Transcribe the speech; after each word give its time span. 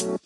Hello 0.00 0.18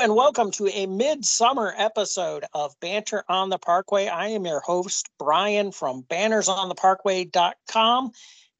and 0.00 0.14
welcome 0.14 0.50
to 0.50 0.68
a 0.68 0.84
midsummer 0.84 1.72
episode 1.74 2.44
of 2.52 2.78
Banners 2.80 3.22
on 3.30 3.48
the 3.48 3.56
Parkway. 3.56 4.08
I 4.08 4.28
am 4.28 4.44
your 4.44 4.60
host, 4.60 5.08
Brian 5.18 5.72
from 5.72 6.02
bannersontheparkway.com. 6.02 8.10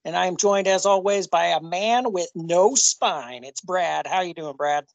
And 0.07 0.17
I 0.17 0.27
am 0.27 0.39
joined 0.39 0.69
as 0.69 0.87
always 0.87 1.27
by 1.27 1.49
a 1.49 1.61
man 1.61 2.11
with 2.11 2.31
no 2.35 2.75
spine. 2.75 3.45
It's 3.45 3.61
Brad. 3.61 4.07
How 4.07 4.23
you 4.23 4.33
doing, 4.33 4.57
Brad? 4.57 4.87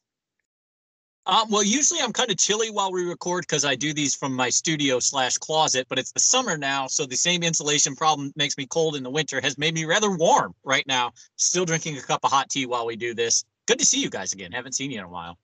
Um, 1.28 1.50
well, 1.50 1.62
usually 1.62 2.00
I'm 2.00 2.14
kind 2.14 2.30
of 2.30 2.38
chilly 2.38 2.70
while 2.70 2.90
we 2.90 3.04
record 3.04 3.42
because 3.42 3.66
I 3.66 3.74
do 3.74 3.92
these 3.92 4.14
from 4.14 4.32
my 4.32 4.48
studio 4.48 4.98
slash 4.98 5.36
closet, 5.36 5.86
but 5.90 5.98
it's 5.98 6.10
the 6.10 6.20
summer 6.20 6.56
now, 6.56 6.86
so 6.86 7.04
the 7.04 7.16
same 7.16 7.42
insulation 7.42 7.94
problem 7.94 8.32
makes 8.34 8.56
me 8.56 8.64
cold 8.64 8.96
in 8.96 9.02
the 9.02 9.10
winter 9.10 9.38
has 9.42 9.58
made 9.58 9.74
me 9.74 9.84
rather 9.84 10.10
warm 10.10 10.54
right 10.64 10.86
now. 10.86 11.12
Still 11.36 11.66
drinking 11.66 11.98
a 11.98 12.00
cup 12.00 12.20
of 12.24 12.30
hot 12.30 12.48
tea 12.48 12.64
while 12.64 12.86
we 12.86 12.96
do 12.96 13.12
this. 13.12 13.44
Good 13.66 13.78
to 13.78 13.84
see 13.84 14.00
you 14.00 14.08
guys 14.08 14.32
again. 14.32 14.52
Haven't 14.52 14.72
seen 14.72 14.90
you 14.90 15.00
in 15.00 15.04
a 15.04 15.08
while. 15.08 15.38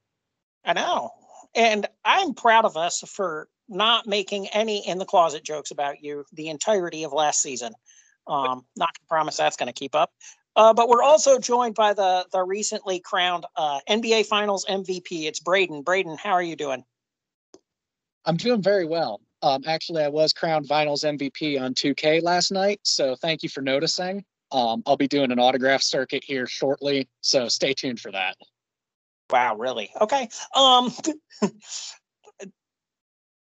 I 0.64 0.72
know. 0.72 1.10
And 1.54 1.86
I'm 2.02 2.32
proud 2.32 2.64
of 2.64 2.78
us 2.78 3.04
for 3.06 3.48
not 3.68 4.06
making 4.06 4.48
any 4.48 4.88
in 4.88 4.96
the 4.96 5.04
closet 5.04 5.44
jokes 5.44 5.70
about 5.70 6.02
you 6.02 6.24
the 6.32 6.48
entirety 6.48 7.04
of 7.04 7.12
last 7.12 7.42
season. 7.42 7.74
Um, 8.26 8.64
not 8.74 8.94
to 8.94 9.00
promise 9.06 9.36
that's 9.36 9.58
going 9.58 9.66
to 9.66 9.74
keep 9.74 9.94
up. 9.94 10.12
Uh, 10.56 10.72
but 10.72 10.88
we're 10.88 11.02
also 11.02 11.38
joined 11.38 11.74
by 11.74 11.92
the 11.92 12.26
the 12.32 12.42
recently 12.42 13.00
crowned 13.00 13.46
uh, 13.56 13.80
NBA 13.88 14.26
Finals 14.26 14.64
MVP. 14.68 15.24
It's 15.24 15.40
Braden. 15.40 15.82
Braden, 15.82 16.16
how 16.16 16.32
are 16.32 16.42
you 16.42 16.56
doing? 16.56 16.84
I'm 18.24 18.36
doing 18.36 18.62
very 18.62 18.86
well. 18.86 19.20
Um, 19.42 19.62
actually, 19.66 20.02
I 20.02 20.08
was 20.08 20.32
crowned 20.32 20.66
Finals 20.66 21.02
MVP 21.02 21.60
on 21.60 21.74
2K 21.74 22.22
last 22.22 22.50
night, 22.50 22.80
so 22.82 23.14
thank 23.16 23.42
you 23.42 23.48
for 23.50 23.60
noticing. 23.60 24.24
Um, 24.52 24.82
I'll 24.86 24.96
be 24.96 25.08
doing 25.08 25.32
an 25.32 25.38
autograph 25.38 25.82
circuit 25.82 26.24
here 26.24 26.46
shortly, 26.46 27.08
so 27.20 27.48
stay 27.48 27.74
tuned 27.74 28.00
for 28.00 28.12
that. 28.12 28.36
Wow, 29.30 29.56
really? 29.56 29.90
Okay. 30.00 30.28
Um, 30.54 30.92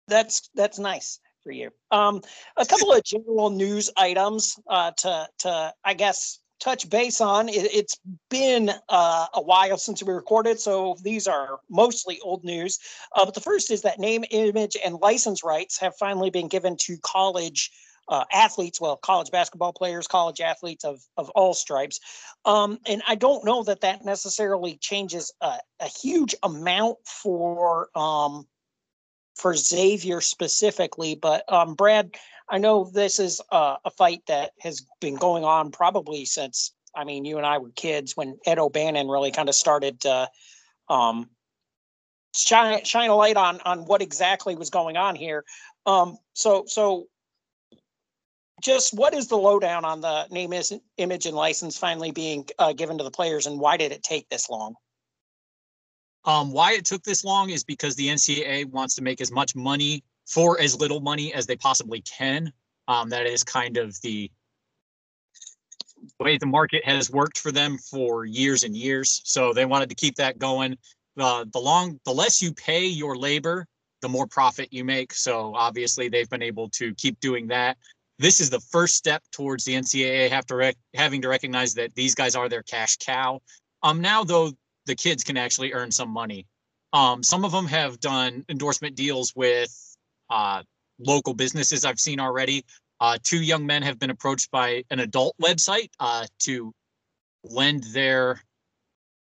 that's 0.08 0.50
that's 0.54 0.78
nice 0.78 1.18
for 1.42 1.52
you. 1.52 1.70
Um, 1.90 2.20
a 2.56 2.66
couple 2.66 2.92
of 2.92 3.02
general 3.02 3.50
news 3.50 3.90
items 3.96 4.58
uh, 4.68 4.92
to 4.98 5.28
to 5.38 5.74
I 5.84 5.94
guess 5.94 6.38
touch 6.60 6.88
base 6.88 7.20
on. 7.20 7.48
It, 7.48 7.72
has 7.74 7.98
been 8.28 8.70
uh, 8.88 9.26
a 9.34 9.42
while 9.42 9.78
since 9.78 10.02
we 10.02 10.12
recorded, 10.12 10.60
so 10.60 10.96
these 11.02 11.26
are 11.26 11.58
mostly 11.68 12.20
old 12.20 12.44
news. 12.44 12.78
Uh, 13.16 13.24
but 13.24 13.34
the 13.34 13.40
first 13.40 13.70
is 13.70 13.82
that 13.82 13.98
name, 13.98 14.24
image, 14.30 14.76
and 14.84 14.94
license 14.96 15.42
rights 15.42 15.78
have 15.80 15.96
finally 15.96 16.30
been 16.30 16.48
given 16.48 16.76
to 16.82 16.96
college 17.02 17.70
uh, 18.08 18.24
athletes, 18.32 18.80
well, 18.80 18.96
college 18.96 19.30
basketball 19.30 19.72
players, 19.72 20.06
college 20.06 20.40
athletes 20.40 20.84
of, 20.84 21.00
of 21.16 21.30
all 21.30 21.54
stripes. 21.54 22.00
Um, 22.44 22.78
and 22.86 23.02
I 23.06 23.14
don't 23.14 23.44
know 23.44 23.62
that 23.64 23.82
that 23.82 24.04
necessarily 24.04 24.76
changes 24.76 25.32
a, 25.40 25.58
a 25.78 25.86
huge 25.86 26.34
amount 26.42 26.98
for 27.04 27.88
um, 27.94 28.46
for 29.36 29.56
Xavier 29.56 30.20
specifically, 30.20 31.14
but 31.14 31.50
um, 31.50 31.74
Brad, 31.74 32.14
I 32.50 32.58
know 32.58 32.90
this 32.92 33.20
is 33.20 33.40
a, 33.52 33.76
a 33.84 33.90
fight 33.90 34.22
that 34.26 34.50
has 34.60 34.84
been 35.00 35.14
going 35.14 35.44
on 35.44 35.70
probably 35.70 36.24
since 36.24 36.72
I 36.94 37.04
mean 37.04 37.24
you 37.24 37.36
and 37.36 37.46
I 37.46 37.58
were 37.58 37.70
kids 37.70 38.16
when 38.16 38.38
Ed 38.44 38.58
O'Bannon 38.58 39.08
really 39.08 39.30
kind 39.30 39.48
of 39.48 39.54
started 39.54 40.00
to 40.00 40.28
um, 40.88 41.30
shine 42.36 42.84
shine 42.84 43.10
a 43.10 43.14
light 43.14 43.36
on 43.36 43.60
on 43.64 43.86
what 43.86 44.02
exactly 44.02 44.56
was 44.56 44.70
going 44.70 44.96
on 44.96 45.14
here. 45.14 45.44
Um, 45.86 46.18
so 46.34 46.64
so 46.66 47.06
just 48.60 48.92
what 48.92 49.14
is 49.14 49.28
the 49.28 49.36
lowdown 49.36 49.84
on 49.84 50.00
the 50.00 50.26
name 50.30 50.52
is 50.52 50.74
image 50.96 51.26
and 51.26 51.36
license 51.36 51.78
finally 51.78 52.10
being 52.10 52.46
uh, 52.58 52.72
given 52.72 52.98
to 52.98 53.04
the 53.04 53.10
players 53.10 53.46
and 53.46 53.58
why 53.58 53.76
did 53.76 53.92
it 53.92 54.02
take 54.02 54.28
this 54.28 54.50
long? 54.50 54.74
Um, 56.26 56.52
why 56.52 56.72
it 56.72 56.84
took 56.84 57.02
this 57.02 57.24
long 57.24 57.48
is 57.48 57.64
because 57.64 57.96
the 57.96 58.08
NCAA 58.08 58.66
wants 58.66 58.96
to 58.96 59.02
make 59.02 59.22
as 59.22 59.32
much 59.32 59.56
money 59.56 60.04
for 60.30 60.60
as 60.60 60.78
little 60.78 61.00
money 61.00 61.34
as 61.34 61.46
they 61.46 61.56
possibly 61.56 62.00
can. 62.02 62.52
Um, 62.88 63.10
that 63.10 63.26
is 63.26 63.42
kind 63.42 63.76
of 63.76 64.00
the 64.02 64.30
way 66.18 66.38
the 66.38 66.46
market 66.46 66.84
has 66.84 67.10
worked 67.10 67.38
for 67.38 67.52
them 67.52 67.76
for 67.78 68.24
years 68.24 68.62
and 68.62 68.76
years. 68.76 69.20
So 69.24 69.52
they 69.52 69.64
wanted 69.64 69.88
to 69.90 69.94
keep 69.94 70.14
that 70.16 70.38
going. 70.38 70.78
Uh, 71.18 71.44
the 71.52 71.58
long, 71.58 72.00
the 72.04 72.12
less 72.12 72.40
you 72.40 72.52
pay 72.52 72.86
your 72.86 73.16
labor, 73.16 73.66
the 74.00 74.08
more 74.08 74.26
profit 74.26 74.72
you 74.72 74.84
make. 74.84 75.12
So 75.12 75.54
obviously 75.54 76.08
they've 76.08 76.30
been 76.30 76.42
able 76.42 76.68
to 76.70 76.94
keep 76.94 77.20
doing 77.20 77.48
that. 77.48 77.76
This 78.18 78.40
is 78.40 78.50
the 78.50 78.60
first 78.60 78.96
step 78.96 79.22
towards 79.32 79.64
the 79.64 79.74
NCAA 79.74 80.30
have 80.30 80.46
to 80.46 80.54
rec- 80.54 80.76
having 80.94 81.22
to 81.22 81.28
recognize 81.28 81.74
that 81.74 81.94
these 81.94 82.14
guys 82.14 82.36
are 82.36 82.48
their 82.48 82.62
cash 82.62 82.96
cow. 82.98 83.40
Um, 83.82 84.00
now 84.00 84.24
though 84.24 84.52
the 84.86 84.94
kids 84.94 85.24
can 85.24 85.36
actually 85.36 85.72
earn 85.72 85.90
some 85.90 86.10
money. 86.10 86.46
Um, 86.92 87.22
some 87.22 87.44
of 87.44 87.52
them 87.52 87.66
have 87.66 88.00
done 88.00 88.44
endorsement 88.48 88.96
deals 88.96 89.34
with 89.36 89.89
uh, 90.30 90.62
local 90.98 91.34
businesses 91.34 91.84
I've 91.84 92.00
seen 92.00 92.20
already. 92.20 92.64
Uh, 93.00 93.18
two 93.22 93.42
young 93.42 93.66
men 93.66 93.82
have 93.82 93.98
been 93.98 94.10
approached 94.10 94.50
by 94.50 94.84
an 94.90 95.00
adult 95.00 95.34
website 95.42 95.88
uh, 95.98 96.26
to 96.40 96.72
lend 97.44 97.84
their, 97.92 98.40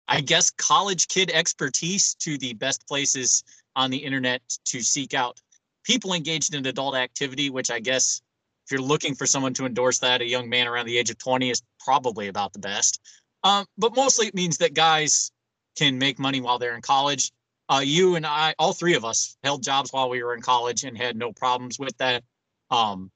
I 0.09 0.21
guess, 0.21 0.51
college 0.51 1.09
kid 1.09 1.31
expertise 1.33 2.15
to 2.21 2.39
the 2.39 2.55
best 2.55 2.87
places 2.87 3.45
on 3.77 3.91
the 3.91 3.99
internet 3.99 4.43
to 4.67 4.83
seek 4.83 5.15
out 5.15 5.41
people 5.85 6.13
engaged 6.13 6.55
in 6.55 6.65
adult 6.67 6.95
activity, 6.95 7.51
which 7.51 7.71
I 7.71 7.81
guess 7.81 8.23
if 8.65 8.73
you're 8.73 8.81
looking 8.81 9.15
for 9.15 9.27
someone 9.27 9.55
to 9.55 9.67
endorse 9.67 9.99
that, 10.01 10.21
a 10.21 10.29
young 10.29 10.49
man 10.49 10.69
around 10.69 10.87
the 10.87 10.99
age 10.99 11.11
of 11.11 11.19
20 11.19 11.51
is 11.51 11.63
probably 11.85 12.29
about 12.29 12.53
the 12.53 12.59
best. 12.59 13.01
Um, 13.45 13.67
but 13.77 13.97
mostly 13.97 14.29
it 14.29 14.35
means 14.35 14.59
that 14.59 14.75
guys 14.75 15.33
can 15.77 15.99
make 15.99 16.19
money 16.19 16.41
while 16.41 16.59
they're 16.59 16.77
in 16.77 16.83
college. 16.83 17.33
Uh, 17.73 17.81
you 17.81 18.17
and 18.17 18.27
I, 18.27 18.55
all 18.59 18.75
three 18.75 18.97
of 18.97 19.05
us, 19.07 19.39
held 19.43 19.63
jobs 19.63 19.95
while 19.95 20.11
we 20.11 20.23
were 20.23 20.35
in 20.35 20.43
college 20.43 20.85
and 20.85 20.95
had 20.95 21.17
no 21.17 21.33
problems 21.33 21.79
with 21.79 21.97
that. 21.97 22.23
Um, 22.71 23.11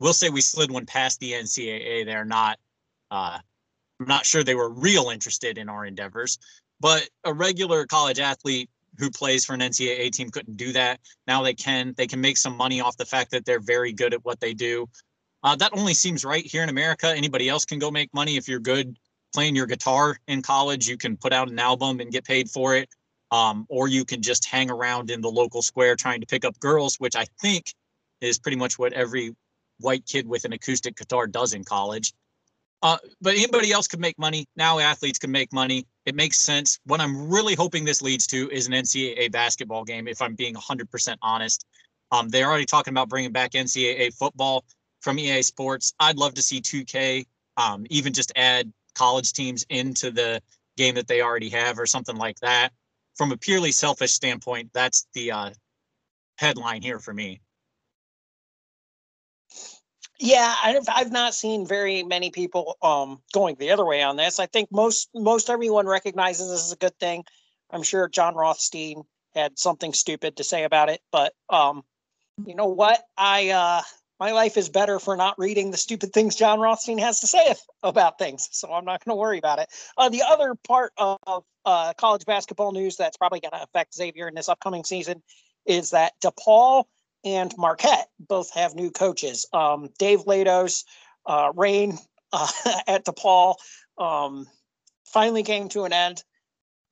we'll 0.00 0.12
say 0.12 0.28
we 0.28 0.42
slid 0.42 0.70
one 0.70 0.84
past 0.84 1.18
the 1.18 1.32
NCAA. 1.32 2.04
They're 2.04 2.26
not. 2.26 2.58
Uh, 3.10 3.38
I'm 4.00 4.06
not 4.06 4.26
sure 4.26 4.44
they 4.44 4.54
were 4.54 4.68
real 4.68 5.08
interested 5.08 5.56
in 5.56 5.70
our 5.70 5.86
endeavors, 5.86 6.38
but 6.78 7.08
a 7.24 7.32
regular 7.32 7.86
college 7.86 8.20
athlete 8.20 8.68
who 8.98 9.10
plays 9.10 9.46
for 9.46 9.54
an 9.54 9.60
NCAA 9.60 10.12
team 10.12 10.28
couldn't 10.28 10.58
do 10.58 10.74
that. 10.74 11.00
Now 11.26 11.42
they 11.42 11.54
can. 11.54 11.94
They 11.96 12.06
can 12.06 12.20
make 12.20 12.36
some 12.36 12.54
money 12.54 12.82
off 12.82 12.98
the 12.98 13.06
fact 13.06 13.30
that 13.30 13.46
they're 13.46 13.60
very 13.60 13.94
good 13.94 14.12
at 14.12 14.22
what 14.26 14.40
they 14.40 14.52
do. 14.52 14.90
Uh, 15.42 15.56
that 15.56 15.72
only 15.72 15.94
seems 15.94 16.22
right 16.22 16.44
here 16.44 16.62
in 16.62 16.68
America. 16.68 17.14
Anybody 17.16 17.48
else 17.48 17.64
can 17.64 17.78
go 17.78 17.90
make 17.90 18.12
money 18.12 18.36
if 18.36 18.46
you're 18.46 18.60
good 18.60 18.98
playing 19.32 19.56
your 19.56 19.66
guitar 19.66 20.18
in 20.26 20.42
college, 20.42 20.88
you 20.88 20.96
can 20.96 21.16
put 21.16 21.32
out 21.32 21.50
an 21.50 21.58
album 21.58 22.00
and 22.00 22.10
get 22.10 22.24
paid 22.24 22.50
for 22.50 22.74
it. 22.74 22.88
Um, 23.30 23.66
or 23.68 23.88
you 23.88 24.04
can 24.04 24.22
just 24.22 24.46
hang 24.46 24.70
around 24.70 25.10
in 25.10 25.20
the 25.20 25.30
local 25.30 25.60
square 25.60 25.96
trying 25.96 26.20
to 26.20 26.26
pick 26.26 26.44
up 26.44 26.58
girls, 26.60 26.96
which 26.96 27.14
I 27.14 27.26
think 27.40 27.74
is 28.20 28.38
pretty 28.38 28.56
much 28.56 28.78
what 28.78 28.92
every 28.92 29.34
white 29.80 30.06
kid 30.06 30.26
with 30.26 30.44
an 30.44 30.52
acoustic 30.52 30.96
guitar 30.96 31.26
does 31.26 31.52
in 31.52 31.62
college. 31.62 32.12
Uh, 32.82 32.96
but 33.20 33.34
anybody 33.34 33.72
else 33.72 33.88
could 33.88 34.00
make 34.00 34.18
money. 34.18 34.46
Now 34.56 34.78
athletes 34.78 35.18
can 35.18 35.30
make 35.30 35.52
money. 35.52 35.86
It 36.06 36.14
makes 36.14 36.38
sense. 36.38 36.78
What 36.84 37.00
I'm 37.00 37.28
really 37.28 37.54
hoping 37.54 37.84
this 37.84 38.00
leads 38.00 38.26
to 38.28 38.48
is 38.50 38.66
an 38.66 38.72
NCAA 38.72 39.32
basketball 39.32 39.84
game, 39.84 40.06
if 40.06 40.22
I'm 40.22 40.34
being 40.34 40.54
100% 40.54 41.16
honest. 41.20 41.66
Um, 42.12 42.28
they're 42.28 42.48
already 42.48 42.66
talking 42.66 42.94
about 42.94 43.08
bringing 43.08 43.32
back 43.32 43.52
NCAA 43.52 44.14
football 44.14 44.64
from 45.00 45.18
EA 45.18 45.42
Sports. 45.42 45.92
I'd 46.00 46.16
love 46.16 46.34
to 46.34 46.42
see 46.42 46.60
2K 46.60 47.26
um, 47.58 47.84
even 47.90 48.12
just 48.12 48.32
add 48.36 48.72
college 48.94 49.32
teams 49.32 49.66
into 49.68 50.10
the 50.10 50.40
game 50.76 50.94
that 50.94 51.08
they 51.08 51.20
already 51.20 51.50
have 51.50 51.78
or 51.78 51.86
something 51.86 52.16
like 52.16 52.38
that. 52.40 52.70
From 53.18 53.32
a 53.32 53.36
purely 53.36 53.72
selfish 53.72 54.12
standpoint, 54.12 54.70
that's 54.72 55.06
the 55.12 55.32
uh, 55.32 55.50
headline 56.38 56.82
here 56.82 57.00
for 57.00 57.12
me. 57.12 57.40
Yeah, 60.20 60.54
I've 60.64 60.88
I've 60.88 61.12
not 61.12 61.34
seen 61.34 61.66
very 61.66 62.02
many 62.02 62.30
people 62.30 62.76
um 62.82 63.20
going 63.32 63.56
the 63.56 63.70
other 63.70 63.84
way 63.84 64.02
on 64.02 64.16
this. 64.16 64.40
I 64.40 64.46
think 64.46 64.70
most 64.72 65.10
most 65.14 65.50
everyone 65.50 65.86
recognizes 65.86 66.50
this 66.50 66.64
is 66.64 66.72
a 66.72 66.76
good 66.76 66.98
thing. 66.98 67.24
I'm 67.70 67.82
sure 67.82 68.08
Jon 68.08 68.34
Rothstein 68.34 69.02
had 69.34 69.58
something 69.58 69.92
stupid 69.92 70.36
to 70.36 70.44
say 70.44 70.64
about 70.64 70.88
it, 70.88 71.00
but 71.12 71.34
um 71.48 71.84
you 72.46 72.54
know 72.54 72.66
what? 72.66 73.02
I 73.16 73.50
uh 73.50 73.82
my 74.20 74.32
life 74.32 74.56
is 74.56 74.68
better 74.68 74.98
for 74.98 75.16
not 75.16 75.38
reading 75.38 75.70
the 75.70 75.76
stupid 75.76 76.12
things 76.12 76.36
Jon 76.36 76.60
Rothstein 76.60 76.98
has 76.98 77.20
to 77.20 77.26
say 77.26 77.54
about 77.82 78.18
things. 78.18 78.48
So 78.52 78.72
I'm 78.72 78.84
not 78.84 79.04
going 79.04 79.16
to 79.16 79.20
worry 79.20 79.38
about 79.38 79.58
it. 79.58 79.68
Uh, 79.96 80.08
the 80.08 80.22
other 80.28 80.54
part 80.66 80.92
of 80.96 81.44
uh, 81.64 81.92
college 81.94 82.24
basketball 82.24 82.72
news 82.72 82.96
that's 82.96 83.16
probably 83.16 83.40
going 83.40 83.52
to 83.52 83.62
affect 83.62 83.94
Xavier 83.94 84.28
in 84.28 84.34
this 84.34 84.48
upcoming 84.48 84.84
season 84.84 85.22
is 85.66 85.90
that 85.90 86.12
DePaul 86.22 86.84
and 87.24 87.52
Marquette 87.58 88.08
both 88.18 88.52
have 88.54 88.74
new 88.74 88.90
coaches. 88.90 89.46
Um, 89.52 89.90
Dave 89.98 90.26
Leitao's 90.26 90.84
uh, 91.26 91.52
reign 91.54 91.98
uh, 92.32 92.48
at 92.86 93.04
DePaul 93.04 93.56
um, 93.98 94.46
finally 95.04 95.42
came 95.42 95.68
to 95.70 95.84
an 95.84 95.92
end, 95.92 96.22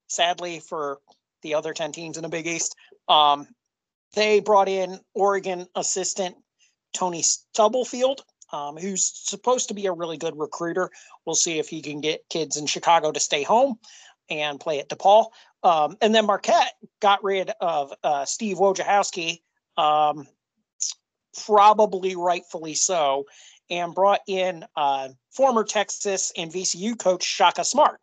sadly, 0.08 0.60
for 0.60 0.98
the 1.42 1.54
other 1.54 1.72
10 1.72 1.92
teams 1.92 2.16
in 2.16 2.22
the 2.22 2.28
Big 2.28 2.46
East. 2.46 2.74
Um, 3.08 3.46
they 4.14 4.40
brought 4.40 4.68
in 4.68 5.00
Oregon 5.14 5.66
assistant 5.74 6.36
Tony 6.96 7.22
Stubblefield, 7.22 8.24
um, 8.52 8.76
who's 8.76 9.04
supposed 9.04 9.68
to 9.68 9.74
be 9.74 9.86
a 9.86 9.92
really 9.92 10.16
good 10.16 10.38
recruiter. 10.38 10.90
We'll 11.24 11.34
see 11.34 11.58
if 11.58 11.68
he 11.68 11.82
can 11.82 12.00
get 12.00 12.28
kids 12.30 12.56
in 12.56 12.66
Chicago 12.66 13.12
to 13.12 13.20
stay 13.20 13.42
home 13.42 13.78
and 14.30 14.58
play 14.58 14.80
at 14.80 14.88
DePaul. 14.88 15.26
Um, 15.62 15.96
and 16.00 16.14
then 16.14 16.26
Marquette 16.26 16.72
got 17.00 17.22
rid 17.22 17.50
of 17.60 17.92
uh, 18.02 18.24
Steve 18.24 18.56
Wojciechowski, 18.56 19.40
um, 19.76 20.26
probably 21.44 22.16
rightfully 22.16 22.74
so, 22.74 23.24
and 23.68 23.94
brought 23.94 24.20
in 24.26 24.64
uh, 24.76 25.08
former 25.30 25.64
Texas 25.64 26.32
and 26.36 26.52
VCU 26.52 26.98
coach 26.98 27.24
Shaka 27.24 27.64
Smart, 27.64 28.00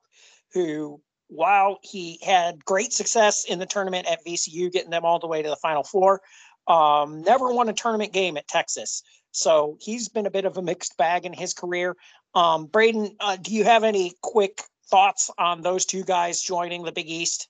who, 0.54 1.01
while 1.28 1.80
he 1.81 2.19
had 2.22 2.63
great 2.63 2.94
success 2.94 3.46
in 3.46 3.60
the 3.60 3.66
tournament 3.66 4.07
at 4.07 4.25
VCU, 4.25 4.72
getting 4.72 4.92
them 4.92 5.06
all 5.06 5.19
the 5.19 5.28
way 5.28 5.42
to 5.42 5.50
the 5.50 5.56
Final 5.56 5.84
Four, 5.84 6.22
um, 6.68 7.21
never 7.21 7.54
won 7.54 7.69
a 7.69 7.74
tournament 7.74 8.13
game 8.13 8.38
at 8.38 8.48
Texas. 8.48 9.04
So 9.31 9.77
he's 9.81 10.10
been 10.10 10.25
a 10.25 10.31
bit 10.31 10.45
of 10.45 10.57
a 10.57 10.62
mixed 10.62 10.95
bag 10.98 11.25
in 11.25 11.33
his 11.33 11.54
career. 11.54 11.95
Um, 12.36 12.68
Braden, 12.68 13.15
uh, 13.19 13.38
do 13.38 13.54
you 13.54 13.63
have 13.63 13.83
any 13.83 14.13
quick 14.21 14.62
thoughts 14.88 15.30
on 15.38 15.62
those 15.62 15.86
two 15.86 16.04
guys 16.04 16.42
joining 16.42 16.83
the 16.83 16.92
Big 16.92 17.10
East? 17.10 17.50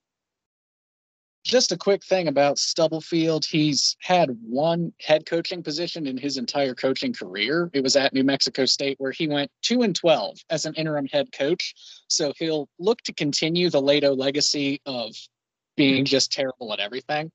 Just 1.44 1.74
a 1.74 1.78
quick 1.78 2.06
thing 2.06 2.30
about 2.30 2.58
Stubblefield. 2.58 3.44
He's 3.44 3.98
had 4.02 4.30
one 4.42 4.94
head 5.02 5.26
coaching 5.26 5.62
position 5.62 6.08
in 6.08 6.16
his 6.16 6.38
entire 6.38 6.74
coaching 6.74 7.12
career. 7.12 7.70
It 7.74 7.84
was 7.84 7.98
at 7.98 8.14
New 8.14 8.24
Mexico 8.24 8.64
State, 8.64 8.96
where 8.98 9.12
he 9.12 9.28
went 9.28 9.52
two 9.62 9.82
and 9.82 9.94
12 9.94 10.38
as 10.50 10.66
an 10.66 10.74
interim 10.76 11.06
head 11.08 11.34
coach. 11.34 11.74
So 12.08 12.32
he'll 12.38 12.70
look 12.80 13.02
to 13.02 13.14
continue 13.14 13.70
the 13.70 13.82
Leitao 13.82 14.18
legacy 14.18 14.80
of 14.86 15.14
being 15.76 16.06
just 16.06 16.32
terrible 16.32 16.72
at 16.72 16.80
everything. 16.80 17.30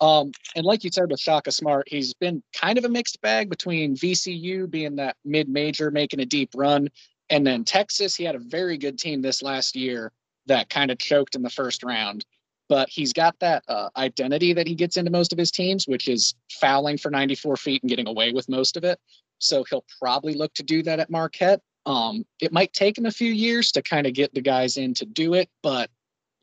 Um, 0.00 0.32
and 0.56 0.64
like 0.64 0.84
you 0.84 0.90
said 0.90 1.10
with 1.10 1.20
Shaka 1.20 1.52
Smart, 1.52 1.88
he's 1.88 2.14
been 2.14 2.42
kind 2.54 2.78
of 2.78 2.84
a 2.84 2.88
mixed 2.88 3.20
bag 3.20 3.48
between 3.48 3.96
VCU 3.96 4.68
being 4.68 4.96
that 4.96 5.16
mid 5.24 5.48
major, 5.48 5.90
making 5.90 6.20
a 6.20 6.26
deep 6.26 6.50
run, 6.54 6.88
and 7.30 7.46
then 7.46 7.64
Texas. 7.64 8.14
He 8.14 8.24
had 8.24 8.34
a 8.34 8.40
very 8.40 8.76
good 8.76 8.98
team 8.98 9.22
this 9.22 9.42
last 9.42 9.76
year 9.76 10.12
that 10.46 10.68
kind 10.68 10.90
of 10.90 10.98
choked 10.98 11.34
in 11.34 11.42
the 11.42 11.50
first 11.50 11.82
round. 11.82 12.24
But 12.68 12.88
he's 12.88 13.12
got 13.12 13.38
that 13.40 13.62
uh, 13.68 13.90
identity 13.96 14.54
that 14.54 14.66
he 14.66 14.74
gets 14.74 14.96
into 14.96 15.10
most 15.10 15.32
of 15.32 15.38
his 15.38 15.50
teams, 15.50 15.86
which 15.86 16.08
is 16.08 16.34
fouling 16.50 16.96
for 16.96 17.10
94 17.10 17.56
feet 17.56 17.82
and 17.82 17.90
getting 17.90 18.08
away 18.08 18.32
with 18.32 18.48
most 18.48 18.76
of 18.76 18.84
it. 18.84 18.98
So 19.38 19.64
he'll 19.68 19.84
probably 20.00 20.34
look 20.34 20.54
to 20.54 20.62
do 20.62 20.82
that 20.84 20.98
at 20.98 21.10
Marquette. 21.10 21.60
Um, 21.86 22.24
it 22.40 22.52
might 22.52 22.72
take 22.72 22.96
him 22.96 23.04
a 23.04 23.10
few 23.10 23.30
years 23.30 23.70
to 23.72 23.82
kind 23.82 24.06
of 24.06 24.14
get 24.14 24.32
the 24.32 24.40
guys 24.40 24.78
in 24.78 24.94
to 24.94 25.04
do 25.04 25.34
it, 25.34 25.50
but 25.62 25.90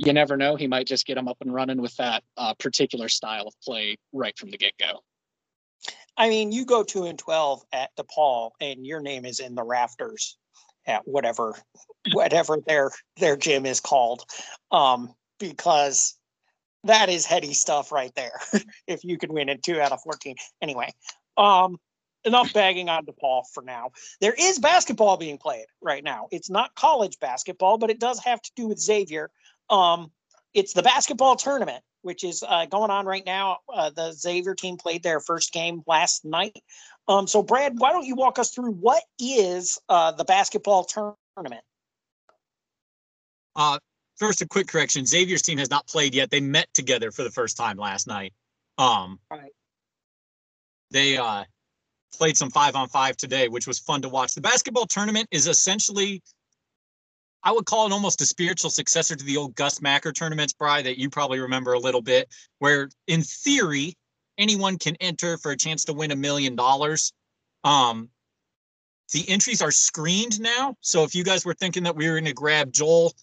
you 0.06 0.13
never 0.13 0.36
know. 0.36 0.56
He 0.56 0.68
might 0.68 0.88
just 0.88 1.06
get 1.06 1.15
them 1.15 1.27
up 1.27 1.38
and 1.42 1.53
running 1.53 1.81
with 1.81 1.95
that 1.98 2.24
uh, 2.38 2.53
particular 2.56 3.07
style 3.07 3.48
of 3.48 3.53
play 3.63 3.98
right 4.13 4.38
from 4.38 4.50
the 4.50 4.57
get 4.57 4.74
go. 4.77 5.03
I 6.18 6.30
mean, 6.30 6.51
you 6.51 6.65
go 6.65 6.83
two 6.83 7.06
and 7.06 7.18
twelve 7.18 7.62
at 7.71 7.92
DePaul, 7.95 8.51
and 8.59 8.86
your 8.86 9.01
name 9.01 9.25
is 9.25 9.39
in 9.39 9.56
the 9.56 9.63
rafters 9.63 10.38
at 10.88 11.07
whatever 11.07 11.56
whatever 12.13 12.57
their 12.65 12.92
their 13.18 13.38
gym 13.38 13.65
is 13.65 13.80
called, 13.80 14.24
um, 14.71 15.13
because 15.39 16.15
that 16.83 17.09
is 17.09 17.25
heady 17.25 17.53
stuff 17.53 17.92
right 17.92 18.13
there. 18.15 18.39
if 18.88 19.03
you 19.03 19.18
can 19.18 19.31
win 19.33 19.50
in 19.50 19.59
two 19.62 19.80
out 19.80 19.92
of 19.92 20.01
fourteen, 20.01 20.36
anyway. 20.62 20.92
Um, 21.38 21.77
enough 22.24 22.53
bagging 22.53 22.89
on 22.89 23.06
DePaul 23.06 23.44
for 23.53 23.63
now. 23.63 23.92
There 24.19 24.36
is 24.38 24.59
basketball 24.59 25.18
being 25.18 25.38
played 25.38 25.65
right 25.81 26.03
now. 26.03 26.27
It's 26.31 26.50
not 26.50 26.75
college 26.75 27.18
basketball, 27.19 27.77
but 27.77 27.89
it 27.89 28.00
does 28.00 28.19
have 28.24 28.42
to 28.42 28.51
do 28.56 28.68
with 28.68 28.80
Xavier 28.80 29.31
um, 29.71 30.12
it's 30.53 30.73
the 30.73 30.83
basketball 30.83 31.35
tournament, 31.35 31.83
which 32.01 32.23
is 32.23 32.44
uh, 32.47 32.65
going 32.65 32.91
on 32.91 33.06
right 33.06 33.25
now. 33.25 33.59
Uh, 33.73 33.89
the 33.89 34.12
Xavier 34.12 34.53
team 34.53 34.77
played 34.77 35.01
their 35.01 35.19
first 35.19 35.53
game 35.53 35.81
last 35.88 36.25
night. 36.25 36.57
Um, 37.07 37.25
so, 37.25 37.41
Brad, 37.41 37.73
why 37.77 37.91
don't 37.91 38.06
you 38.06 38.15
walk 38.15 38.38
us 38.38 38.51
through 38.51 38.73
what 38.73 39.03
is 39.18 39.79
uh, 39.89 40.12
the 40.12 40.25
basketball 40.25 40.83
tournament? 40.83 41.63
Uh, 43.56 43.79
first, 44.18 44.41
a 44.41 44.47
quick 44.47 44.68
correction: 44.68 45.06
Xavier's 45.06 45.41
team 45.41 45.57
has 45.57 45.69
not 45.69 45.88
played 45.88 46.13
yet. 46.13 46.29
They 46.29 46.41
met 46.41 46.67
together 46.74 47.12
for 47.12 47.24
the 47.24 47.31
first 47.31 47.57
time 47.57 47.77
last 47.77 48.07
night. 48.07 48.33
Um, 48.77 49.19
right. 49.29 49.51
They 50.91 51.17
uh, 51.17 51.45
played 52.17 52.38
some 52.38 52.50
five 52.50 52.75
on 52.75 52.89
five 52.89 53.17
today, 53.17 53.47
which 53.47 53.67
was 53.67 53.79
fun 53.79 54.01
to 54.01 54.09
watch. 54.09 54.35
The 54.35 54.41
basketball 54.41 54.85
tournament 54.85 55.27
is 55.31 55.47
essentially 55.47 56.21
I 57.43 57.51
would 57.51 57.65
call 57.65 57.88
it 57.88 57.91
almost 57.91 58.21
a 58.21 58.25
spiritual 58.25 58.69
successor 58.69 59.15
to 59.15 59.23
the 59.23 59.38
old 59.38 59.55
Gus 59.55 59.81
Macker 59.81 60.11
tournaments, 60.11 60.53
Bry, 60.53 60.81
that 60.81 60.99
you 60.99 61.09
probably 61.09 61.39
remember 61.39 61.73
a 61.73 61.79
little 61.79 62.01
bit, 62.01 62.29
where 62.59 62.89
in 63.07 63.23
theory, 63.23 63.95
anyone 64.38 64.77
can 64.77 64.95
enter 64.97 65.38
for 65.38 65.51
a 65.51 65.57
chance 65.57 65.85
to 65.85 65.93
win 65.93 66.11
a 66.11 66.15
million 66.15 66.55
dollars. 66.55 67.13
Um, 67.63 68.09
the 69.11 69.27
entries 69.27 69.61
are 69.61 69.71
screened 69.71 70.39
now. 70.39 70.75
So 70.81 71.03
if 71.03 71.15
you 71.15 71.23
guys 71.23 71.45
were 71.45 71.53
thinking 71.53 71.83
that 71.83 71.95
we 71.95 72.07
were 72.07 72.15
going 72.15 72.25
to 72.25 72.33
grab 72.33 72.71
Joel 72.71 73.13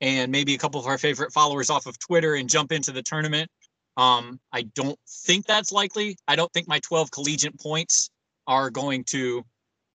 and 0.00 0.30
maybe 0.30 0.54
a 0.54 0.58
couple 0.58 0.80
of 0.80 0.86
our 0.86 0.98
favorite 0.98 1.32
followers 1.32 1.70
off 1.70 1.86
of 1.86 1.98
Twitter 1.98 2.34
and 2.34 2.48
jump 2.48 2.72
into 2.72 2.92
the 2.92 3.02
tournament, 3.02 3.50
um, 3.96 4.38
I 4.52 4.62
don't 4.62 4.98
think 5.08 5.46
that's 5.46 5.72
likely. 5.72 6.16
I 6.28 6.36
don't 6.36 6.52
think 6.52 6.68
my 6.68 6.78
12 6.80 7.10
collegiate 7.10 7.58
points 7.58 8.10
are 8.46 8.70
going 8.70 9.04
to 9.04 9.44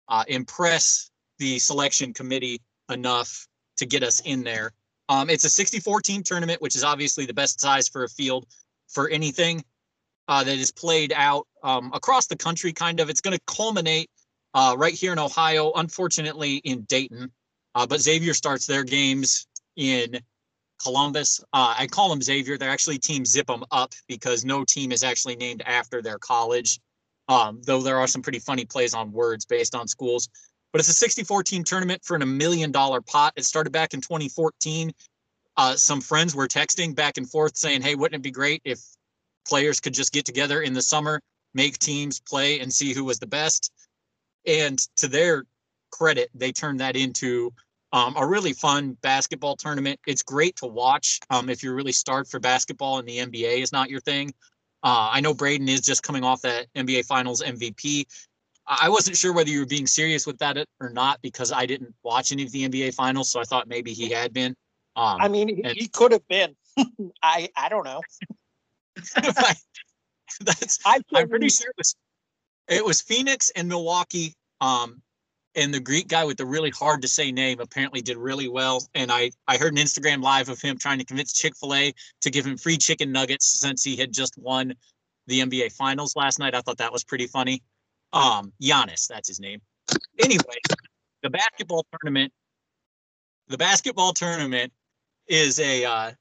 uh, 0.09 0.25
impress 0.29 1.11
the 1.39 1.59
selection 1.59 2.13
committee 2.13 2.61
enough 2.91 3.48
to 3.79 3.87
get 3.87 4.03
us 4.03 4.21
in 4.21 4.45
there. 4.45 4.73
Um, 5.09 5.31
it's 5.31 5.45
a 5.45 5.51
64 5.51 6.03
team 6.03 6.23
tournament, 6.23 6.61
which 6.61 6.77
is 6.77 6.85
obviously 6.85 7.27
the 7.27 7.35
best 7.35 7.61
size 7.61 7.89
for 7.89 8.05
a 8.05 8.09
field 8.09 8.47
for 8.89 9.09
anything 9.09 9.65
uh, 10.29 10.45
that 10.45 10.59
is 10.59 10.71
played 10.71 11.13
out 11.15 11.47
um, 11.63 11.91
across 11.95 12.27
the 12.27 12.37
country. 12.37 12.73
Kind 12.73 13.01
of, 13.01 13.09
it's 13.09 13.21
going 13.21 13.37
to 13.37 13.43
culminate 13.47 14.11
uh, 14.55 14.75
right 14.79 14.95
here 14.95 15.13
in 15.13 15.19
Ohio. 15.19 15.73
Unfortunately, 15.75 16.57
in 16.57 16.83
Dayton, 16.83 17.31
uh, 17.75 17.87
but 17.87 18.01
Xavier 18.01 18.35
starts 18.35 18.67
their 18.67 18.85
games 18.85 19.47
in 19.77 20.21
Columbus. 20.83 21.41
Uh, 21.53 21.75
I 21.79 21.87
call 21.87 22.11
them 22.11 22.21
Xavier. 22.21 22.59
They're 22.59 22.71
actually 22.71 22.99
Team 22.99 23.25
Zip 23.25 23.47
them 23.47 23.65
up 23.71 23.95
because 24.09 24.45
no 24.45 24.65
team 24.65 24.93
is 24.93 25.03
actually 25.03 25.37
named 25.37 25.63
after 25.65 26.03
their 26.03 26.19
college. 26.19 26.81
Um, 27.29 27.61
though 27.65 27.83
there 27.83 27.99
are 27.99 28.07
some 28.07 28.23
pretty 28.23 28.39
funny 28.39 28.65
plays 28.65 28.95
on 28.95 29.13
words 29.13 29.45
based 29.45 29.75
on 29.75 29.87
schools 29.87 30.31
but 30.73 30.81
it's 30.81 30.89
a 30.89 30.95
64 30.95 31.43
team 31.43 31.65
tournament 31.65 32.03
for 32.05 32.17
a 32.17 32.27
million 32.27 32.71
dollar 32.71 33.01
pot. 33.01 33.33
It 33.37 33.45
started 33.45 33.71
back 33.71 33.95
in 33.95 34.01
2014. 34.01 34.93
Uh, 35.57 35.75
some 35.77 36.01
friends 36.01 36.35
were 36.35 36.47
texting 36.47 36.95
back 36.95 37.17
and 37.17 37.29
forth 37.29 37.57
saying, 37.57 37.83
Hey, 37.83 37.95
wouldn't 37.95 38.21
it 38.21 38.23
be 38.23 38.31
great 38.31 38.63
if 38.65 38.81
players 39.47 39.81
could 39.81 39.95
just 39.95 40.13
get 40.13 40.25
together 40.25 40.61
in 40.63 40.73
the 40.73 40.83
summer, 40.83 41.21
make 41.55 41.79
teams 41.79 42.21
play 42.21 42.61
and 42.61 42.73
see 42.73 42.93
who 42.93 43.05
was 43.05 43.19
the 43.19 43.27
best? 43.27 43.73
And 44.47 44.79
to 44.97 45.09
their 45.09 45.45
credit, 45.91 46.31
they 46.35 46.53
turned 46.53 46.81
that 46.81 46.97
into 46.97 47.53
um, 47.93 48.15
a 48.17 48.27
really 48.27 48.53
fun 48.53 48.97
basketball 49.03 49.57
tournament. 49.57 49.99
It's 50.07 50.23
great 50.23 50.57
to 50.57 50.67
watch 50.67 51.21
um, 51.31 51.49
if 51.49 51.63
you're 51.63 51.75
really 51.75 51.93
starved 51.93 52.31
for 52.31 52.39
basketball 52.39 52.99
and 52.99 53.09
the 53.09 53.19
NBA 53.19 53.63
is 53.63 53.73
not 53.73 53.91
your 53.91 54.01
thing. 54.01 54.33
Uh, 54.83 55.11
I 55.13 55.21
know 55.21 55.35
Braden 55.35 55.69
is 55.69 55.81
just 55.81 56.03
coming 56.03 56.23
off 56.23 56.43
that 56.43 56.67
NBA 56.75 57.07
Finals 57.07 57.43
MVP. 57.43 58.05
I 58.69 58.89
wasn't 58.91 59.17
sure 59.17 59.33
whether 59.33 59.49
you 59.49 59.61
were 59.61 59.67
being 59.67 59.87
serious 59.87 60.27
with 60.27 60.39
that 60.39 60.59
or 60.81 60.91
not 60.91 61.23
because 61.23 61.53
I 61.53 61.65
didn't 61.65 61.95
watch 62.03 62.33
any 62.33 62.43
of 62.43 62.53
the 62.53 62.69
NBA 62.69 62.95
finals, 62.95 63.31
so 63.31 63.41
I 63.41 63.45
thought 63.45 63.67
maybe 63.67 63.95
he 63.95 64.11
had 64.11 64.35
been. 64.35 64.55
Um, 64.95 65.21
I 65.21 65.29
mean, 65.29 65.63
and, 65.65 65.77
he 65.77 65.89
could 65.89 66.13
have 66.13 66.27
been. 66.29 66.55
I 67.23 67.49
I 67.57 67.69
don't 67.69 67.85
know. 67.85 68.03
That's 70.41 70.79
I 70.85 71.01
am 71.17 71.29
pretty 71.29 71.49
sure 71.49 71.71
it 71.71 71.77
was 71.79 71.97
it 72.69 72.85
was 72.85 73.01
Phoenix 73.01 73.51
and 73.57 73.69
Milwaukee. 73.69 74.35
Um, 74.61 75.03
and 75.55 75.73
the 75.73 75.81
Greek 75.81 76.09
guy 76.09 76.25
with 76.25 76.37
the 76.37 76.47
really 76.47 76.71
hard 76.71 77.03
to 77.03 77.09
say 77.09 77.33
name 77.33 77.59
apparently 77.61 78.03
did 78.03 78.17
really 78.17 78.49
well. 78.49 78.87
And 78.95 79.11
I 79.11 79.31
I 79.47 79.57
heard 79.57 79.73
an 79.73 79.79
Instagram 79.79 80.23
live 80.23 80.51
of 80.51 80.61
him 80.61 80.77
trying 80.77 80.99
to 80.99 81.05
convince 81.05 81.33
Chick 81.33 81.55
Fil 81.57 81.75
A 81.75 81.95
to 82.21 82.31
give 82.31 82.47
him 82.47 82.59
free 82.59 82.77
chicken 82.77 83.13
nuggets 83.13 83.61
since 83.61 83.83
he 83.83 83.97
had 83.97 84.13
just 84.13 84.37
won 84.37 84.75
the 85.27 85.41
NBA 85.41 85.73
Finals 85.73 86.15
last 86.17 86.39
night. 86.39 86.55
I 86.55 86.61
thought 86.61 86.79
that 86.79 86.93
was 86.93 87.05
pretty 87.05 87.27
funny. 87.27 87.63
Um, 88.13 88.53
Giannis, 88.63 89.07
that's 89.07 89.29
his 89.29 89.41
name. 89.41 89.61
Anyway, 90.19 90.59
the 91.23 91.31
basketball 91.31 91.87
tournament, 91.93 92.33
the 93.49 93.59
basketball 93.59 94.13
tournament 94.13 94.73
is 95.27 95.59
a 95.59 95.85
uh, 95.85 96.13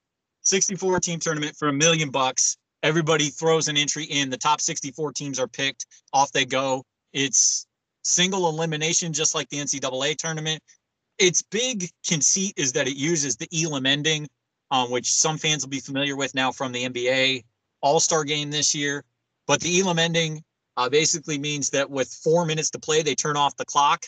64 0.42 1.00
team 1.00 1.20
tournament 1.20 1.56
for 1.58 1.68
a 1.68 1.74
million 1.74 2.10
bucks. 2.10 2.58
Everybody 2.84 3.30
throws 3.30 3.68
an 3.68 3.78
entry 3.78 4.06
in. 4.06 4.30
The 4.30 4.38
top 4.38 4.62
64 4.62 5.12
teams 5.14 5.40
are 5.40 5.48
picked. 5.48 5.86
Off 6.14 6.32
they 6.32 6.46
go. 6.46 6.84
It's 7.14 7.66
single 8.04 8.48
elimination, 8.48 9.14
just 9.14 9.36
like 9.36 9.50
the 9.50 9.58
NCAA 9.58 10.16
tournament. 10.18 10.62
Its 11.18 11.42
big 11.42 11.90
conceit 12.08 12.54
is 12.58 12.72
that 12.74 12.88
it 12.88 12.96
uses 12.96 13.36
the 13.36 13.48
Elam 13.54 13.86
ending, 13.86 14.28
um, 14.72 14.92
which 14.92 15.12
some 15.12 15.38
fans 15.38 15.64
will 15.64 15.70
be 15.70 15.80
familiar 15.80 16.16
with 16.16 16.36
now 16.36 16.52
from 16.52 16.72
the 16.72 16.88
NBA 16.88 17.44
All 17.82 18.00
Star 18.00 18.24
game 18.24 18.52
this 18.52 18.76
year. 18.76 19.04
But 19.48 19.62
the 19.62 19.80
Elam 19.80 20.00
ending 20.00 20.44
uh, 20.78 20.88
basically 20.90 21.40
means 21.40 21.72
that 21.72 21.90
with 21.90 22.08
four 22.24 22.46
minutes 22.46 22.70
to 22.70 22.80
play, 22.80 23.02
they 23.02 23.16
turn 23.16 23.36
off 23.36 23.58
the 23.58 23.66
clock 23.66 24.06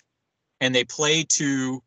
and 0.61 0.73
they 0.73 0.83
play 0.83 1.23
to 1.23 1.81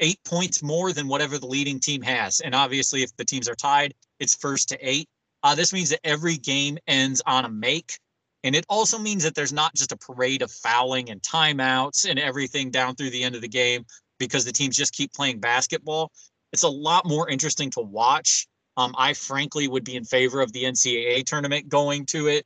eight 0.00 0.18
points 0.24 0.62
more 0.62 0.92
than 0.92 1.06
whatever 1.06 1.38
the 1.38 1.46
leading 1.46 1.78
team 1.78 2.02
has. 2.02 2.40
And 2.40 2.54
obviously, 2.54 3.02
if 3.02 3.16
the 3.16 3.24
teams 3.24 3.48
are 3.48 3.54
tied, 3.54 3.94
it's 4.18 4.34
first 4.34 4.68
to 4.70 4.78
eight. 4.80 5.08
Uh, 5.44 5.54
this 5.54 5.72
means 5.72 5.90
that 5.90 6.00
every 6.04 6.36
game 6.36 6.76
ends 6.88 7.22
on 7.24 7.44
a 7.44 7.48
make. 7.48 7.98
And 8.42 8.54
it 8.54 8.66
also 8.68 8.98
means 8.98 9.22
that 9.22 9.34
there's 9.34 9.52
not 9.52 9.74
just 9.74 9.92
a 9.92 9.96
parade 9.96 10.42
of 10.42 10.50
fouling 10.50 11.10
and 11.10 11.22
timeouts 11.22 12.08
and 12.08 12.18
everything 12.18 12.70
down 12.70 12.94
through 12.94 13.10
the 13.10 13.22
end 13.22 13.34
of 13.34 13.40
the 13.40 13.48
game 13.48 13.84
because 14.18 14.44
the 14.44 14.52
teams 14.52 14.76
just 14.76 14.92
keep 14.92 15.12
playing 15.14 15.40
basketball. 15.40 16.10
It's 16.52 16.62
a 16.62 16.68
lot 16.68 17.06
more 17.06 17.28
interesting 17.28 17.70
to 17.70 17.80
watch. 17.80 18.46
Um, 18.76 18.94
I 18.98 19.14
frankly 19.14 19.68
would 19.68 19.84
be 19.84 19.96
in 19.96 20.04
favor 20.04 20.40
of 20.40 20.52
the 20.52 20.64
NCAA 20.64 21.24
tournament 21.24 21.68
going 21.68 22.06
to 22.06 22.26
it 22.26 22.44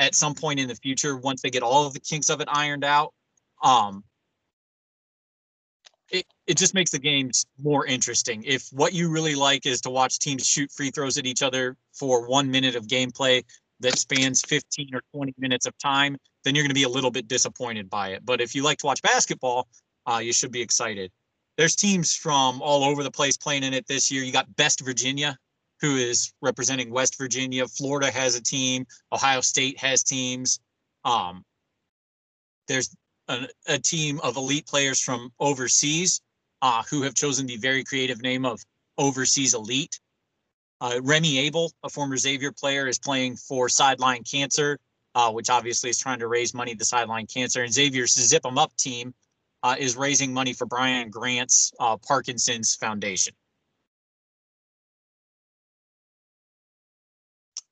at 0.00 0.14
some 0.14 0.34
point 0.34 0.58
in 0.58 0.66
the 0.66 0.74
future 0.74 1.16
once 1.16 1.42
they 1.42 1.50
get 1.50 1.62
all 1.62 1.86
of 1.86 1.92
the 1.92 2.00
kinks 2.00 2.30
of 2.30 2.40
it 2.40 2.48
ironed 2.50 2.84
out. 2.84 3.12
Um, 3.62 4.02
it, 6.10 6.24
it 6.46 6.56
just 6.56 6.74
makes 6.74 6.90
the 6.90 6.98
games 6.98 7.46
more 7.62 7.86
interesting. 7.86 8.42
If 8.44 8.66
what 8.72 8.94
you 8.94 9.10
really 9.10 9.34
like 9.34 9.66
is 9.66 9.82
to 9.82 9.90
watch 9.90 10.18
teams 10.18 10.44
shoot 10.46 10.72
free 10.72 10.90
throws 10.90 11.18
at 11.18 11.26
each 11.26 11.42
other 11.42 11.76
for 11.92 12.26
one 12.26 12.50
minute 12.50 12.74
of 12.76 12.86
gameplay 12.86 13.44
that 13.80 13.98
spans 13.98 14.40
15 14.42 14.88
or 14.94 15.02
20 15.14 15.34
minutes 15.38 15.66
of 15.66 15.76
time, 15.76 16.16
then 16.44 16.54
you're 16.54 16.64
going 16.64 16.70
to 16.70 16.74
be 16.74 16.84
a 16.84 16.88
little 16.88 17.10
bit 17.10 17.28
disappointed 17.28 17.90
by 17.90 18.08
it. 18.08 18.24
But 18.24 18.40
if 18.40 18.54
you 18.54 18.62
like 18.62 18.78
to 18.78 18.86
watch 18.86 19.02
basketball, 19.02 19.68
uh, 20.06 20.18
you 20.18 20.32
should 20.32 20.50
be 20.50 20.62
excited. 20.62 21.12
There's 21.58 21.76
teams 21.76 22.14
from 22.14 22.62
all 22.62 22.84
over 22.84 23.02
the 23.02 23.10
place 23.10 23.36
playing 23.36 23.64
in 23.64 23.74
it 23.74 23.86
this 23.86 24.10
year. 24.10 24.24
You 24.24 24.32
got 24.32 24.56
Best 24.56 24.80
Virginia, 24.80 25.36
who 25.80 25.96
is 25.96 26.32
representing 26.42 26.90
West 26.90 27.16
Virginia. 27.18 27.66
Florida 27.66 28.10
has 28.10 28.36
a 28.36 28.42
team. 28.42 28.86
Ohio 29.12 29.40
State 29.40 29.78
has 29.78 30.02
teams. 30.02 30.60
Um, 31.04 31.44
there's 32.68 32.94
a, 33.28 33.48
a 33.66 33.78
team 33.78 34.20
of 34.22 34.36
elite 34.36 34.66
players 34.66 35.00
from 35.00 35.32
overseas 35.40 36.20
uh, 36.62 36.82
who 36.90 37.02
have 37.02 37.14
chosen 37.14 37.46
the 37.46 37.56
very 37.56 37.84
creative 37.84 38.22
name 38.22 38.44
of 38.44 38.60
Overseas 38.98 39.54
Elite. 39.54 39.98
Uh, 40.80 41.00
Remy 41.02 41.46
Abell, 41.46 41.72
a 41.82 41.88
former 41.88 42.16
Xavier 42.16 42.52
player, 42.52 42.86
is 42.86 42.98
playing 42.98 43.36
for 43.36 43.68
Sideline 43.68 44.22
Cancer, 44.24 44.78
uh, 45.14 45.30
which 45.30 45.50
obviously 45.50 45.90
is 45.90 45.98
trying 45.98 46.18
to 46.18 46.28
raise 46.28 46.54
money 46.54 46.74
to 46.74 46.84
Sideline 46.84 47.26
Cancer. 47.26 47.62
And 47.62 47.72
Xavier's 47.72 48.12
Zip 48.12 48.44
'em 48.44 48.58
Up 48.58 48.74
team 48.76 49.14
uh, 49.62 49.76
is 49.78 49.96
raising 49.96 50.32
money 50.32 50.52
for 50.52 50.66
Brian 50.66 51.10
Grant's 51.10 51.72
uh, 51.80 51.96
Parkinson's 51.96 52.74
Foundation. 52.74 53.34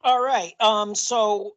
All 0.09 0.23
right. 0.23 0.55
Um, 0.59 0.95
so 0.95 1.53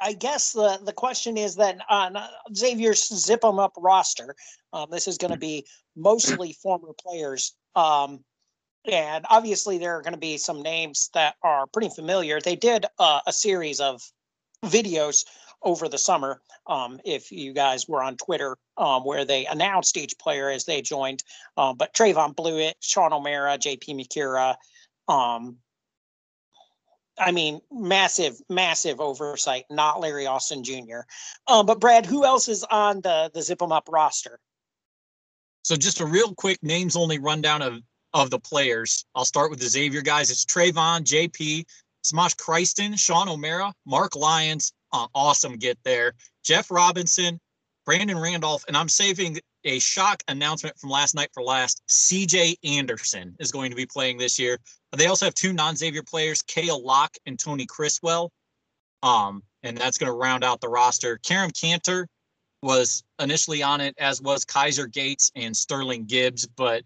I 0.00 0.12
guess 0.12 0.54
the, 0.54 0.80
the 0.84 0.92
question 0.92 1.36
is 1.36 1.54
that 1.54 1.78
on 1.88 2.16
uh, 2.16 2.26
Xavier's 2.52 3.06
zip 3.06 3.44
'em 3.44 3.60
up 3.60 3.74
roster, 3.78 4.34
um, 4.72 4.88
this 4.90 5.06
is 5.06 5.16
going 5.16 5.32
to 5.32 5.38
be 5.38 5.64
mostly 5.94 6.52
former 6.52 6.92
players. 7.00 7.54
Um, 7.76 8.24
and 8.90 9.24
obviously 9.30 9.78
there 9.78 9.96
are 9.96 10.02
going 10.02 10.14
to 10.14 10.18
be 10.18 10.36
some 10.36 10.62
names 10.62 11.10
that 11.14 11.36
are 11.44 11.68
pretty 11.68 11.90
familiar. 11.90 12.40
They 12.40 12.56
did 12.56 12.86
uh, 12.98 13.20
a 13.24 13.32
series 13.32 13.78
of 13.78 14.02
videos 14.64 15.24
over 15.62 15.88
the 15.88 15.96
summer. 15.96 16.40
Um, 16.66 16.98
if 17.04 17.30
you 17.30 17.52
guys 17.52 17.86
were 17.86 18.02
on 18.02 18.16
Twitter, 18.16 18.56
um, 18.78 19.04
where 19.04 19.24
they 19.24 19.46
announced 19.46 19.96
each 19.96 20.18
player 20.18 20.50
as 20.50 20.64
they 20.64 20.82
joined, 20.82 21.22
um, 21.56 21.76
but 21.76 21.94
Trevon 21.94 22.34
Bluiett, 22.34 22.74
Sean 22.80 23.12
O'Mara, 23.12 23.58
JP 23.58 23.94
Macura, 23.94 24.56
um, 25.06 25.58
I 27.20 27.32
mean, 27.32 27.60
massive, 27.70 28.40
massive 28.48 29.00
oversight, 29.00 29.66
not 29.70 30.00
Larry 30.00 30.26
Austin 30.26 30.64
Jr. 30.64 31.00
Um, 31.46 31.66
but 31.66 31.78
Brad, 31.78 32.06
who 32.06 32.24
else 32.24 32.48
is 32.48 32.64
on 32.64 33.00
the 33.02 33.30
the 33.32 33.42
Zip 33.42 33.62
'em 33.62 33.72
Up 33.72 33.88
roster? 33.90 34.40
So 35.62 35.76
just 35.76 36.00
a 36.00 36.06
real 36.06 36.34
quick 36.34 36.58
names 36.62 36.96
only 36.96 37.18
rundown 37.18 37.62
of 37.62 37.80
of 38.12 38.30
the 38.30 38.40
players. 38.40 39.04
I'll 39.14 39.24
start 39.24 39.50
with 39.50 39.60
the 39.60 39.68
Xavier 39.68 40.02
guys. 40.02 40.30
It's 40.30 40.44
Trevon, 40.44 41.02
JP, 41.02 41.64
Semaj 42.04 42.36
Christon, 42.36 42.98
Sean 42.98 43.28
O'Mara, 43.28 43.72
Mark 43.86 44.16
Lyons. 44.16 44.72
Uh, 44.92 45.06
awesome 45.14 45.56
get 45.56 45.78
there. 45.84 46.14
Jeff 46.42 46.70
Robinson, 46.70 47.38
Brandon 47.86 48.18
Randolph, 48.18 48.64
and 48.66 48.76
I'm 48.76 48.88
saving 48.88 49.38
a 49.64 49.78
shock 49.78 50.22
announcement 50.28 50.78
from 50.78 50.90
last 50.90 51.14
night 51.14 51.30
for 51.32 51.42
last. 51.42 51.82
CJ 51.88 52.56
Anderson 52.64 53.34
is 53.38 53.52
going 53.52 53.70
to 53.70 53.76
be 53.76 53.86
playing 53.86 54.18
this 54.18 54.38
year. 54.38 54.58
They 54.96 55.06
also 55.06 55.26
have 55.26 55.34
two 55.34 55.52
non-Xavier 55.52 56.02
players, 56.02 56.42
Kayel 56.42 56.82
Locke 56.82 57.16
and 57.26 57.38
Tony 57.38 57.66
Criswell. 57.66 58.32
Um, 59.02 59.42
and 59.62 59.76
that's 59.76 59.98
going 59.98 60.10
to 60.10 60.16
round 60.16 60.44
out 60.44 60.60
the 60.60 60.68
roster. 60.68 61.18
Kerem 61.18 61.52
Kanter 61.52 62.06
was 62.62 63.02
initially 63.18 63.62
on 63.62 63.80
it, 63.80 63.94
as 63.98 64.20
was 64.20 64.44
Kaiser 64.44 64.86
Gates 64.86 65.30
and 65.34 65.56
Sterling 65.56 66.04
Gibbs, 66.04 66.46
but 66.46 66.82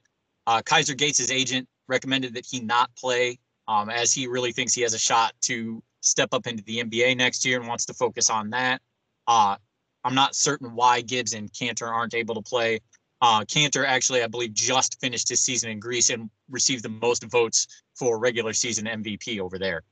uh, 0.46 0.62
Kaiser 0.62 0.94
Gates' 0.94 1.30
agent 1.30 1.68
recommended 1.88 2.34
that 2.34 2.46
he 2.46 2.60
not 2.60 2.94
play, 2.96 3.38
um, 3.66 3.90
as 3.90 4.12
he 4.12 4.26
really 4.26 4.52
thinks 4.52 4.74
he 4.74 4.82
has 4.82 4.94
a 4.94 4.98
shot 4.98 5.32
to 5.42 5.82
step 6.00 6.28
up 6.32 6.46
into 6.46 6.62
the 6.64 6.82
NBA 6.82 7.16
next 7.16 7.44
year 7.44 7.58
and 7.58 7.66
wants 7.66 7.86
to 7.86 7.94
focus 7.94 8.30
on 8.30 8.50
that. 8.50 8.80
Uh, 9.26 9.56
I'm 10.04 10.14
not 10.14 10.34
certain 10.34 10.74
why 10.74 11.00
Gibbs 11.00 11.32
and 11.32 11.50
Kanter 11.52 11.88
aren't 11.88 12.14
able 12.14 12.34
to 12.34 12.42
play. 12.42 12.80
Uh, 13.22 13.40
Kanter 13.40 13.86
actually, 13.86 14.22
I 14.22 14.26
believe, 14.26 14.52
just 14.52 15.00
finished 15.00 15.28
his 15.30 15.40
season 15.40 15.70
in 15.70 15.80
Greece 15.80 16.10
and 16.10 16.28
received 16.50 16.82
the 16.84 16.90
most 16.90 17.24
votes 17.24 17.66
for 17.94 18.18
regular 18.18 18.52
season 18.52 18.84
MVP 18.84 19.40
over 19.40 19.58
there. 19.58 19.82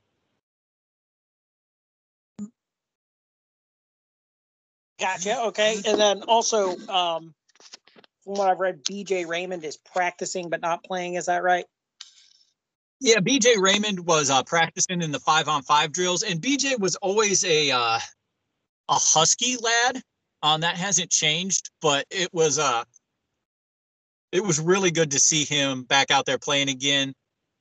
Gotcha. 5.00 5.40
Okay. 5.47 5.81
And 5.87 5.99
then 5.99 6.23
also, 6.23 6.76
um, 6.88 7.35
from 8.23 8.35
what 8.35 8.49
I've 8.49 8.61
read, 8.61 8.85
BJ 8.85 9.26
Raymond 9.26 9.64
is 9.64 9.76
practicing 9.76 10.49
but 10.49 10.61
not 10.61 10.85
playing. 10.85 11.14
Is 11.14 11.26
that 11.26 11.42
right? 11.42 11.64
Yeah, 13.00 13.19
BJ 13.19 13.57
Raymond 13.57 14.07
was 14.07 14.31
uh, 14.31 14.45
practicing 14.45 15.02
in 15.02 15.11
the 15.11 15.19
five 15.19 15.49
on 15.49 15.62
five 15.62 15.90
drills, 15.90 16.23
and 16.23 16.40
BJ 16.40 16.78
was 16.78 16.95
always 16.97 17.45
a 17.45 17.73
uh, 17.73 17.99
a 18.93 18.95
husky 18.95 19.57
lad. 19.57 20.03
Um, 20.43 20.61
that 20.61 20.77
hasn't 20.77 21.11
changed, 21.11 21.71
but 21.81 22.05
it 22.11 22.29
was 22.33 22.59
uh 22.59 22.85
it 24.33 24.45
was 24.45 24.61
really 24.61 24.91
good 24.91 25.11
to 25.13 25.19
see 25.19 25.45
him 25.45 25.83
back 25.85 26.11
out 26.11 26.27
there 26.27 26.39
playing 26.39 26.69
again. 26.69 27.15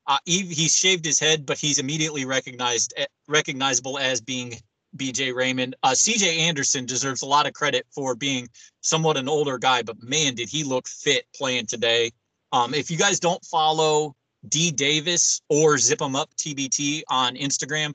Uh, 0.08 0.18
he, 0.26 0.42
he 0.44 0.68
shaved 0.68 1.06
his 1.06 1.20
head, 1.20 1.46
but 1.46 1.58
he's 1.58 1.80
immediately 1.80 2.26
recognized 2.26 2.94
eh, 2.98 3.06
recognizable 3.28 4.00
as 4.00 4.20
being 4.20 4.54
BJ 4.98 5.34
Raymond. 5.34 5.76
Uh, 5.84 5.92
CJ 5.92 6.40
Anderson 6.40 6.86
deserves 6.86 7.22
a 7.22 7.26
lot 7.28 7.46
of 7.46 7.54
credit 7.54 7.86
for 7.94 8.16
being 8.16 8.48
somewhat 8.82 9.18
an 9.18 9.30
older 9.30 9.58
guy, 9.58 9.84
but 9.84 10.02
man, 10.02 10.34
did 10.34 10.50
he 10.50 10.64
look 10.64 10.88
fit 10.88 11.26
playing 11.36 11.68
today. 11.68 12.12
Um, 12.52 12.74
if 12.74 12.90
you 12.90 12.98
guys 12.98 13.20
don't 13.20 13.44
follow 13.46 14.16
Dee 14.48 14.72
Davis 14.72 15.42
or 15.50 15.78
Zip 15.78 16.02
'em 16.02 16.16
Up 16.16 16.34
TBT 16.36 17.04
on 17.10 17.36
Instagram, 17.36 17.94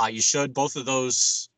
uh, 0.00 0.06
you 0.06 0.20
should. 0.20 0.52
Both 0.52 0.76
of 0.76 0.84
those 0.84 1.48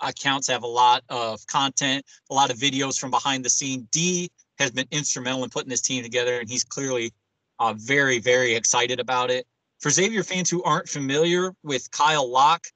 accounts 0.00 0.48
have 0.48 0.62
a 0.62 0.68
lot 0.68 1.02
of 1.08 1.46
content, 1.46 2.04
a 2.30 2.34
lot 2.34 2.50
of 2.50 2.56
videos 2.56 2.98
from 2.98 3.10
behind 3.10 3.44
the 3.44 3.50
scene. 3.50 3.88
D 3.90 4.30
has 4.58 4.70
been 4.70 4.86
instrumental 4.90 5.44
in 5.44 5.50
putting 5.50 5.70
this 5.70 5.80
team 5.80 6.02
together, 6.02 6.38
and 6.38 6.48
he's 6.48 6.64
clearly 6.64 7.12
uh, 7.58 7.74
very, 7.76 8.18
very 8.18 8.54
excited 8.54 9.00
about 9.00 9.30
it. 9.30 9.46
For 9.80 9.90
Xavier 9.90 10.22
fans 10.22 10.48
who 10.48 10.62
aren't 10.62 10.88
familiar 10.88 11.54
with 11.62 11.90
Kyle 11.90 12.28
Locke, 12.30 12.66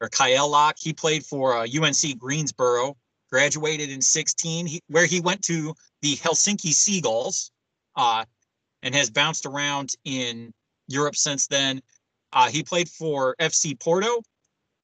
or 0.00 0.08
Kyle 0.08 0.48
Locke. 0.48 0.76
He 0.78 0.92
played 0.92 1.24
for 1.24 1.56
uh, 1.56 1.66
UNC 1.66 2.18
Greensboro, 2.18 2.96
graduated 3.30 3.90
in 3.90 4.00
16, 4.00 4.66
he, 4.66 4.82
where 4.88 5.06
he 5.06 5.20
went 5.20 5.42
to 5.42 5.74
the 6.02 6.16
Helsinki 6.16 6.72
Seagulls 6.72 7.50
uh, 7.96 8.24
and 8.82 8.94
has 8.94 9.10
bounced 9.10 9.46
around 9.46 9.94
in 10.04 10.52
Europe 10.86 11.16
since 11.16 11.46
then. 11.46 11.82
Uh, 12.32 12.48
he 12.48 12.62
played 12.62 12.88
for 12.88 13.34
FC 13.40 13.78
Porto, 13.78 14.22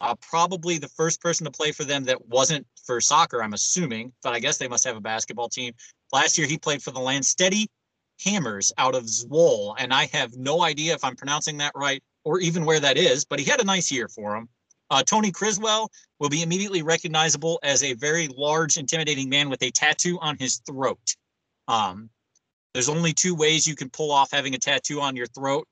uh, 0.05 0.15
probably 0.17 0.77
the 0.77 0.89
first 0.89 1.21
person 1.23 1.45
to 1.47 1.51
play 1.51 1.73
for 1.73 1.85
them 1.85 2.05
that 2.05 2.29
wasn't 2.29 2.67
for 2.85 3.01
soccer, 3.01 3.43
I'm 3.43 3.55
assuming, 3.55 4.13
but 4.23 4.35
I 4.35 4.39
guess 4.39 4.59
they 4.59 4.69
must 4.69 4.85
have 4.85 4.97
a 4.97 5.01
basketball 5.01 5.49
team. 5.49 5.73
Last 6.13 6.37
year, 6.37 6.47
he 6.47 6.59
played 6.59 6.83
for 6.83 6.91
the 6.91 7.01
Landstede 7.01 7.69
Hammers 8.23 8.71
out 8.77 8.95
of 8.95 9.05
Zwolle, 9.05 9.75
and 9.79 9.95
I 9.95 10.05
have 10.13 10.37
no 10.37 10.63
idea 10.63 10.93
if 10.93 11.03
I'm 11.05 11.17
pronouncing 11.17 11.57
that 11.59 11.73
right 11.75 12.03
or 12.23 12.39
even 12.41 12.67
where 12.67 12.81
that 12.81 12.99
is, 12.99 13.25
but 13.25 13.39
he 13.39 13.47
had 13.47 13.63
a 13.63 13.65
nice 13.65 13.91
year 13.91 14.09
for 14.09 14.37
him. 14.37 14.49
Uh, 14.91 15.03
Tony 15.03 15.33
Criswell 15.33 15.91
will 16.21 16.29
be 16.29 16.43
immediately 16.43 16.83
recognizable 16.83 17.59
as 17.63 17.83
a 17.83 17.95
very 17.95 18.29
large, 18.29 18.77
intimidating 18.77 19.31
man 19.31 19.49
with 19.49 19.63
a 19.63 19.71
tattoo 19.71 20.19
on 20.21 20.37
his 20.39 20.61
throat. 20.67 21.17
Um, 21.67 22.11
there's 22.75 22.91
only 22.91 23.15
two 23.15 23.35
ways 23.35 23.67
you 23.67 23.75
can 23.75 23.89
pull 23.89 24.13
off 24.13 24.33
having 24.33 24.55
a 24.55 24.59
tattoo 24.59 25.01
on 25.01 25.17
your 25.17 25.27
throat, 25.29 25.67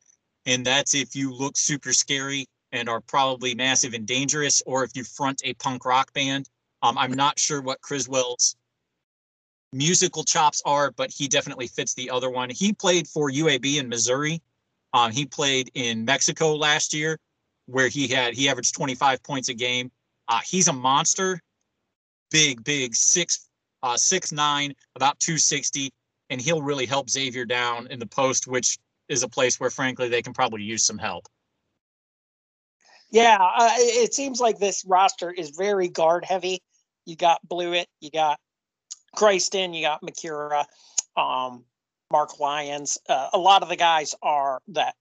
and 0.46 0.64
that's 0.64 0.94
if 0.94 1.14
you 1.14 1.34
look 1.34 1.58
super 1.58 1.92
scary 1.92 2.46
and 2.72 2.88
are 2.88 3.00
probably 3.00 3.54
massive 3.54 3.94
and 3.94 4.06
dangerous, 4.06 4.62
or 4.66 4.84
if 4.84 4.96
you 4.96 5.04
front 5.04 5.42
a 5.44 5.54
punk 5.54 5.84
rock 5.84 6.12
band. 6.12 6.48
Um, 6.82 6.98
I'm 6.98 7.12
not 7.12 7.38
sure 7.38 7.60
what 7.60 7.80
Criswell's 7.80 8.56
musical 9.72 10.24
chops 10.24 10.62
are, 10.64 10.90
but 10.90 11.10
he 11.10 11.28
definitely 11.28 11.66
fits 11.66 11.94
the 11.94 12.10
other 12.10 12.30
one. 12.30 12.50
He 12.50 12.72
played 12.72 13.06
for 13.06 13.30
UAB 13.30 13.78
in 13.78 13.88
Missouri. 13.88 14.42
Um, 14.92 15.10
he 15.12 15.24
played 15.26 15.70
in 15.74 16.04
Mexico 16.04 16.54
last 16.54 16.92
year 16.92 17.18
where 17.66 17.88
he 17.88 18.08
had 18.08 18.34
he 18.34 18.48
averaged 18.48 18.74
25 18.74 19.22
points 19.22 19.48
a 19.48 19.54
game. 19.54 19.90
Uh, 20.28 20.40
he's 20.44 20.68
a 20.68 20.72
monster, 20.72 21.40
big, 22.30 22.62
big 22.64 22.94
six, 22.94 23.48
uh, 23.82 23.96
six 23.96 24.32
nine, 24.32 24.74
about 24.94 25.18
260, 25.20 25.90
and 26.30 26.40
he'll 26.40 26.62
really 26.62 26.86
help 26.86 27.08
Xavier 27.08 27.44
down 27.44 27.86
in 27.88 27.98
the 27.98 28.06
post, 28.06 28.46
which 28.46 28.78
is 29.08 29.22
a 29.22 29.28
place 29.28 29.58
where, 29.58 29.70
frankly, 29.70 30.08
they 30.08 30.22
can 30.22 30.32
probably 30.32 30.62
use 30.62 30.84
some 30.84 30.98
help. 30.98 31.26
Yeah, 33.12 33.36
uh, 33.38 33.70
it 33.76 34.14
seems 34.14 34.40
like 34.40 34.58
this 34.58 34.84
roster 34.86 35.30
is 35.30 35.50
very 35.50 35.88
guard 35.88 36.24
heavy. 36.24 36.62
You 37.04 37.14
got 37.14 37.40
Bluiett, 37.46 37.84
you 38.00 38.10
got 38.10 38.40
Christon, 39.14 39.74
you 39.74 39.82
got 39.82 40.02
Macura, 40.02 40.64
um, 41.14 41.64
Mark 42.10 42.40
Lyons. 42.40 42.96
Uh, 43.06 43.28
a 43.34 43.38
lot 43.38 43.62
of 43.62 43.68
the 43.68 43.76
guys 43.76 44.14
are 44.22 44.60
that 44.68 44.94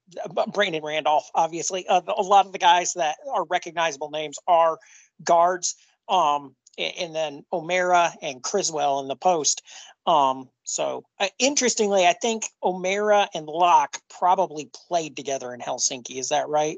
Brandon 0.53 0.83
Randolph, 0.83 1.29
obviously. 1.33 1.87
Uh, 1.87 2.01
a 2.05 2.21
lot 2.21 2.45
of 2.45 2.51
the 2.51 2.57
guys 2.57 2.93
that 2.95 3.15
are 3.33 3.45
recognizable 3.45 4.09
names 4.09 4.37
are 4.45 4.77
guards. 5.23 5.75
Um, 6.09 6.55
and 6.77 7.15
then 7.15 7.45
O'Mara 7.53 8.13
and 8.21 8.43
Criswell 8.43 8.99
in 9.01 9.07
the 9.07 9.15
post. 9.15 9.61
Um, 10.05 10.49
so 10.63 11.05
uh, 11.19 11.27
interestingly, 11.39 12.05
I 12.05 12.13
think 12.13 12.43
O'Mara 12.63 13.29
and 13.33 13.45
Locke 13.45 13.99
probably 14.09 14.69
played 14.87 15.15
together 15.15 15.53
in 15.53 15.59
Helsinki. 15.59 16.17
Is 16.17 16.29
that 16.29 16.49
right? 16.49 16.77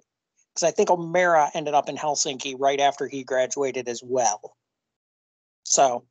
Because 0.54 0.68
I 0.68 0.72
think 0.72 0.90
O'Mara 0.90 1.50
ended 1.54 1.74
up 1.74 1.90
in 1.90 1.98
Helsinki 1.98 2.56
right 2.58 2.80
after 2.80 3.08
he 3.08 3.24
graduated 3.24 3.88
as 3.88 4.02
well. 4.04 4.56
So, 5.64 6.06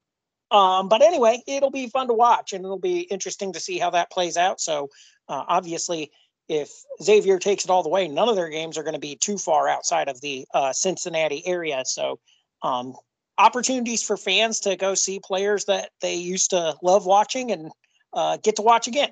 um, 0.51 0.89
but 0.89 1.03
anyway, 1.03 1.43
it'll 1.47 1.71
be 1.71 1.87
fun 1.89 2.09
to 2.09 2.15
watch 2.15 2.53
and 2.53 2.65
it'll 2.65 2.79
be 2.79 3.01
interesting 3.01 3.53
to 3.53 3.61
see 3.61 3.79
how 3.79 3.91
that 3.91 4.11
plays 4.11 4.37
out. 4.37 4.61
So, 4.61 4.91
uh, 5.29 5.45
obviously, 5.47 6.11
if 6.49 6.71
Xavier 7.03 7.39
takes 7.39 7.65
it 7.65 7.71
all 7.71 7.83
the 7.83 7.89
way, 7.89 8.09
none 8.09 8.29
of 8.29 8.37
their 8.37 8.51
games 8.51 8.77
are 8.77 8.83
going 8.83 8.95
to 8.95 9.01
be 9.01 9.17
too 9.17 9.39
far 9.39 9.69
outside 9.69 10.09
of 10.09 10.21
the 10.21 10.45
uh, 10.53 10.73
Cincinnati 10.73 11.47
area. 11.47 11.83
So, 11.87 12.19
um, 12.63 12.95
opportunities 13.39 14.03
for 14.03 14.17
fans 14.17 14.61
to 14.61 14.77
go 14.77 14.95
see 14.95 15.21
players 15.21 15.65
that 15.67 15.91
they 16.01 16.15
used 16.15 16.51
to 16.51 16.75
love 16.83 17.07
watching 17.07 17.51
and 17.51 17.71
uh, 18.13 18.37
get 18.43 18.57
to 18.57 18.63
watch 18.63 18.87
again. 18.87 19.11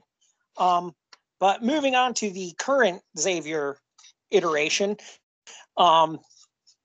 Um, 0.59 0.95
but 1.39 1.63
moving 1.63 1.95
on 1.95 2.15
to 2.15 2.31
the 2.31 2.53
current 2.59 3.01
Xavier 3.19 3.79
iteration, 4.31 4.97
um, 5.81 6.21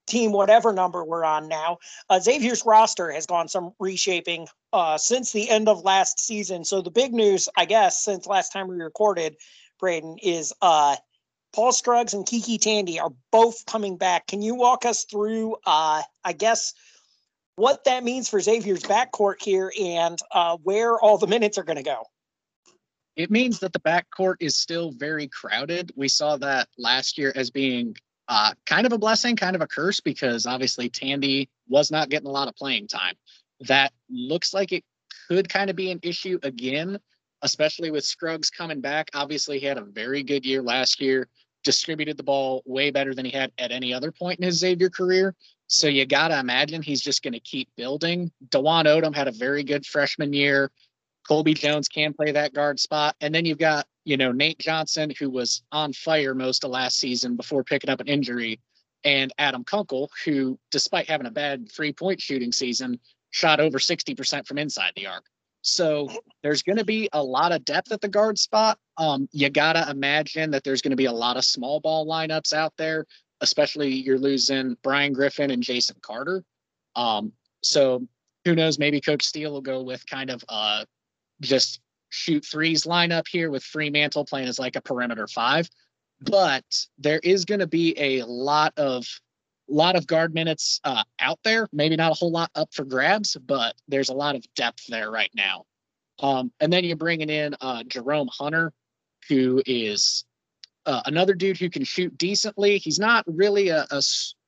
team 0.07 0.31
whatever 0.31 0.73
number 0.73 1.03
we're 1.03 1.23
on 1.23 1.47
now, 1.47 1.77
uh, 2.09 2.19
Xavier's 2.19 2.63
roster 2.65 3.11
has 3.11 3.25
gone 3.25 3.47
some 3.47 3.71
reshaping 3.79 4.47
uh, 4.73 4.97
since 4.97 5.31
the 5.31 5.49
end 5.49 5.69
of 5.69 5.83
last 5.83 6.19
season. 6.19 6.63
So 6.65 6.81
the 6.81 6.91
big 6.91 7.13
news, 7.13 7.49
I 7.55 7.65
guess, 7.65 8.03
since 8.03 8.25
last 8.25 8.51
time 8.51 8.67
we 8.67 8.75
recorded, 8.77 9.35
Braden, 9.79 10.17
is 10.23 10.53
uh, 10.61 10.95
Paul 11.53 11.71
Scruggs 11.71 12.13
and 12.13 12.25
KyKy 12.25 12.59
Tandy 12.59 12.99
are 12.99 13.11
both 13.31 13.65
coming 13.65 13.97
back. 13.97 14.27
Can 14.27 14.41
you 14.41 14.55
walk 14.55 14.85
us 14.85 15.05
through, 15.05 15.55
uh, 15.65 16.01
I 16.23 16.33
guess, 16.33 16.73
what 17.55 17.85
that 17.85 18.03
means 18.03 18.29
for 18.29 18.39
Xavier's 18.39 18.83
backcourt 18.83 19.41
here 19.41 19.71
and 19.79 20.19
uh, 20.31 20.57
where 20.63 20.99
all 20.99 21.17
the 21.17 21.27
minutes 21.27 21.57
are 21.57 21.63
going 21.63 21.77
to 21.77 21.83
go. 21.83 22.03
It 23.15 23.31
means 23.31 23.59
that 23.59 23.71
the 23.71 23.79
backcourt 23.79 24.35
is 24.41 24.57
still 24.57 24.91
very 24.91 25.29
crowded. 25.29 25.91
We 25.95 26.09
saw 26.09 26.35
that 26.37 26.67
last 26.77 27.17
year 27.17 27.31
as 27.33 27.49
being 27.49 27.95
uh, 28.27 28.53
kind 28.65 28.85
of 28.85 28.93
a 28.93 28.97
blessing, 28.97 29.35
kind 29.35 29.55
of 29.55 29.61
a 29.61 29.67
curse, 29.67 29.99
because 29.99 30.45
obviously 30.45 30.89
Tandy 30.89 31.49
was 31.67 31.91
not 31.91 32.09
getting 32.09 32.27
a 32.27 32.31
lot 32.31 32.47
of 32.47 32.55
playing 32.55 32.87
time. 32.87 33.15
That 33.61 33.93
looks 34.09 34.53
like 34.53 34.71
it 34.71 34.83
could 35.27 35.49
kind 35.49 35.69
of 35.69 35.75
be 35.75 35.91
an 35.91 35.99
issue 36.03 36.39
again, 36.43 36.99
especially 37.41 37.91
with 37.91 38.03
Scruggs 38.03 38.49
coming 38.49 38.81
back. 38.81 39.09
Obviously, 39.13 39.59
he 39.59 39.65
had 39.65 39.77
a 39.77 39.83
very 39.83 40.23
good 40.23 40.45
year 40.45 40.61
last 40.61 40.99
year, 40.99 41.27
distributed 41.63 42.17
the 42.17 42.23
ball 42.23 42.61
way 42.65 42.91
better 42.91 43.13
than 43.13 43.25
he 43.25 43.31
had 43.31 43.51
at 43.57 43.71
any 43.71 43.93
other 43.93 44.11
point 44.11 44.39
in 44.39 44.45
his 44.45 44.57
Xavier 44.59 44.89
career. 44.89 45.35
So 45.67 45.87
you 45.87 46.05
got 46.05 46.27
to 46.27 46.39
imagine 46.39 46.81
he's 46.81 47.01
just 47.01 47.23
going 47.23 47.33
to 47.33 47.39
keep 47.39 47.69
building. 47.75 48.31
Dwon 48.49 48.85
Odom 48.85 49.15
had 49.15 49.27
a 49.27 49.31
very 49.31 49.63
good 49.63 49.85
freshman 49.85 50.31
year. 50.31 50.71
Colby 51.27 51.53
Jones 51.53 51.87
can 51.87 52.13
play 52.13 52.31
that 52.31 52.53
guard 52.53 52.79
spot. 52.79 53.15
And 53.21 53.33
then 53.33 53.45
you've 53.45 53.57
got, 53.57 53.87
you 54.03 54.17
know, 54.17 54.31
Nate 54.31 54.59
Johnson, 54.59 55.11
who 55.17 55.29
was 55.29 55.63
on 55.71 55.93
fire 55.93 56.35
most 56.35 56.63
of 56.63 56.71
last 56.71 56.97
season 56.97 57.35
before 57.35 57.63
picking 57.63 57.89
up 57.89 57.99
an 57.99 58.07
injury, 58.07 58.59
and 59.03 59.31
Adam 59.37 59.63
Kunkel, 59.63 60.09
who, 60.23 60.59
despite 60.71 61.07
having 61.07 61.27
a 61.27 61.31
bad 61.31 61.71
three 61.71 61.93
point 61.93 62.21
shooting 62.21 62.51
season, 62.51 62.99
shot 63.29 63.59
over 63.59 63.77
60% 63.77 64.47
from 64.47 64.57
inside 64.57 64.93
the 64.95 65.07
arc. 65.07 65.25
So 65.61 66.09
there's 66.43 66.61
going 66.61 66.77
to 66.77 66.85
be 66.85 67.09
a 67.11 67.23
lot 67.23 67.51
of 67.51 67.65
depth 67.65 67.91
at 67.91 68.01
the 68.01 68.07
guard 68.07 68.37
spot. 68.37 68.77
Um, 68.97 69.27
you 69.31 69.49
got 69.49 69.73
to 69.73 69.89
imagine 69.89 70.51
that 70.51 70.63
there's 70.63 70.81
going 70.81 70.91
to 70.91 70.97
be 70.97 71.05
a 71.05 71.11
lot 71.11 71.37
of 71.37 71.45
small 71.45 71.79
ball 71.79 72.05
lineups 72.07 72.53
out 72.53 72.73
there 72.77 73.05
especially 73.41 73.93
you're 73.93 74.19
losing 74.19 74.77
Bryan 74.83 75.13
Griffin 75.13 75.51
and 75.51 75.63
Jason 75.63 75.97
Carter. 76.01 76.43
Um, 76.95 77.33
so 77.61 78.07
who 78.45 78.55
knows? 78.55 78.79
Maybe 78.79 79.01
Coach 79.01 79.23
Steele 79.23 79.51
will 79.51 79.61
go 79.61 79.81
with 79.81 80.05
kind 80.07 80.29
of 80.29 80.43
uh, 80.47 80.85
just 81.41 81.81
shoot 82.09 82.45
threes 82.45 82.83
lineup 82.83 83.27
here 83.27 83.49
with 83.51 83.63
Freemantle 83.63 84.27
playing 84.27 84.47
as 84.47 84.59
like 84.59 84.75
a 84.75 84.81
perimeter 84.81 85.27
five. 85.27 85.69
But 86.21 86.65
there 86.97 87.19
is 87.19 87.45
going 87.45 87.59
to 87.59 87.67
be 87.67 87.93
a 87.97 88.23
lot 88.23 88.73
of 88.77 89.05
lot 89.67 89.95
of 89.95 90.07
guard 90.07 90.33
minutes 90.33 90.79
uh, 90.83 91.03
out 91.19 91.39
there. 91.43 91.67
Maybe 91.73 91.95
not 91.95 92.11
a 92.11 92.15
whole 92.15 92.31
lot 92.31 92.51
up 92.55 92.73
for 92.73 92.85
grabs, 92.85 93.35
but 93.35 93.75
there's 93.87 94.09
a 94.09 94.13
lot 94.13 94.35
of 94.35 94.45
depth 94.55 94.85
there 94.87 95.11
right 95.11 95.31
now. 95.35 95.65
Um, 96.19 96.51
and 96.59 96.71
then 96.71 96.83
you're 96.83 96.95
bringing 96.95 97.29
in 97.29 97.55
uh, 97.59 97.83
Jerome 97.83 98.29
Hunter, 98.31 98.71
who 99.27 99.61
is 99.65 100.23
uh, 100.85 101.01
another 101.05 101.33
dude 101.33 101.57
who 101.57 101.69
can 101.69 101.83
shoot 101.83 102.17
decently. 102.17 102.77
He's 102.77 102.99
not 102.99 103.25
really 103.27 103.69
a, 103.69 103.85
a, 103.91 104.01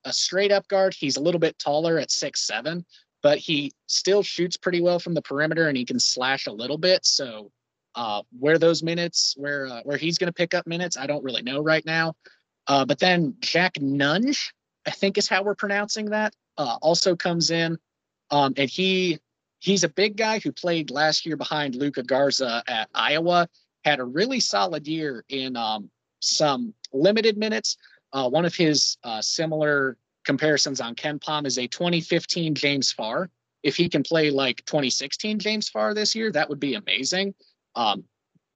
a, 0.06 0.14
straight 0.14 0.52
up 0.52 0.68
guard. 0.68 0.94
He's 0.94 1.18
a 1.18 1.22
little 1.22 1.40
bit 1.40 1.58
taller 1.58 1.98
at 1.98 2.12
six 2.12 2.46
seven, 2.46 2.86
but 3.28 3.40
he 3.40 3.74
still 3.88 4.24
shoots 4.24 4.56
pretty 4.56 4.80
well 4.80 5.00
from 5.00 5.14
the 5.14 5.22
perimeter 5.22 5.68
and 5.68 5.76
he 5.76 5.84
can 5.84 6.00
slash 6.00 6.48
a 6.48 6.52
little 6.52 6.78
bit. 6.78 7.06
So 7.06 7.52
uh, 7.94 8.22
where 8.40 8.58
those 8.58 8.84
minutes, 8.84 9.34
where 9.36 9.68
uh, 9.68 9.82
where 9.84 9.98
he's 9.98 10.18
going 10.18 10.30
to 10.30 10.34
pick 10.34 10.54
up 10.54 10.66
minutes, 10.66 10.96
I 10.96 11.08
don't 11.08 11.26
really 11.26 11.42
know 11.42 11.60
right 11.60 11.86
now. 11.86 12.14
Uh, 12.68 12.86
but 12.86 13.00
then 13.00 13.36
Jack 13.42 13.74
Nunge, 13.82 14.54
I 14.86 14.92
think 14.92 15.18
is 15.18 15.28
how 15.28 15.44
we're 15.44 15.56
pronouncing 15.56 16.12
that, 16.12 16.36
uh, 16.58 16.78
also 16.82 17.18
comes 17.18 17.52
in, 17.52 17.78
um, 18.32 18.54
and 18.56 18.70
he 18.70 19.20
he's 19.60 19.84
a 19.84 19.90
big 19.90 20.16
guy 20.16 20.40
who 20.40 20.54
played 20.54 20.90
last 20.90 21.26
year 21.26 21.36
behind 21.36 21.76
Luka 21.76 22.04
Garza 22.04 22.64
at 22.66 22.88
Iowa. 22.96 23.50
Had 23.84 24.00
a 24.00 24.06
really 24.06 24.40
solid 24.40 24.88
year 24.88 25.26
in 25.28 25.58
um, 25.58 25.90
some 26.22 26.74
limited 26.94 27.38
minutes. 27.38 27.76
Uh, 28.14 28.30
one 28.30 28.46
of 28.46 28.56
his 28.56 28.98
uh, 29.04 29.22
similar 29.22 29.98
comparisons 30.28 30.82
on 30.82 30.94
KenPom 30.94 31.48
is 31.48 31.58
a 31.58 31.68
2015 31.68 32.54
James 32.54 32.92
Farr. 32.92 33.30
If 33.64 33.76
he 33.76 33.90
can 33.90 34.04
play 34.04 34.30
like 34.30 34.64
2016 34.66 35.40
James 35.40 35.70
Farr 35.70 35.94
this 35.94 36.14
year, 36.14 36.32
that 36.34 36.50
would 36.50 36.60
be 36.60 36.76
amazing. 36.76 37.34
Um, 37.76 38.04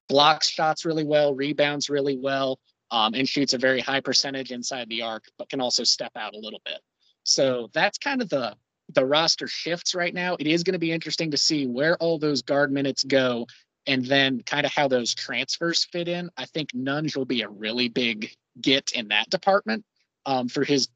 blocks 0.09 0.49
shots 0.49 0.85
really 0.85 1.05
well, 1.05 1.33
rebounds 1.33 1.89
really 1.89 2.17
well, 2.17 2.59
um, 2.91 3.13
and 3.13 3.27
shoots 3.27 3.53
a 3.53 3.57
very 3.57 3.79
high 3.79 4.01
percentage 4.01 4.51
inside 4.51 4.89
the 4.89 5.01
arc, 5.01 5.23
but 5.37 5.49
can 5.49 5.61
also 5.61 5.85
step 5.85 6.11
out 6.17 6.35
a 6.35 6.39
little 6.39 6.61
bit. 6.65 6.79
So 7.23 7.69
that's 7.73 7.97
kind 7.97 8.21
of 8.21 8.29
the 8.29 8.55
the 8.93 9.05
roster 9.05 9.47
shifts 9.47 9.95
right 9.95 10.13
now. 10.13 10.35
It 10.37 10.47
is 10.47 10.63
going 10.63 10.73
to 10.73 10.79
be 10.79 10.91
interesting 10.91 11.31
to 11.31 11.37
see 11.37 11.65
where 11.65 11.95
all 11.97 12.19
those 12.19 12.41
guard 12.41 12.73
minutes 12.73 13.05
go 13.05 13.47
and 13.87 14.05
then 14.05 14.41
kind 14.45 14.65
of 14.65 14.73
how 14.73 14.89
those 14.89 15.15
transfers 15.15 15.85
fit 15.85 16.09
in. 16.09 16.29
I 16.35 16.43
think 16.43 16.73
Nunge 16.73 17.15
will 17.15 17.25
be 17.25 17.41
a 17.41 17.47
really 17.47 17.87
big 17.87 18.35
get 18.59 18.91
in 18.91 19.07
that 19.07 19.29
department 19.29 19.85
um, 20.25 20.49
for 20.49 20.65
his 20.65 20.89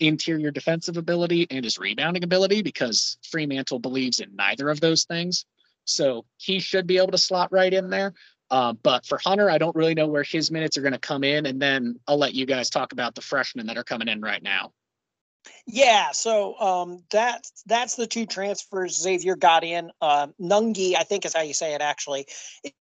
interior 0.00 0.50
defensive 0.50 0.96
ability 0.96 1.46
and 1.50 1.64
his 1.64 1.78
rebounding 1.78 2.24
ability 2.24 2.62
because 2.62 3.18
Freemantle 3.22 3.80
believes 3.80 4.20
in 4.20 4.34
neither 4.36 4.68
of 4.68 4.80
those 4.80 5.04
things. 5.04 5.44
So 5.84 6.24
he 6.38 6.60
should 6.60 6.86
be 6.86 6.98
able 6.98 7.12
to 7.12 7.18
slot 7.18 7.52
right 7.52 7.72
in 7.72 7.90
there. 7.90 8.14
Uh, 8.50 8.72
but 8.72 9.06
for 9.06 9.18
Hunter, 9.18 9.50
I 9.50 9.58
don't 9.58 9.74
really 9.74 9.94
know 9.94 10.06
where 10.06 10.22
his 10.22 10.50
minutes 10.50 10.76
are 10.76 10.82
going 10.82 10.92
to 10.92 10.98
come 10.98 11.24
in. 11.24 11.46
And 11.46 11.60
then 11.60 11.98
I'll 12.06 12.18
let 12.18 12.34
you 12.34 12.46
guys 12.46 12.70
talk 12.70 12.92
about 12.92 13.14
the 13.14 13.20
freshmen 13.20 13.66
that 13.66 13.78
are 13.78 13.84
coming 13.84 14.08
in 14.08 14.20
right 14.20 14.42
now. 14.42 14.72
Yeah, 15.66 16.12
so 16.12 16.58
um, 16.58 17.04
that's 17.10 17.62
that's 17.66 17.96
the 17.96 18.06
two 18.06 18.26
transfers 18.26 19.00
Xavier 19.00 19.36
got 19.36 19.64
in. 19.64 19.90
Uh, 20.00 20.28
Nunge, 20.40 20.94
I 20.96 21.04
think 21.04 21.24
is 21.24 21.34
how 21.34 21.42
you 21.42 21.54
say 21.54 21.74
it 21.74 21.80
actually, 21.80 22.26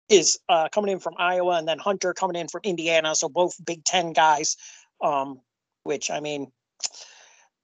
is 0.10 0.40
uh, 0.50 0.70
coming 0.70 0.92
in 0.92 1.00
from 1.00 1.16
Iowa, 1.18 1.58
and 1.58 1.68
then 1.68 1.80
Hunter 1.80 2.14
coming 2.14 2.36
in 2.36 2.48
from 2.48 2.62
Indiana. 2.64 3.16
So 3.16 3.30
both 3.30 3.54
Big 3.64 3.84
Ten 3.84 4.14
guys, 4.14 4.58
um, 5.02 5.42
which 5.84 6.12
I 6.12 6.20
mean, 6.20 6.52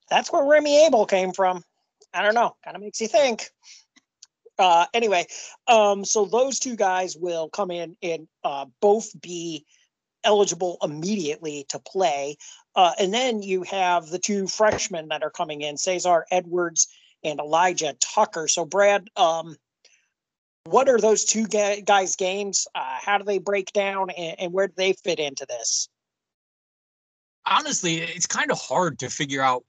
that's 0.09 0.31
where 0.31 0.43
Remy 0.43 0.87
Abell 0.87 1.05
came 1.05 1.31
from. 1.31 1.63
I 2.13 2.21
don't 2.21 2.35
know, 2.35 2.55
kind 2.63 2.75
of 2.75 2.81
makes 2.81 3.01
you 3.01 3.07
think. 3.07 3.49
Uh, 4.57 4.85
anyway, 4.93 5.25
um, 5.67 6.03
so 6.03 6.25
those 6.25 6.59
two 6.59 6.75
guys 6.75 7.15
will 7.15 7.49
come 7.49 7.71
in 7.71 7.95
and 8.01 8.27
uh, 8.43 8.65
both 8.81 9.09
be 9.21 9.65
eligible 10.23 10.77
immediately 10.83 11.65
to 11.69 11.79
play. 11.79 12.35
Uh, 12.75 12.91
and 12.99 13.13
then 13.13 13.41
you 13.41 13.63
have 13.63 14.07
the 14.07 14.19
two 14.19 14.47
freshmen 14.47 15.07
that 15.09 15.23
are 15.23 15.29
coming 15.29 15.61
in, 15.61 15.77
Cesare 15.77 16.25
Edwards 16.29 16.87
and 17.23 17.39
Elijah 17.39 17.95
Tucker. 17.99 18.47
So, 18.47 18.65
Brad, 18.65 19.09
um, 19.15 19.55
what 20.65 20.89
are 20.89 20.99
those 20.99 21.25
two 21.25 21.47
guys' 21.47 22.15
games? 22.15 22.67
Uh, 22.75 22.97
how 23.01 23.17
do 23.17 23.23
they 23.23 23.39
break 23.39 23.71
down, 23.71 24.09
and, 24.11 24.39
and 24.39 24.53
where 24.53 24.67
do 24.67 24.73
they 24.75 24.93
fit 24.93 25.19
into 25.19 25.45
this? 25.47 25.89
Honestly, 27.45 27.95
it's 27.95 28.27
kind 28.27 28.51
of 28.51 28.59
hard 28.59 28.99
to 28.99 29.09
figure 29.09 29.41
out 29.41 29.63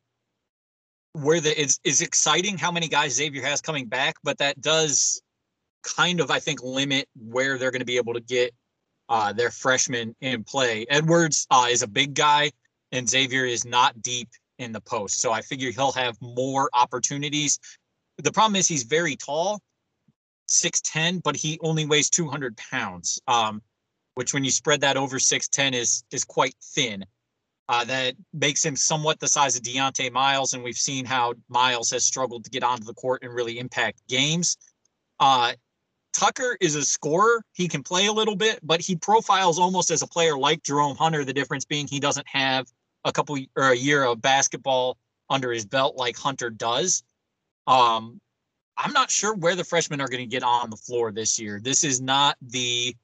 where 1.13 1.41
the 1.41 1.61
it's, 1.61 1.81
it's 1.85 2.01
exciting 2.01 2.59
how 2.59 2.71
many 2.71 2.89
guys 2.89 3.15
Xavier 3.15 3.43
has 3.43 3.61
coming 3.61 3.87
back, 3.87 4.17
but 4.23 4.39
that 4.39 4.61
does 4.61 5.23
kind 5.83 6.21
of 6.21 6.31
I 6.31 6.39
think 6.39 6.63
limit 6.63 7.09
where 7.17 7.59
they're 7.59 7.71
going 7.71 7.81
to 7.81 7.87
be 7.87 7.97
able 7.97 8.15
to 8.15 8.21
get 8.21 8.55
uh, 9.09 9.33
their 9.33 9.51
freshmen 9.51 10.15
in 10.21 10.45
play. 10.45 10.87
Edwards 10.89 11.47
uh, 11.51 11.67
is 11.69 11.83
a 11.83 11.89
big 11.89 12.15
guy, 12.15 12.51
and 12.93 13.09
Xavier 13.09 13.45
is 13.45 13.65
not 13.65 14.01
deep 14.03 14.29
in 14.59 14.73
the 14.73 14.81
post. 14.81 15.21
So 15.21 15.33
I 15.33 15.41
figure 15.41 15.71
he'll 15.71 15.93
have 15.93 16.17
more 16.21 16.71
opportunities. 16.75 17.59
The 18.19 18.31
problem 18.31 18.57
is 18.57 18.69
he's 18.69 18.85
very 18.85 19.17
tall, 19.17 19.61
6'10, 20.49 21.23
but 21.23 21.35
he 21.35 21.59
only 21.63 21.87
weighs 21.87 22.11
200 22.11 22.57
pounds. 22.57 23.21
Um, 23.27 23.63
which 24.15 24.35
when 24.35 24.45
you 24.45 24.51
spread 24.51 24.83
that 24.83 24.97
over 24.97 25.19
6'10 25.19 25.73
is 25.73 26.05
is 26.11 26.25
quite 26.25 26.55
thin. 26.63 27.05
Uh, 27.71 27.85
that 27.85 28.17
makes 28.33 28.65
him 28.65 28.75
somewhat 28.75 29.21
the 29.21 29.29
size 29.29 29.55
of 29.55 29.63
Dieonte 29.63 30.11
Miles, 30.11 30.55
and 30.55 30.65
we've 30.65 30.75
seen 30.75 31.05
how 31.05 31.35
Miles 31.49 31.89
has 31.93 32.05
struggled 32.05 32.43
to 32.43 32.51
get 32.51 32.65
onto 32.65 32.83
the 32.83 32.95
court 32.95 33.23
and 33.23 33.33
really 33.33 33.61
impact 33.61 34.03
games. 34.09 34.57
Uh, 35.21 35.53
Tucker 36.13 36.57
is 36.61 36.75
a 36.75 36.83
scorer. 36.83 37.45
He 37.53 37.69
can 37.69 37.85
play 37.85 38.07
a 38.07 38.13
little 38.13 38.35
bit, 38.35 38.59
but 38.65 38.81
he 38.81 38.97
profiles 38.97 39.61
almost 39.61 39.93
as 39.93 40.03
a 40.03 40.07
player 40.09 40.37
like 40.37 40.65
Jerome 40.65 40.97
Hunter. 40.97 41.25
The 41.25 41.33
difference 41.33 41.65
being 41.65 41.87
he 41.87 42.01
doesn't 42.01 42.27
have 42.27 42.67
a 43.05 43.13
couple 43.13 43.39
or 43.55 43.71
a 43.71 43.77
year 43.77 44.03
of 44.03 44.21
basketball 44.21 44.99
under 45.29 45.53
his 45.53 45.65
belt 45.65 45.95
like 45.95 46.17
Hunter 46.17 46.51
does. 46.51 47.05
Um, 47.69 48.21
I'm 48.77 48.93
not 48.93 49.13
sure 49.13 49.33
where 49.33 49.55
the 49.55 49.63
freshmen 49.63 50.01
are 50.01 50.09
going 50.09 50.25
to 50.25 50.27
get 50.27 50.43
on 50.43 50.71
the 50.71 50.77
floor 50.77 51.13
this 51.13 51.39
year. 51.39 51.61
This 51.63 51.85
is 51.85 52.01
not 52.01 52.37
the 52.43 52.97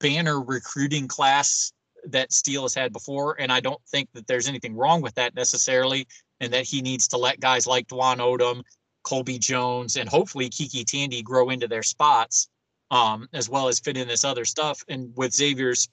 banner 0.00 0.40
recruiting 0.40 1.06
class 1.06 1.74
that 2.12 2.32
Steele 2.32 2.62
has 2.62 2.74
had 2.74 2.92
before. 2.92 3.40
And 3.40 3.52
I 3.52 3.60
don't 3.60 3.80
think 3.88 4.08
that 4.14 4.26
there's 4.26 4.48
anything 4.48 4.76
wrong 4.76 5.00
with 5.00 5.14
that 5.14 5.34
necessarily, 5.34 6.06
and 6.40 6.52
that 6.52 6.64
he 6.64 6.82
needs 6.82 7.08
to 7.08 7.16
let 7.16 7.40
guys 7.40 7.66
like 7.66 7.88
Dwon 7.88 8.18
Odom, 8.18 8.62
Colby 9.02 9.38
Jones, 9.38 9.96
and 9.96 10.08
hopefully 10.08 10.48
KyKy 10.48 10.84
Tandy 10.84 11.22
grow 11.22 11.50
into 11.50 11.68
their 11.68 11.82
spots, 11.82 12.48
um, 12.90 13.28
as 13.32 13.48
well 13.48 13.68
as 13.68 13.80
fit 13.80 13.96
in 13.96 14.08
this 14.08 14.24
other 14.24 14.44
stuff. 14.44 14.82
And 14.88 15.12
with 15.16 15.34
Xavier's 15.34 15.88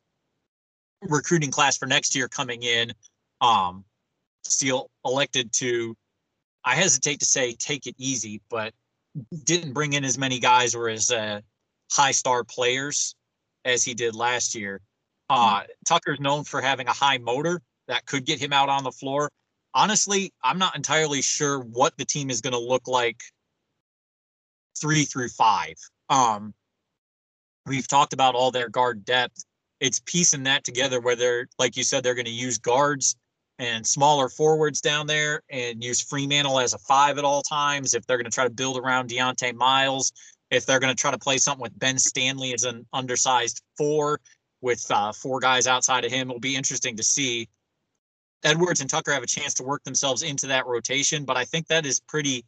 recruiting 1.01 1.51
class 1.51 1.77
for 1.77 1.85
next 1.85 2.15
year 2.15 2.27
coming 2.27 2.63
in, 2.63 2.93
um, 3.41 3.83
Steele 4.43 4.89
elected 5.03 5.51
to, 5.53 5.95
I 6.63 6.75
hesitate 6.75 7.19
to 7.19 7.25
say 7.25 7.53
take 7.53 7.87
it 7.87 7.95
easy, 7.97 8.41
but 8.49 8.73
didn't 9.43 9.73
bring 9.73 9.93
in 9.93 10.03
as 10.03 10.17
many 10.17 10.39
guys 10.39 10.75
or 10.75 10.89
as 10.89 11.11
uh, 11.11 11.41
high 11.91 12.11
star 12.11 12.43
players 12.43 13.15
as 13.63 13.83
he 13.83 13.93
did 13.93 14.15
last 14.15 14.55
year. 14.55 14.81
Uh, 15.29 15.63
Tucker's 15.87 16.19
known 16.19 16.43
for 16.43 16.61
having 16.61 16.87
a 16.87 16.93
high 16.93 17.17
motor 17.17 17.61
that 17.87 18.05
could 18.05 18.25
get 18.25 18.39
him 18.39 18.53
out 18.53 18.69
on 18.69 18.83
the 18.83 18.91
floor. 18.91 19.29
Honestly, 19.73 20.31
I'm 20.43 20.57
not 20.57 20.75
entirely 20.75 21.21
sure 21.21 21.59
what 21.59 21.97
the 21.97 22.05
team 22.05 22.29
is 22.29 22.41
going 22.41 22.53
to 22.53 22.59
look 22.59 22.87
like 22.87 23.21
three 24.79 25.03
through 25.03 25.29
five. 25.29 25.75
Um, 26.09 26.53
we've 27.65 27.87
talked 27.87 28.13
about 28.13 28.35
all 28.35 28.51
their 28.51 28.69
guard 28.69 29.03
depth. 29.05 29.43
It's 29.79 29.99
piecing 30.05 30.43
that 30.43 30.63
together 30.63 31.01
where 31.01 31.15
they're, 31.15 31.47
like 31.59 31.75
you 31.75 31.83
said, 31.83 32.03
they're 32.03 32.15
going 32.15 32.25
to 32.25 32.31
use 32.31 32.57
guards 32.57 33.15
and 33.59 33.85
smaller 33.85 34.29
forwards 34.29 34.81
down 34.81 35.07
there 35.07 35.41
and 35.49 35.83
use 35.83 36.03
Freemantle 36.03 36.61
as 36.61 36.73
a 36.73 36.77
five 36.77 37.17
at 37.17 37.25
all 37.25 37.41
times. 37.41 37.93
If 37.93 38.05
they're 38.05 38.17
going 38.17 38.29
to 38.29 38.31
try 38.31 38.43
to 38.45 38.49
build 38.49 38.77
around 38.77 39.09
Dieonte 39.09 39.53
Miles, 39.55 40.11
if 40.51 40.65
they're 40.65 40.79
going 40.79 40.93
to 40.93 40.99
try 40.99 41.11
to 41.11 41.17
play 41.17 41.37
something 41.37 41.61
with 41.61 41.77
Ben 41.77 41.97
Stanley 41.97 42.53
as 42.53 42.63
an 42.63 42.85
undersized 42.93 43.61
four 43.77 44.19
with 44.65 44.89
uh, 44.89 45.13
four 45.13 45.39
guys 45.39 45.67
outside 45.67 46.03
of 46.05 46.11
him, 46.11 46.27
it'll 46.27 46.39
be 46.39 46.55
interesting 46.55 46.97
to 46.97 47.03
see. 47.03 47.47
Edwards 48.43 48.81
and 48.81 48.89
Tucker 48.89 49.13
have 49.13 49.23
a 49.23 49.27
chance 49.27 49.53
to 49.55 49.63
work 49.63 49.83
themselves 49.83 50.23
into 50.23 50.47
that 50.47 50.65
rotation, 50.65 51.23
but 51.23 51.37
I 51.37 51.45
think 51.45 51.67
that 51.67 51.85
is 51.85 51.99
pretty 51.99 52.43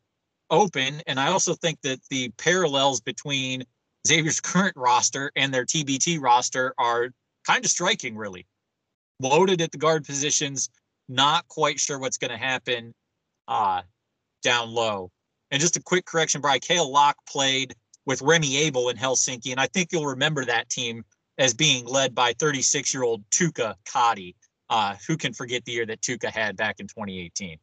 open. 0.50 1.02
And 1.06 1.20
I 1.20 1.28
also 1.28 1.54
think 1.54 1.80
that 1.82 2.00
the 2.10 2.30
parallels 2.38 3.02
between 3.02 3.64
Xavier's 4.06 4.40
current 4.52 4.76
roster 4.76 5.32
and 5.36 5.54
their 5.54 5.64
TBT 5.64 6.20
roster 6.20 6.74
are 6.78 7.10
kind 7.46 7.64
of 7.64 7.70
striking, 7.70 8.18
really. 8.18 8.48
Loaded 9.20 9.62
at 9.62 9.72
the 9.72 9.78
guard 9.78 10.04
positions, 10.04 10.70
not 11.08 11.48
quite 11.48 11.80
sure 11.80 12.00
what's 12.00 12.18
going 12.18 12.32
to 12.32 12.38
happen 12.38 12.94
uh, 13.48 13.84
down 14.42 14.72
low. 14.72 15.12
And 15.52 15.62
just 15.62 15.78
a 15.78 15.84
quick 15.84 16.06
correction, 16.06 16.42
Brian, 16.42 16.60
Kayel 16.60 16.90
Locke 16.90 17.18
played 17.30 17.76
with 18.06 18.22
Remy 18.24 18.68
Abell 18.68 18.90
in 18.90 18.98
Helsinki. 18.98 19.52
And 19.52 19.60
I 19.60 19.68
think 19.68 19.92
you'll 19.92 20.08
remember 20.08 20.46
that 20.46 20.70
team 20.70 21.04
as 21.38 21.54
being 21.54 21.86
led 21.86 22.16
by 22.16 22.34
36 22.34 22.94
year 22.94 23.04
old 23.04 23.24
Tuukka 23.30 23.76
Kadi. 23.86 24.36
Uh, 24.70 24.96
who 25.08 25.16
can 25.16 25.32
forget 25.34 25.64
the 25.64 25.72
year 25.72 25.86
that 25.86 26.02
Tuukka 26.02 26.30
had 26.30 26.58
back 26.58 26.80
in 26.80 26.88
2018? 26.88 27.58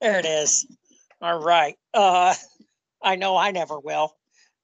There 0.00 0.18
it 0.18 0.24
is. 0.24 0.66
All 1.20 1.38
right. 1.38 1.76
Uh, 1.94 2.34
I 3.02 3.16
know 3.16 3.36
I 3.36 3.52
never 3.52 3.78
will. 3.78 4.16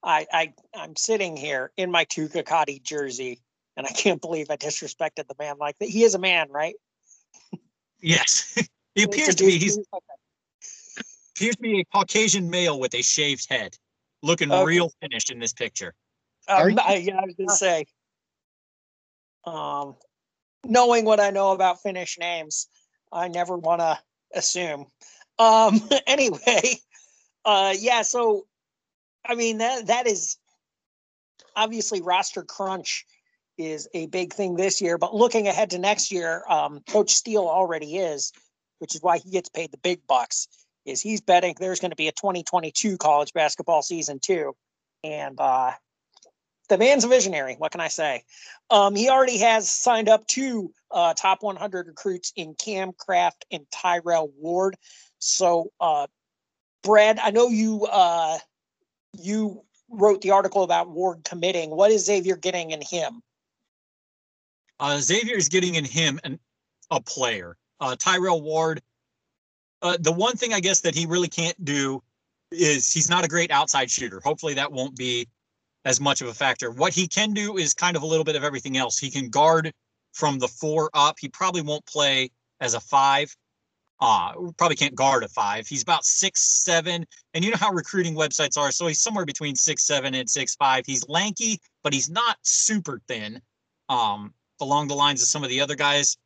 I, 0.03 0.27
I 0.31 0.53
I'm 0.75 0.95
sitting 0.95 1.37
here 1.37 1.71
in 1.77 1.89
my 1.89 2.05
Tuukka 2.05 2.45
Kadi 2.45 2.79
jersey, 2.79 3.41
and 3.77 3.87
I 3.87 3.91
can't 3.91 4.21
believe 4.21 4.47
I 4.49 4.57
disrespected 4.57 5.27
the 5.27 5.35
man 5.39 5.55
like 5.57 5.77
that. 5.79 5.89
He 5.89 6.03
is 6.03 6.15
a 6.15 6.19
man, 6.19 6.47
right? 6.51 6.75
Yes, 8.01 8.53
he 8.95 9.03
appears 9.03 9.35
to 9.35 9.45
be. 9.45 9.57
He's 9.57 9.79
appears 11.35 11.55
to 11.55 11.61
be 11.61 11.79
a 11.79 11.85
Caucasian 11.85 12.49
male 12.49 12.79
with 12.79 12.93
a 12.93 13.01
shaved 13.01 13.47
head, 13.49 13.75
looking 14.21 14.51
Okay. 14.51 14.63
real 14.63 14.91
finished 15.01 15.31
in 15.31 15.39
this 15.39 15.53
picture. 15.53 15.93
Um, 16.47 16.79
I, 16.79 16.95
yeah, 16.97 17.17
I 17.17 17.25
was 17.25 17.35
gonna 17.35 17.49
say. 17.51 17.85
Um, 19.45 19.95
knowing 20.63 21.05
what 21.05 21.19
I 21.19 21.29
know 21.29 21.51
about 21.51 21.81
Finnish 21.81 22.17
names, 22.19 22.67
I 23.11 23.27
never 23.27 23.57
want 23.57 23.81
to 23.81 23.99
assume. 24.33 24.87
Um, 25.37 25.87
anyway, 26.07 26.79
uh, 27.43 27.73
yeah. 27.77 28.01
So, 28.01 28.45
I 29.25 29.35
mean 29.35 29.59
that 29.59 29.87
that 29.87 30.07
is 30.07 30.37
obviously 31.55 32.01
roster 32.01 32.43
crunch 32.43 33.05
is 33.57 33.87
a 33.93 34.07
big 34.07 34.33
thing 34.33 34.55
this 34.55 34.81
year. 34.81 34.97
But 34.97 35.15
looking 35.15 35.47
ahead 35.47 35.71
to 35.71 35.79
next 35.79 36.11
year, 36.11 36.43
um, 36.49 36.81
Coach 36.89 37.11
Steele 37.11 37.47
already 37.47 37.97
is, 37.97 38.33
which 38.79 38.95
is 38.95 39.01
why 39.01 39.17
he 39.17 39.31
gets 39.31 39.49
paid 39.49 39.71
the 39.71 39.77
big 39.77 40.05
bucks. 40.07 40.47
Is 40.85 41.01
he's 41.01 41.21
betting 41.21 41.55
there's 41.59 41.79
going 41.79 41.91
to 41.91 41.95
be 41.95 42.07
a 42.07 42.11
2022 42.11 42.97
college 42.97 43.33
basketball 43.33 43.81
season 43.81 44.19
too, 44.19 44.55
and 45.03 45.39
uh, 45.39 45.71
the 46.67 46.77
man's 46.77 47.03
a 47.03 47.07
visionary. 47.07 47.55
What 47.57 47.71
can 47.71 47.81
I 47.81 47.87
say? 47.87 48.23
Um, 48.69 48.95
he 48.95 49.09
already 49.09 49.37
has 49.39 49.69
signed 49.69 50.09
up 50.09 50.25
two 50.27 50.71
uh, 50.91 51.13
top 51.13 51.43
100 51.43 51.87
recruits 51.87 52.33
in 52.35 52.55
Kam 52.55 52.93
Craft 52.93 53.45
and 53.51 53.65
Tyrell 53.71 54.31
Ward. 54.37 54.75
So, 55.19 55.71
uh, 55.79 56.07
Brad, 56.83 57.19
I 57.19 57.31
know 57.31 57.47
you 57.47 57.85
uh, 57.85 58.37
you 59.17 59.63
wrote 59.89 60.21
the 60.21 60.31
article 60.31 60.63
about 60.63 60.89
Ward 60.89 61.23
committing. 61.23 61.69
What 61.69 61.91
is 61.91 62.05
Xavier 62.05 62.35
getting 62.35 62.71
in 62.71 62.81
him? 62.81 63.21
Uh, 64.79 64.99
Xavier 64.99 65.35
is 65.35 65.49
getting 65.49 65.75
in 65.75 65.85
him 65.85 66.19
an, 66.23 66.39
a 66.91 67.01
player. 67.01 67.57
Uh, 67.79 67.95
Tyrell 67.95 68.41
Ward. 68.41 68.81
Uh, 69.81 69.97
the 69.99 70.11
one 70.11 70.35
thing 70.35 70.53
I 70.53 70.59
guess 70.59 70.81
that 70.81 70.95
he 70.95 71.05
really 71.05 71.27
can't 71.27 71.63
do 71.63 72.01
is 72.51 72.91
he's 72.91 73.09
not 73.09 73.25
a 73.25 73.27
great 73.27 73.51
outside 73.51 73.89
shooter. 73.89 74.19
Hopefully 74.23 74.53
that 74.55 74.71
won't 74.71 74.95
be 74.95 75.27
as 75.85 76.01
much 76.01 76.21
of 76.21 76.27
a 76.27 76.33
factor. 76.33 76.71
What 76.71 76.93
he 76.93 77.07
can 77.07 77.33
do 77.33 77.57
is 77.57 77.73
kind 77.73 77.95
of 77.95 78.03
a 78.03 78.05
little 78.05 78.25
bit 78.25 78.35
of 78.35 78.43
everything 78.43 78.75
else. 78.75 78.97
He 78.97 79.11
can 79.11 79.29
guard 79.29 79.71
from 80.13 80.39
the 80.39 80.47
four 80.47 80.89
up. 80.93 81.15
He 81.19 81.29
probably 81.29 81.61
won't 81.61 81.85
play 81.85 82.31
as 82.59 82.73
a 82.73 82.79
five. 82.79 83.33
Uh, 84.01 84.33
probably 84.57 84.75
can't 84.75 84.95
guard 84.95 85.23
a 85.23 85.29
five. 85.29 85.67
He's 85.67 85.83
about 85.83 86.03
six 86.03 86.41
seven, 86.41 87.05
and 87.33 87.45
you 87.45 87.51
know 87.51 87.57
how 87.57 87.71
recruiting 87.71 88.13
websites 88.13 88.57
are. 88.57 88.71
So 88.71 88.87
he's 88.87 88.99
somewhere 88.99 89.25
between 89.25 89.55
six 89.55 89.85
seven 89.85 90.15
and 90.15 90.29
six 90.29 90.55
five. 90.55 90.85
He's 90.85 91.07
lanky, 91.07 91.61
but 91.81 91.93
he's 91.93 92.09
not 92.09 92.37
super 92.41 92.99
thin. 93.07 93.41
Um, 93.87 94.33
along 94.59 94.87
the 94.87 94.95
lines 94.95 95.21
of 95.21 95.27
some 95.27 95.43
of 95.43 95.49
the 95.49 95.61
other 95.61 95.75
guys 95.75 96.17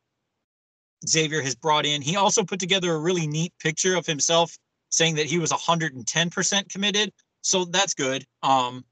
Xavier 1.08 1.42
has 1.42 1.56
brought 1.56 1.86
in. 1.86 2.02
He 2.02 2.16
also 2.16 2.44
put 2.44 2.60
together 2.60 2.94
a 2.94 3.00
really 3.00 3.28
neat 3.28 3.54
picture 3.60 3.96
of 3.96 4.06
himself 4.06 4.58
saying 4.90 5.16
that 5.16 5.28
he 5.28 5.40
was 5.40 5.52
110% 5.52 6.70
committed. 6.70 7.12
So 7.42 7.66
that's 7.66 7.94
good. 7.94 8.26
Um, 8.44 8.84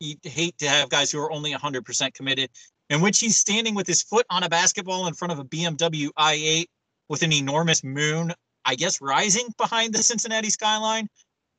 you 0.00 0.16
hate 0.22 0.56
to 0.58 0.68
have 0.68 0.88
guys 0.88 1.10
who 1.10 1.20
are 1.20 1.32
only 1.32 1.52
100% 1.52 2.14
committed, 2.14 2.50
in 2.90 3.00
which 3.00 3.18
he's 3.18 3.36
standing 3.36 3.74
with 3.74 3.86
his 3.86 4.02
foot 4.02 4.26
on 4.30 4.42
a 4.42 4.48
basketball 4.48 5.06
in 5.06 5.14
front 5.14 5.32
of 5.32 5.38
a 5.38 5.44
BMW 5.44 6.08
i8 6.18 6.66
with 7.08 7.22
an 7.22 7.32
enormous 7.32 7.82
moon, 7.82 8.32
I 8.64 8.74
guess, 8.74 9.00
rising 9.00 9.48
behind 9.56 9.94
the 9.94 10.02
Cincinnati 10.02 10.50
skyline. 10.50 11.08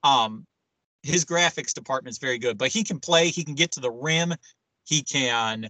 Um, 0.03 0.45
his 1.03 1.25
graphics 1.25 1.73
department's 1.73 2.17
very 2.17 2.37
good, 2.37 2.57
but 2.57 2.69
he 2.69 2.83
can 2.83 2.99
play. 2.99 3.29
He 3.29 3.43
can 3.43 3.55
get 3.55 3.71
to 3.73 3.79
the 3.79 3.91
rim. 3.91 4.33
He 4.85 5.01
can 5.01 5.69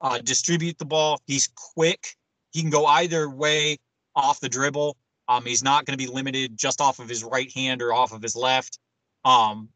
uh, 0.00 0.18
distribute 0.18 0.78
the 0.78 0.84
ball. 0.84 1.20
He's 1.26 1.48
quick. 1.74 2.16
He 2.52 2.60
can 2.60 2.70
go 2.70 2.86
either 2.86 3.28
way 3.28 3.78
off 4.14 4.40
the 4.40 4.48
dribble. 4.48 4.96
Um, 5.28 5.44
he's 5.44 5.62
not 5.62 5.84
going 5.84 5.96
to 5.96 6.04
be 6.04 6.12
limited 6.12 6.56
just 6.56 6.80
off 6.80 6.98
of 6.98 7.08
his 7.08 7.24
right 7.24 7.50
hand 7.52 7.80
or 7.80 7.92
off 7.92 8.12
of 8.12 8.20
his 8.22 8.36
left. 8.36 8.78
Um, 9.24 9.68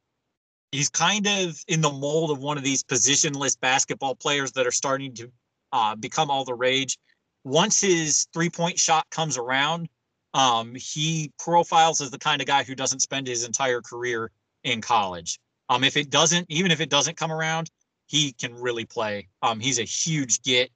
he's 0.72 0.88
kind 0.90 1.26
of 1.26 1.64
in 1.68 1.80
the 1.80 1.90
mold 1.90 2.30
of 2.30 2.38
one 2.38 2.58
of 2.58 2.64
these 2.64 2.82
positionless 2.82 3.58
basketball 3.60 4.14
players 4.14 4.52
that 4.52 4.66
are 4.66 4.72
starting 4.72 5.14
to 5.14 5.32
uh, 5.72 5.96
become 5.96 6.30
all 6.30 6.44
the 6.44 6.54
rage. 6.54 6.98
Once 7.44 7.80
his 7.80 8.26
three 8.32 8.50
point 8.50 8.78
shot 8.78 9.08
comes 9.10 9.38
around, 9.38 9.88
um, 10.34 10.74
he 10.74 11.32
profiles 11.38 12.00
as 12.00 12.10
the 12.10 12.18
kind 12.18 12.40
of 12.42 12.46
guy 12.46 12.64
who 12.64 12.74
doesn't 12.74 13.00
spend 13.00 13.26
his 13.26 13.44
entire 13.44 13.80
career 13.82 14.30
in 14.64 14.80
college. 14.80 15.38
Um, 15.68 15.84
if 15.84 15.96
it 15.96 16.10
doesn't, 16.10 16.46
even 16.50 16.70
if 16.70 16.80
it 16.80 16.90
doesn't 16.90 17.16
come 17.16 17.32
around, 17.32 17.70
he 18.06 18.32
can 18.32 18.54
really 18.54 18.84
play. 18.84 19.28
Um, 19.42 19.60
he's 19.60 19.78
a 19.78 19.84
huge 19.84 20.42
get. 20.42 20.70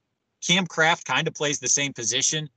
Kam 0.45 0.67
Craft 0.67 1.05
kind 1.05 1.27
of 1.27 1.33
plays 1.35 1.59
the 1.59 1.69
same 1.69 1.93
position. 1.93 2.49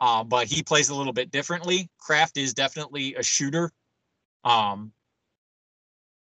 uh, 0.00 0.24
but 0.24 0.46
he 0.46 0.62
plays 0.62 0.88
a 0.90 0.94
little 0.94 1.12
bit 1.12 1.30
differently. 1.30 1.88
Craft 1.98 2.36
is 2.36 2.54
definitely 2.54 3.14
a 3.14 3.22
shooter. 3.22 3.70
Um, 4.44 4.92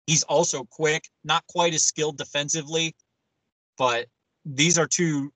he's 0.07 0.23
also 0.23 0.63
quick, 0.63 1.09
not 1.23 1.45
quite 1.47 1.73
as 1.73 1.83
skilled 1.83 2.17
defensively, 2.17 2.95
but 3.77 4.07
these 4.45 4.77
are 4.77 4.87
two 4.87 5.31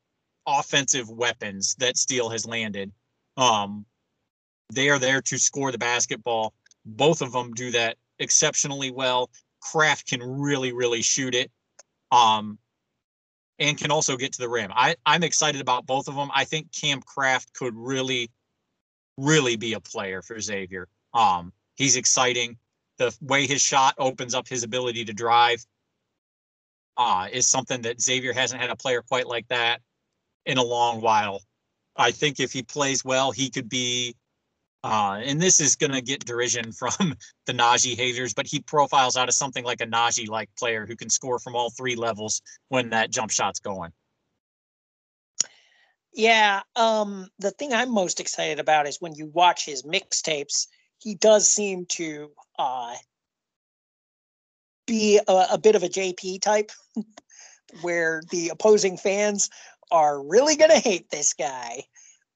offensive 0.47 1.09
weapons 1.09 1.75
that 1.79 1.97
Steele 1.97 2.29
has 2.29 2.45
landed. 2.45 2.91
Um, 3.37 3.85
they 4.73 4.89
are 4.89 4.99
there 4.99 5.21
to 5.21 5.37
score 5.37 5.71
the 5.71 5.77
basketball. 5.77 6.53
Both 6.85 7.21
of 7.21 7.31
them 7.31 7.53
do 7.53 7.71
that 7.71 7.97
exceptionally 8.19 8.91
well. 8.91 9.29
Craft 9.61 10.07
can 10.07 10.21
really, 10.21 10.71
really 10.73 11.01
shoot 11.01 11.35
it. 11.35 11.51
Um, 12.11 12.57
and 13.59 13.77
can 13.77 13.91
also 13.91 14.15
get 14.15 14.31
to 14.33 14.39
the 14.39 14.49
rim. 14.49 14.71
I, 14.73 14.95
I'm 15.05 15.23
excited 15.23 15.61
about 15.61 15.85
both 15.85 16.07
of 16.07 16.15
them. 16.15 16.29
I 16.33 16.45
think 16.45 16.71
Kam 16.71 17.01
Craft 17.01 17.53
could 17.53 17.75
really, 17.75 18.31
really 19.17 19.57
be 19.57 19.73
a 19.73 19.79
player 19.79 20.21
for 20.21 20.39
Xavier. 20.39 20.87
Um, 21.13 21.51
he's 21.75 21.97
exciting. 21.97 22.57
The 22.99 23.15
way 23.21 23.47
his 23.47 23.61
shot 23.61 23.95
opens 23.97 24.35
up 24.35 24.47
his 24.47 24.63
ability 24.63 25.05
to 25.05 25.13
drive 25.13 25.65
uh, 26.97 27.27
is 27.31 27.47
something 27.47 27.81
that 27.81 28.01
Xavier 28.01 28.33
hasn't 28.33 28.61
had 28.61 28.69
a 28.69 28.75
player 28.75 29.01
quite 29.01 29.25
like 29.25 29.47
that 29.47 29.81
in 30.45 30.57
a 30.57 30.63
long 30.63 31.01
while. 31.01 31.41
I 31.95 32.11
think 32.11 32.39
if 32.39 32.53
he 32.53 32.61
plays 32.61 33.03
well, 33.03 33.31
he 33.31 33.49
could 33.49 33.69
be 33.69 34.15
uh, 34.83 35.19
and 35.23 35.41
this 35.41 35.59
is 35.59 35.75
going 35.75 35.91
to 35.91 36.01
get 36.01 36.25
derision 36.25 36.71
from 36.73 37.15
the 37.45 37.53
Naji 37.53 37.95
haters, 37.95 38.33
but 38.33 38.47
he 38.47 38.59
profiles 38.59 39.17
out 39.17 39.27
as 39.27 39.37
something 39.37 39.65
like 39.65 39.81
a 39.81 39.87
Naji 39.87 40.27
like 40.27 40.49
player 40.57 40.85
who 40.85 40.95
can 40.95 41.09
score 41.09 41.39
from 41.39 41.55
all 41.55 41.69
three 41.69 41.95
levels 41.95 42.41
when 42.69 42.89
that 42.91 43.11
jump 43.11 43.31
shot's 43.31 43.59
going. 43.59 43.91
Yeah, 46.13 46.61
um, 46.75 47.29
the 47.37 47.51
thing 47.51 47.73
I'm 47.73 47.93
most 47.93 48.19
excited 48.19 48.59
about 48.59 48.87
is 48.87 48.97
when 48.99 49.13
you 49.15 49.27
watch 49.27 49.65
his 49.65 49.83
mixtapes, 49.83 50.67
he 50.99 51.15
does 51.15 51.47
seem 51.49 51.85
to 51.87 52.31
uh, 52.57 52.95
be 54.85 55.19
a, 55.27 55.45
a 55.51 55.57
bit 55.57 55.75
of 55.75 55.83
a 55.83 55.89
JP 55.89 56.41
type, 56.41 56.71
where 57.81 58.21
the 58.31 58.49
opposing 58.49 58.97
fans 58.97 59.49
are 59.91 60.21
really 60.21 60.55
going 60.55 60.71
to 60.71 60.79
hate 60.79 61.09
this 61.09 61.33
guy. 61.33 61.83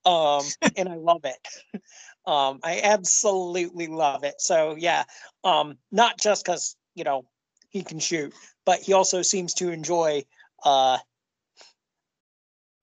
Um, 0.05 0.43
and 0.77 0.89
I 0.89 0.95
love 0.95 1.25
it. 1.25 1.81
Um, 2.25 2.59
I 2.63 2.81
absolutely 2.83 3.87
love 3.87 4.23
it. 4.23 4.35
So 4.39 4.75
yeah, 4.77 5.03
um, 5.43 5.77
not 5.91 6.19
just 6.19 6.45
because 6.45 6.75
you 6.95 7.03
know 7.03 7.25
he 7.69 7.83
can 7.83 7.99
shoot, 7.99 8.33
but 8.65 8.79
he 8.79 8.93
also 8.93 9.21
seems 9.21 9.55
to 9.55 9.69
enjoy 9.69 10.23
uh, 10.63 10.97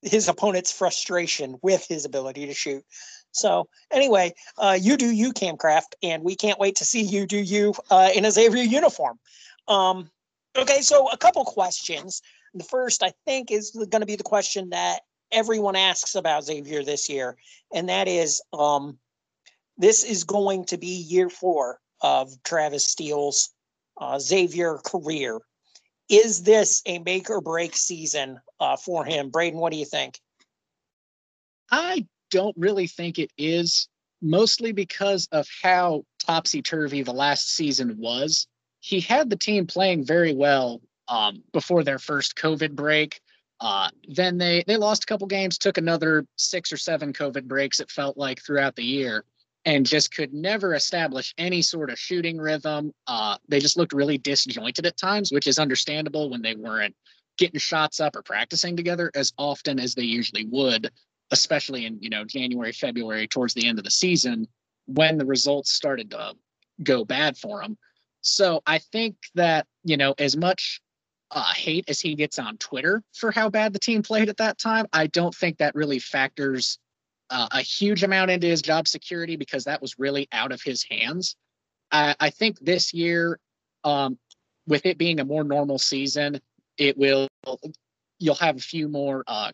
his 0.03 0.29
opponent's 0.29 0.73
frustration 0.73 1.57
with 1.63 1.87
his 1.87 2.05
ability 2.05 2.47
to 2.47 2.55
shoot. 2.55 2.85
So 3.33 3.69
anyway, 3.91 4.33
uh, 4.59 4.79
you 4.81 4.97
do 4.97 5.11
you, 5.11 5.33
Kam 5.33 5.57
Craft, 5.57 5.97
and 6.03 6.23
we 6.23 6.35
can't 6.35 6.59
wait 6.59 6.77
to 6.77 6.85
see 6.85 7.03
you 7.03 7.27
do 7.27 7.39
you 7.39 7.75
uh, 7.91 8.11
in 8.15 8.25
a 8.25 8.31
Xavier 8.31 8.63
uniform. 8.63 9.19
Um, 9.69 10.11
okay, 10.57 10.81
so 10.81 11.09
a 11.09 11.17
couple 11.17 11.45
questions. 11.45 12.23
The 12.55 12.65
first, 12.65 13.03
I 13.03 13.13
think, 13.27 13.51
is 13.51 13.71
going 13.71 14.01
to 14.01 14.07
be 14.07 14.17
the 14.17 14.25
question 14.25 14.71
that 14.71 15.01
everyone 15.31 15.77
asks 15.77 16.17
about 16.17 16.45
Xavier 16.45 16.83
this 16.83 17.09
year, 17.09 17.37
and 17.73 17.89
that 17.89 18.09
is, 18.09 18.43
um, 18.53 18.99
this 19.79 20.03
is 20.03 20.25
going 20.25 20.65
to 20.67 20.77
be 20.77 20.89
year 20.89 21.31
four 21.31 21.79
of 22.01 22.33
Travis 22.43 22.85
Steele's 22.85 23.51
uh, 24.01 24.19
Xavier 24.19 24.79
career. 24.79 25.39
Is 26.09 26.43
this 26.43 26.83
a 26.87 26.99
make 26.99 27.31
or 27.31 27.41
break 27.41 27.77
season 27.77 28.41
uh, 28.59 28.77
for 28.77 29.05
him? 29.05 29.31
Braden, 29.31 29.61
what 29.61 29.73
do 29.73 29.79
you 29.79 29.85
think? 29.85 30.19
I 31.71 32.07
don't 32.31 32.57
really 32.57 32.87
think 32.87 33.19
it 33.19 33.31
is, 33.37 33.89
mostly 34.23 34.73
because 34.73 35.29
of 35.33 35.47
how 35.63 36.05
topsy 36.19 36.63
turvy 36.63 37.03
the 37.03 37.13
last 37.13 37.55
season 37.55 37.97
was. 37.99 38.47
He 38.81 39.01
had 39.01 39.31
the 39.31 39.37
team 39.37 39.67
playing 39.67 40.05
very 40.05 40.35
well 40.35 40.81
um, 41.09 41.43
before 41.53 41.85
their 41.85 41.99
first 41.99 42.37
COVID 42.37 42.73
break. 42.73 43.21
Uh, 43.61 43.91
then 44.09 44.39
they 44.39 44.65
they 44.67 44.79
lost 44.79 45.05
a 45.05 45.07
couple 45.07 45.27
games, 45.27 45.59
took 45.59 45.77
another 45.77 46.25
six 46.37 46.73
or 46.73 46.79
seven 46.79 47.13
COVID 47.13 47.45
breaks. 47.45 47.81
It 47.81 47.91
felt 47.91 48.17
like 48.17 48.41
throughout 48.41 48.75
the 48.75 48.85
year, 48.85 49.25
and 49.67 49.85
just 49.85 50.15
could 50.15 50.33
never 50.33 50.75
establish 50.75 51.35
any 51.37 51.61
sort 51.61 51.91
of 51.91 51.99
shooting 51.99 52.39
rhythm. 52.39 52.93
Uh, 53.07 53.37
they 53.49 53.61
just 53.61 53.77
looked 53.77 53.93
really 53.93 54.17
disjointed 54.17 54.87
at 54.87 54.97
times, 54.97 55.31
which 55.31 55.47
is 55.47 55.59
understandable 55.59 56.31
when 56.31 56.41
they 56.41 56.55
weren't 56.55 56.95
getting 57.37 57.61
shots 57.61 58.01
up 58.01 58.17
or 58.17 58.23
practicing 58.23 58.77
together 58.77 59.11
as 59.15 59.33
often 59.37 59.79
as 59.79 59.95
they 59.95 60.03
usually 60.03 60.47
would, 60.47 60.91
especially 61.31 61.87
in 61.87 61.99
you 62.01 62.11
know 62.11 62.25
January, 62.25 62.73
February, 62.73 63.27
towards 63.27 63.55
the 63.55 63.67
end 63.67 63.79
of 63.79 63.85
the 63.85 63.91
season 63.91 64.47
when 64.87 65.19
the 65.19 65.27
results 65.27 65.73
started 65.73 66.11
to 66.11 66.35
go 66.83 67.05
bad 67.05 67.37
for 67.37 67.63
him. 67.63 67.77
So 68.23 68.63
I 68.67 68.79
think 68.79 69.17
that 69.35 69.67
you 69.85 69.97
know 69.97 70.15
as 70.19 70.37
much 70.37 70.81
uh, 71.31 71.53
hate 71.55 71.89
as 71.89 72.01
he 72.01 72.15
gets 72.15 72.39
on 72.39 72.57
Twitter 72.57 73.03
for 73.15 73.31
how 73.31 73.49
bad 73.51 73.73
the 73.73 73.79
team 73.79 74.03
played 74.03 74.29
at 74.29 74.39
that 74.39 74.59
time, 74.59 74.87
I 74.93 75.07
don't 75.07 75.35
think 75.35 75.59
that 75.59 75.75
really 75.75 75.99
factors 75.99 76.79
uh, 77.31 77.49
a 77.53 77.61
huge 77.61 78.03
amount 78.03 78.31
into 78.31 78.49
his 78.49 78.63
job 78.63 78.89
security 78.89 79.37
because 79.37 79.65
that 79.65 79.81
was 79.81 79.99
really 79.99 80.29
out 80.33 80.51
of 80.51 80.61
his 80.63 80.83
hands. 80.83 81.37
I, 81.93 82.17
I 82.19 82.31
think 82.31 82.59
this 82.59 82.93
year, 82.93 83.39
um, 83.85 84.19
with 84.67 84.87
it 84.87 84.99
being 84.99 85.21
a 85.21 85.25
more 85.25 85.45
normal 85.45 85.79
season, 85.79 86.41
it 86.77 86.99
will 86.99 87.29
you'll 88.19 88.35
have 88.37 88.57
a 88.57 88.61
few 88.61 88.89
more. 88.89 89.25
Uh, 89.27 89.53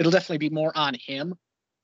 it'll 0.00 0.10
definitely 0.10 0.38
be 0.38 0.50
more 0.50 0.72
on 0.74 0.94
him. 0.94 1.34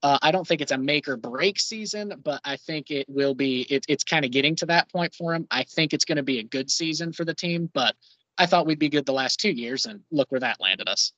Uh, 0.02 0.18
I 0.22 0.30
don't 0.30 0.46
think 0.46 0.62
it's 0.62 0.72
a 0.72 0.78
make 0.78 1.06
or 1.06 1.16
break 1.16 1.60
season, 1.60 2.14
but 2.24 2.40
I 2.44 2.56
think 2.56 2.90
it 2.90 3.06
will 3.08 3.34
be. 3.34 3.66
It, 3.68 3.84
it's 3.88 4.04
kind 4.04 4.24
of 4.24 4.30
getting 4.30 4.56
to 4.56 4.66
that 4.66 4.90
point 4.90 5.14
for 5.14 5.34
him. 5.34 5.46
I 5.50 5.64
think 5.64 5.92
it's 5.92 6.04
going 6.04 6.16
to 6.16 6.22
be 6.22 6.38
a 6.38 6.42
good 6.42 6.70
season 6.70 7.12
for 7.12 7.24
the 7.24 7.34
team, 7.34 7.70
but 7.74 7.94
I 8.38 8.46
thought 8.46 8.66
we'd 8.66 8.78
be 8.78 8.88
good 8.88 9.04
the 9.04 9.12
last 9.12 9.38
two 9.38 9.50
years, 9.50 9.84
and 9.84 10.00
look 10.10 10.30
where 10.30 10.40
that 10.40 10.60
landed 10.60 10.88
us. 10.88 11.12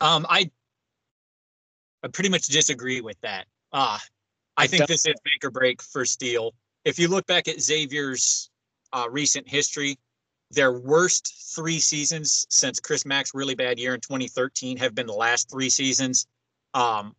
Um, 0.00 0.26
I 0.28 0.50
I 2.02 2.08
pretty 2.08 2.28
much 2.28 2.46
disagree 2.46 3.00
with 3.00 3.20
that. 3.20 3.46
Uh, 3.72 3.98
I 4.56 4.66
think 4.66 4.86
this 4.86 5.06
is 5.06 5.14
make 5.24 5.44
or 5.44 5.50
break 5.50 5.80
for 5.82 6.04
Steele. 6.04 6.54
If 6.84 6.98
you 6.98 7.08
look 7.08 7.26
back 7.26 7.46
at 7.48 7.60
Xavier's 7.60 8.50
uh, 8.92 9.06
recent 9.10 9.48
history, 9.48 9.98
their 10.50 10.72
worst 10.72 11.54
three 11.54 11.80
seasons 11.80 12.46
since 12.50 12.80
Chris 12.80 13.04
Mack's 13.04 13.34
really 13.34 13.54
bad 13.54 13.78
year 13.78 13.94
in 13.94 14.00
2013 14.00 14.76
have 14.78 14.94
been 14.94 15.06
the 15.06 15.12
last 15.12 15.50
three 15.50 15.70
seasons. 15.70 16.26
Um, 16.74 17.14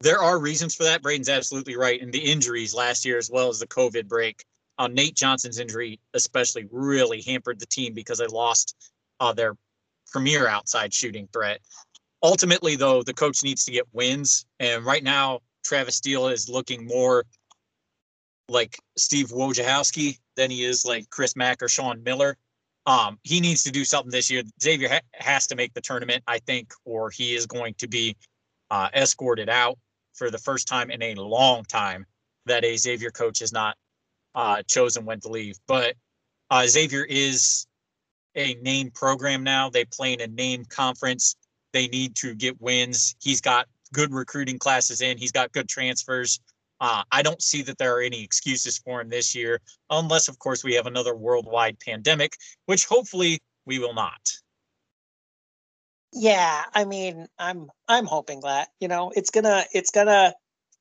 there 0.00 0.20
are 0.20 0.38
reasons 0.38 0.74
for 0.74 0.84
that. 0.84 1.02
Braden's 1.02 1.28
absolutely 1.28 1.76
right. 1.76 2.00
And 2.00 2.12
the 2.12 2.18
injuries 2.18 2.74
last 2.74 3.04
year, 3.04 3.16
as 3.16 3.30
well 3.30 3.48
as 3.48 3.58
the 3.58 3.66
COVID 3.66 4.08
break, 4.08 4.44
uh, 4.78 4.88
Nate 4.88 5.14
Johnson's 5.14 5.58
injury 5.58 6.00
especially 6.12 6.66
really 6.70 7.22
hampered 7.22 7.58
the 7.58 7.66
team 7.66 7.94
because 7.94 8.18
they 8.18 8.26
lost 8.26 8.74
uh, 9.20 9.32
their 9.32 9.56
premier 10.12 10.46
outside 10.46 10.92
shooting 10.92 11.28
threat 11.32 11.60
ultimately, 12.22 12.76
though, 12.76 13.02
the 13.02 13.14
coach 13.14 13.42
needs 13.42 13.64
to 13.64 13.72
get 13.72 13.86
wins. 13.92 14.46
And 14.58 14.84
right 14.84 15.02
now, 15.02 15.40
Travis 15.64 15.96
Steele 15.96 16.28
is 16.28 16.48
looking 16.48 16.86
more 16.86 17.24
like 18.48 18.78
Steve 18.96 19.28
Wojciechowski 19.28 20.18
than 20.36 20.50
he 20.50 20.64
is 20.64 20.84
like 20.84 21.10
Chris 21.10 21.36
Mack 21.36 21.62
or 21.62 21.68
Sean 21.68 22.02
Miller. 22.02 22.36
Um, 22.86 23.18
he 23.24 23.40
needs 23.40 23.64
to 23.64 23.72
do 23.72 23.84
something 23.84 24.12
this 24.12 24.30
year. 24.30 24.42
Xavier 24.62 24.88
ha- 24.88 25.00
has 25.14 25.46
to 25.48 25.56
make 25.56 25.74
the 25.74 25.80
tournament, 25.80 26.22
I 26.26 26.38
think, 26.38 26.72
or 26.84 27.10
he 27.10 27.34
is 27.34 27.46
going 27.46 27.74
to 27.78 27.88
be 27.88 28.16
uh, 28.70 28.88
escorted 28.94 29.48
out 29.48 29.78
for 30.14 30.30
the 30.30 30.38
first 30.38 30.68
time 30.68 30.90
in 30.90 31.02
a 31.02 31.14
long 31.14 31.64
time 31.64 32.06
that 32.46 32.64
a 32.64 32.76
Xavier 32.76 33.10
coach 33.10 33.40
has 33.40 33.52
not 33.52 33.76
uh, 34.34 34.62
chosen 34.62 35.04
when 35.04 35.20
to 35.20 35.28
leave. 35.28 35.58
But 35.66 35.96
uh, 36.50 36.66
Xavier 36.66 37.04
is 37.04 37.66
a 38.36 38.54
name 38.62 38.90
program 38.90 39.42
now. 39.42 39.70
They 39.70 39.84
play 39.84 40.12
in 40.12 40.20
a 40.20 40.26
name 40.26 40.64
conference. 40.64 41.36
They 41.72 41.88
need 41.88 42.14
to 42.16 42.34
get 42.34 42.60
wins. 42.60 43.16
He's 43.20 43.40
got 43.40 43.66
good 43.92 44.12
recruiting 44.12 44.58
classes 44.58 45.00
in. 45.00 45.18
He's 45.18 45.32
got 45.32 45.52
good 45.52 45.68
transfers. 45.68 46.40
Uh, 46.80 47.02
I 47.10 47.22
don't 47.22 47.42
see 47.42 47.62
that 47.62 47.78
there 47.78 47.96
are 47.96 48.02
any 48.02 48.22
excuses 48.22 48.78
for 48.78 49.00
him 49.00 49.08
this 49.08 49.34
year, 49.34 49.60
unless, 49.90 50.28
of 50.28 50.38
course, 50.38 50.62
we 50.62 50.74
have 50.74 50.86
another 50.86 51.14
worldwide 51.14 51.78
pandemic, 51.80 52.36
which 52.66 52.84
hopefully 52.84 53.40
we 53.64 53.78
will 53.78 53.94
not. 53.94 54.20
Yeah, 56.12 56.64
I 56.72 56.84
mean, 56.84 57.26
I'm 57.38 57.70
I'm 57.88 58.06
hoping 58.06 58.40
that 58.40 58.68
you 58.80 58.88
know 58.88 59.12
it's 59.14 59.30
gonna 59.30 59.64
it's 59.72 59.90
gonna 59.90 60.34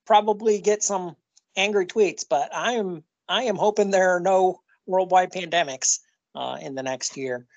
probably 0.05 0.61
get 0.61 0.83
some 0.83 1.15
angry 1.57 1.85
tweets, 1.85 2.23
but 2.29 2.49
I'm 2.53 3.03
I 3.27 3.43
am 3.43 3.55
hoping 3.55 3.89
there 3.89 4.15
are 4.15 4.19
no 4.19 4.61
worldwide 4.85 5.33
pandemics 5.33 5.99
uh, 6.35 6.57
in 6.61 6.75
the 6.75 6.83
next 6.83 7.17
year. 7.17 7.47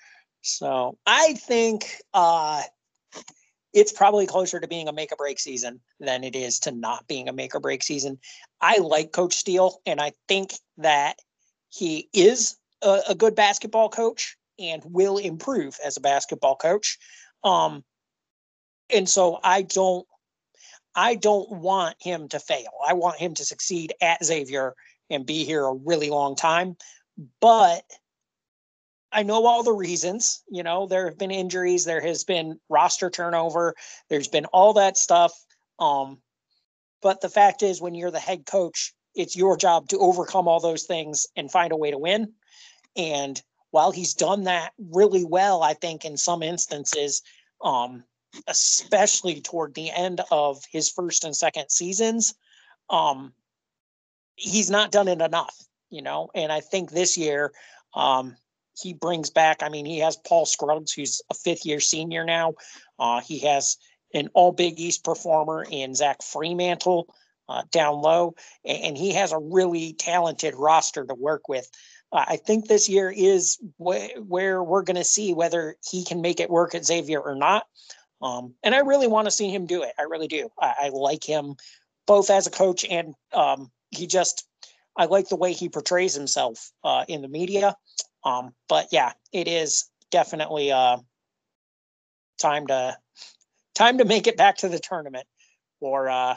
So 0.41 0.97
I 1.05 1.33
think 1.33 2.01
uh, 2.13 2.63
it's 3.73 3.91
probably 3.91 4.25
closer 4.25 4.59
to 4.59 4.67
being 4.67 4.87
a 4.87 4.93
make 4.93 5.11
or 5.11 5.15
break 5.15 5.39
season 5.39 5.79
than 5.99 6.23
it 6.23 6.35
is 6.35 6.59
to 6.59 6.71
not 6.71 7.07
being 7.07 7.29
a 7.29 7.33
make 7.33 7.53
or 7.53 7.59
break 7.59 7.83
season. 7.83 8.19
I 8.61 8.77
like 8.77 9.11
Coach 9.11 9.35
Steele, 9.35 9.79
and 9.85 10.01
I 10.01 10.13
think 10.27 10.53
that 10.77 11.19
he 11.69 12.09
is 12.13 12.55
a, 12.81 13.01
a 13.09 13.15
good 13.15 13.35
basketball 13.35 13.89
coach 13.89 14.35
and 14.57 14.81
will 14.85 15.17
improve 15.17 15.77
as 15.85 15.97
a 15.97 16.01
basketball 16.01 16.55
coach. 16.55 16.97
Um, 17.43 17.83
and 18.93 19.07
so 19.07 19.39
I 19.43 19.61
don't, 19.61 20.05
I 20.95 21.15
don't 21.15 21.49
want 21.51 21.95
him 22.01 22.27
to 22.29 22.39
fail. 22.39 22.71
I 22.85 22.93
want 22.93 23.19
him 23.19 23.35
to 23.35 23.45
succeed 23.45 23.93
at 24.01 24.23
Xavier 24.25 24.75
and 25.09 25.25
be 25.25 25.45
here 25.45 25.65
a 25.65 25.73
really 25.73 26.09
long 26.09 26.35
time. 26.35 26.75
But 27.39 27.83
I 29.11 29.23
know 29.23 29.45
all 29.45 29.63
the 29.63 29.73
reasons. 29.73 30.43
You 30.49 30.63
know, 30.63 30.87
there 30.87 31.05
have 31.05 31.17
been 31.17 31.31
injuries, 31.31 31.85
there 31.85 32.01
has 32.01 32.23
been 32.23 32.59
roster 32.69 33.09
turnover, 33.09 33.75
there's 34.09 34.27
been 34.27 34.45
all 34.45 34.73
that 34.73 34.97
stuff. 34.97 35.33
Um, 35.79 36.19
but 37.01 37.21
the 37.21 37.29
fact 37.29 37.63
is, 37.63 37.81
when 37.81 37.95
you're 37.95 38.11
the 38.11 38.19
head 38.19 38.45
coach, 38.45 38.93
it's 39.15 39.35
your 39.35 39.57
job 39.57 39.87
to 39.89 39.99
overcome 39.99 40.47
all 40.47 40.59
those 40.59 40.83
things 40.83 41.25
and 41.35 41.51
find 41.51 41.71
a 41.71 41.77
way 41.77 41.91
to 41.91 41.97
win. 41.97 42.33
And 42.95 43.41
while 43.71 43.91
he's 43.91 44.13
done 44.13 44.43
that 44.43 44.73
really 44.77 45.25
well, 45.25 45.63
I 45.63 45.73
think 45.73 46.05
in 46.05 46.17
some 46.17 46.43
instances, 46.43 47.21
um, 47.63 48.03
especially 48.47 49.41
toward 49.41 49.73
the 49.73 49.91
end 49.91 50.21
of 50.31 50.63
his 50.71 50.89
first 50.89 51.23
and 51.23 51.35
second 51.35 51.69
seasons, 51.69 52.35
um, 52.89 53.33
he's 54.35 54.69
not 54.69 54.91
done 54.91 55.07
it 55.07 55.21
enough, 55.21 55.55
you 55.89 56.01
know. 56.01 56.29
And 56.35 56.51
I 56.51 56.61
think 56.61 56.91
this 56.91 57.17
year, 57.17 57.51
um, 57.93 58.35
he 58.81 58.93
brings 58.93 59.29
back. 59.29 59.61
I 59.61 59.69
mean, 59.69 59.85
he 59.85 59.99
has 59.99 60.15
Paul 60.15 60.45
Scruggs, 60.45 60.91
who's 60.91 61.21
a 61.29 61.33
fifth 61.33 61.65
year 61.65 61.79
senior 61.79 62.25
now. 62.25 62.55
Uh, 62.97 63.21
he 63.21 63.39
has 63.39 63.77
an 64.13 64.29
All 64.33 64.51
Big 64.51 64.79
East 64.79 65.03
performer 65.03 65.65
in 65.69 65.95
Zach 65.95 66.19
Freemantle 66.21 67.05
uh, 67.47 67.63
down 67.71 68.01
low, 68.01 68.35
and 68.65 68.97
he 68.97 69.13
has 69.13 69.31
a 69.31 69.39
really 69.39 69.93
talented 69.93 70.55
roster 70.55 71.05
to 71.05 71.13
work 71.13 71.47
with. 71.49 71.69
Uh, 72.11 72.25
I 72.27 72.37
think 72.37 72.67
this 72.67 72.89
year 72.89 73.11
is 73.11 73.57
wh- 73.77 74.17
where 74.17 74.63
we're 74.63 74.83
going 74.83 74.97
to 74.97 75.03
see 75.03 75.33
whether 75.33 75.75
he 75.89 76.03
can 76.03 76.21
make 76.21 76.39
it 76.39 76.49
work 76.49 76.75
at 76.75 76.85
Xavier 76.85 77.19
or 77.19 77.35
not. 77.35 77.65
Um, 78.21 78.55
and 78.63 78.75
I 78.75 78.79
really 78.79 79.07
want 79.07 79.25
to 79.25 79.31
see 79.31 79.49
him 79.49 79.65
do 79.65 79.83
it. 79.83 79.93
I 79.97 80.03
really 80.03 80.27
do. 80.27 80.49
I, 80.59 80.73
I 80.79 80.89
like 80.89 81.23
him 81.23 81.55
both 82.05 82.29
as 82.29 82.47
a 82.47 82.51
coach 82.51 82.83
and 82.83 83.13
um, 83.33 83.71
he 83.91 84.07
just, 84.07 84.45
I 84.99 85.05
like 85.05 85.29
the 85.29 85.37
way 85.37 85.53
he 85.53 85.69
portrays 85.69 86.13
himself 86.13 86.71
uh, 86.83 87.05
in 87.07 87.21
the 87.21 87.29
media. 87.29 87.75
Um, 88.25 88.53
but 88.67 88.89
yeah, 88.91 89.13
it 89.31 89.47
is 89.47 89.89
definitely 90.11 90.73
uh, 90.73 90.97
time 92.37 92.67
to 92.67 92.97
time 93.75 93.99
to 93.99 94.05
make 94.05 94.27
it 94.27 94.35
back 94.35 94.57
to 94.57 94.67
the 94.67 94.77
tournament, 94.77 95.25
or 95.79 96.09
uh, 96.09 96.35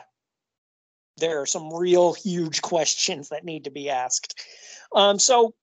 there 1.16 1.40
are 1.40 1.46
some 1.46 1.74
real 1.74 2.12
huge 2.12 2.62
questions 2.62 3.30
that 3.30 3.44
need 3.44 3.64
to 3.64 3.70
be 3.72 3.90
asked. 3.90 4.40
Um, 4.94 5.18
so 5.18 5.54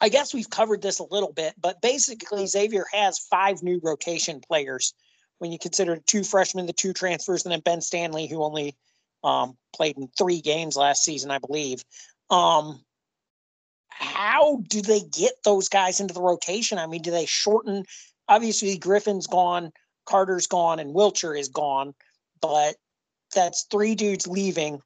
I 0.00 0.08
guess 0.08 0.32
we've 0.32 0.48
covered 0.48 0.80
this 0.80 1.00
a 1.00 1.06
little 1.10 1.32
bit, 1.32 1.54
but 1.60 1.82
basically 1.82 2.46
Xavier 2.46 2.86
has 2.94 3.18
five 3.18 3.62
new 3.62 3.80
rotation 3.82 4.40
players 4.40 4.94
when 5.38 5.52
you 5.52 5.58
consider 5.58 5.98
two 5.98 6.24
freshmen, 6.24 6.64
the 6.64 6.72
two 6.72 6.94
transfers, 6.94 7.44
and 7.44 7.52
then 7.52 7.60
Ben 7.60 7.82
Stanley, 7.82 8.26
who 8.26 8.42
only 8.42 8.74
um, 9.24 9.56
played 9.74 9.96
in 9.98 10.08
three 10.16 10.40
games 10.40 10.76
last 10.76 11.02
season, 11.02 11.30
I 11.30 11.38
believe. 11.38 11.84
Um, 12.30 12.84
how 13.88 14.62
do 14.68 14.82
they 14.82 15.00
get 15.00 15.34
those 15.44 15.68
guys 15.68 16.00
into 16.00 16.14
the 16.14 16.22
rotation? 16.22 16.78
I 16.78 16.86
mean, 16.86 17.02
do 17.02 17.10
they 17.10 17.26
shorten? 17.26 17.84
Obviously, 18.28 18.76
Griffin's 18.76 19.26
gone, 19.26 19.72
Carter's 20.06 20.46
gone, 20.46 20.78
and 20.78 20.94
Wilcher 20.94 21.38
is 21.38 21.48
gone, 21.48 21.94
but 22.40 22.76
that's 23.34 23.66
three 23.70 23.94
dudes 23.94 24.26
leaving, 24.26 24.80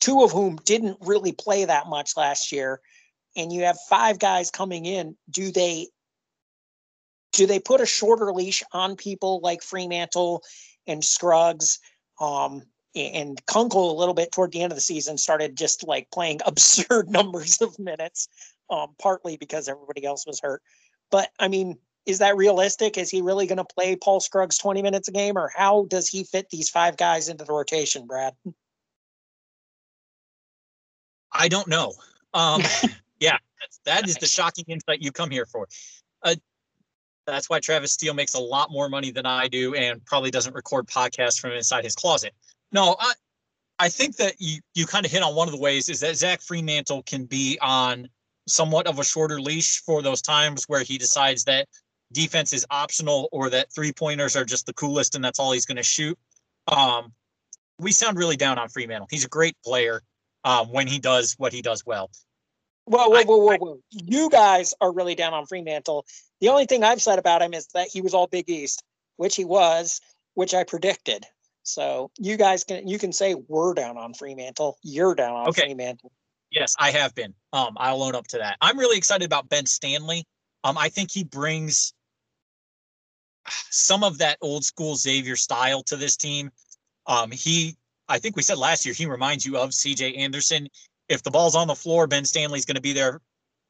two 0.00 0.22
of 0.22 0.32
whom 0.32 0.56
didn't 0.56 0.98
really 1.00 1.32
play 1.32 1.64
that 1.64 1.86
much 1.88 2.16
last 2.16 2.52
year. 2.52 2.80
And 3.36 3.52
you 3.52 3.62
have 3.62 3.78
five 3.88 4.18
guys 4.18 4.50
coming 4.50 4.84
in. 4.84 5.16
Do 5.30 5.50
they 5.50 5.88
do 7.32 7.46
they 7.46 7.58
put 7.58 7.80
a 7.80 7.86
shorter 7.86 8.32
leash 8.32 8.62
on 8.72 8.96
people 8.96 9.40
like 9.42 9.62
Freemantle 9.62 10.40
and 10.86 11.02
Scruggs? 11.02 11.78
Um, 12.20 12.62
and 12.94 13.44
Kunkel 13.46 13.90
a 13.90 13.98
little 13.98 14.14
bit 14.14 14.32
toward 14.32 14.52
the 14.52 14.62
end 14.62 14.72
of 14.72 14.76
the 14.76 14.82
season 14.82 15.18
started 15.18 15.56
just 15.56 15.86
like 15.86 16.10
playing 16.10 16.40
absurd 16.46 17.10
numbers 17.10 17.60
of 17.60 17.78
minutes, 17.78 18.28
um, 18.70 18.94
partly 19.00 19.36
because 19.36 19.68
everybody 19.68 20.04
else 20.04 20.26
was 20.26 20.40
hurt. 20.40 20.62
But 21.10 21.30
I 21.38 21.48
mean, 21.48 21.78
is 22.06 22.18
that 22.18 22.36
realistic? 22.36 22.98
Is 22.98 23.10
he 23.10 23.22
really 23.22 23.46
going 23.46 23.58
to 23.58 23.64
play 23.64 23.96
Paul 23.96 24.20
Scruggs 24.20 24.58
20 24.58 24.82
minutes 24.82 25.08
a 25.08 25.12
game, 25.12 25.36
or 25.36 25.50
how 25.54 25.86
does 25.88 26.08
he 26.08 26.24
fit 26.24 26.50
these 26.50 26.68
five 26.68 26.96
guys 26.96 27.28
into 27.28 27.44
the 27.44 27.52
rotation, 27.52 28.06
Brad? 28.06 28.34
I 31.30 31.48
don't 31.48 31.68
know. 31.68 31.94
Um, 32.34 32.62
yeah, 33.20 33.38
that 33.84 34.08
is 34.08 34.16
the 34.16 34.26
shocking 34.26 34.64
insight 34.68 35.00
you 35.00 35.12
come 35.12 35.30
here 35.30 35.46
for. 35.46 35.68
Uh, 36.22 36.34
that's 37.26 37.48
why 37.48 37.60
Travis 37.60 37.92
Steele 37.92 38.14
makes 38.14 38.34
a 38.34 38.40
lot 38.40 38.70
more 38.70 38.88
money 38.88 39.12
than 39.12 39.26
I 39.26 39.46
do 39.46 39.74
and 39.74 40.04
probably 40.04 40.30
doesn't 40.30 40.54
record 40.54 40.88
podcasts 40.88 41.40
from 41.40 41.52
inside 41.52 41.84
his 41.84 41.94
closet. 41.94 42.34
No, 42.72 42.96
I 42.98 43.12
I 43.78 43.88
think 43.88 44.16
that 44.16 44.34
you 44.38 44.60
you 44.74 44.86
kind 44.86 45.04
of 45.04 45.12
hit 45.12 45.22
on 45.22 45.34
one 45.34 45.48
of 45.48 45.52
the 45.52 45.60
ways 45.60 45.88
is 45.88 46.00
that 46.00 46.16
Zach 46.16 46.40
Freemantle 46.40 47.04
can 47.04 47.24
be 47.24 47.58
on 47.60 48.08
somewhat 48.46 48.86
of 48.86 48.98
a 48.98 49.04
shorter 49.04 49.40
leash 49.40 49.80
for 49.80 50.02
those 50.02 50.22
times 50.22 50.64
where 50.64 50.82
he 50.82 50.98
decides 50.98 51.44
that 51.44 51.68
defense 52.12 52.52
is 52.52 52.66
optional 52.70 53.28
or 53.32 53.50
that 53.50 53.72
three 53.72 53.92
pointers 53.92 54.36
are 54.36 54.44
just 54.44 54.66
the 54.66 54.72
coolest 54.74 55.14
and 55.14 55.24
that's 55.24 55.38
all 55.38 55.52
he's 55.52 55.66
going 55.66 55.76
to 55.76 55.82
shoot. 55.82 56.18
Um, 56.68 57.12
we 57.78 57.92
sound 57.92 58.18
really 58.18 58.36
down 58.36 58.58
on 58.58 58.68
Freemantle. 58.68 59.06
He's 59.10 59.24
a 59.24 59.28
great 59.28 59.56
player 59.64 60.02
um, 60.44 60.68
when 60.68 60.86
he 60.86 60.98
does 60.98 61.34
what 61.38 61.52
he 61.52 61.62
does 61.62 61.84
well. 61.86 62.10
Whoa, 62.84 63.08
whoa, 63.08 63.22
whoa, 63.24 63.36
whoa, 63.38 63.56
whoa. 63.56 63.78
You 63.90 64.28
guys 64.28 64.74
are 64.80 64.92
really 64.92 65.14
down 65.14 65.34
on 65.34 65.46
Freemantle. 65.46 66.04
The 66.40 66.48
only 66.48 66.66
thing 66.66 66.82
I've 66.82 67.02
said 67.02 67.18
about 67.18 67.42
him 67.42 67.54
is 67.54 67.68
that 67.74 67.88
he 67.88 68.00
was 68.00 68.12
all 68.12 68.26
Big 68.26 68.50
East, 68.50 68.82
which 69.16 69.36
he 69.36 69.44
was, 69.44 70.00
which 70.34 70.52
I 70.52 70.64
predicted. 70.64 71.24
So 71.62 72.10
you 72.18 72.36
guys 72.36 72.64
can 72.64 72.88
you 72.88 72.98
can 72.98 73.12
say 73.12 73.34
we're 73.34 73.74
down 73.74 73.96
on 73.96 74.14
Freemantle. 74.14 74.74
You're 74.82 75.14
down 75.14 75.34
on 75.34 75.48
okay. 75.48 75.62
Freemantle. 75.62 76.10
Yes, 76.50 76.74
I 76.78 76.90
have 76.90 77.14
been. 77.14 77.34
Um, 77.52 77.76
I'll 77.78 78.02
own 78.02 78.14
up 78.14 78.26
to 78.28 78.38
that. 78.38 78.58
I'm 78.60 78.78
really 78.78 78.98
excited 78.98 79.24
about 79.24 79.48
Ben 79.48 79.64
Stanley. 79.64 80.26
Um, 80.64 80.76
I 80.76 80.88
think 80.88 81.10
he 81.10 81.24
brings 81.24 81.94
some 83.70 84.04
of 84.04 84.18
that 84.18 84.38
old 84.40 84.64
school 84.64 84.96
Xavier 84.96 85.36
style 85.36 85.82
to 85.84 85.96
this 85.96 86.16
team. 86.16 86.50
Um, 87.06 87.30
he, 87.30 87.76
I 88.08 88.18
think 88.18 88.36
we 88.36 88.42
said 88.42 88.58
last 88.58 88.84
year, 88.84 88.94
he 88.94 89.06
reminds 89.06 89.46
you 89.46 89.56
of 89.56 89.70
CJ 89.70 90.18
Anderson. 90.18 90.68
If 91.08 91.22
the 91.22 91.30
ball's 91.30 91.56
on 91.56 91.68
the 91.68 91.74
floor, 91.74 92.06
Ben 92.06 92.24
Stanley's 92.24 92.64
going 92.64 92.76
to 92.76 92.82
be 92.82 92.92
there 92.92 93.20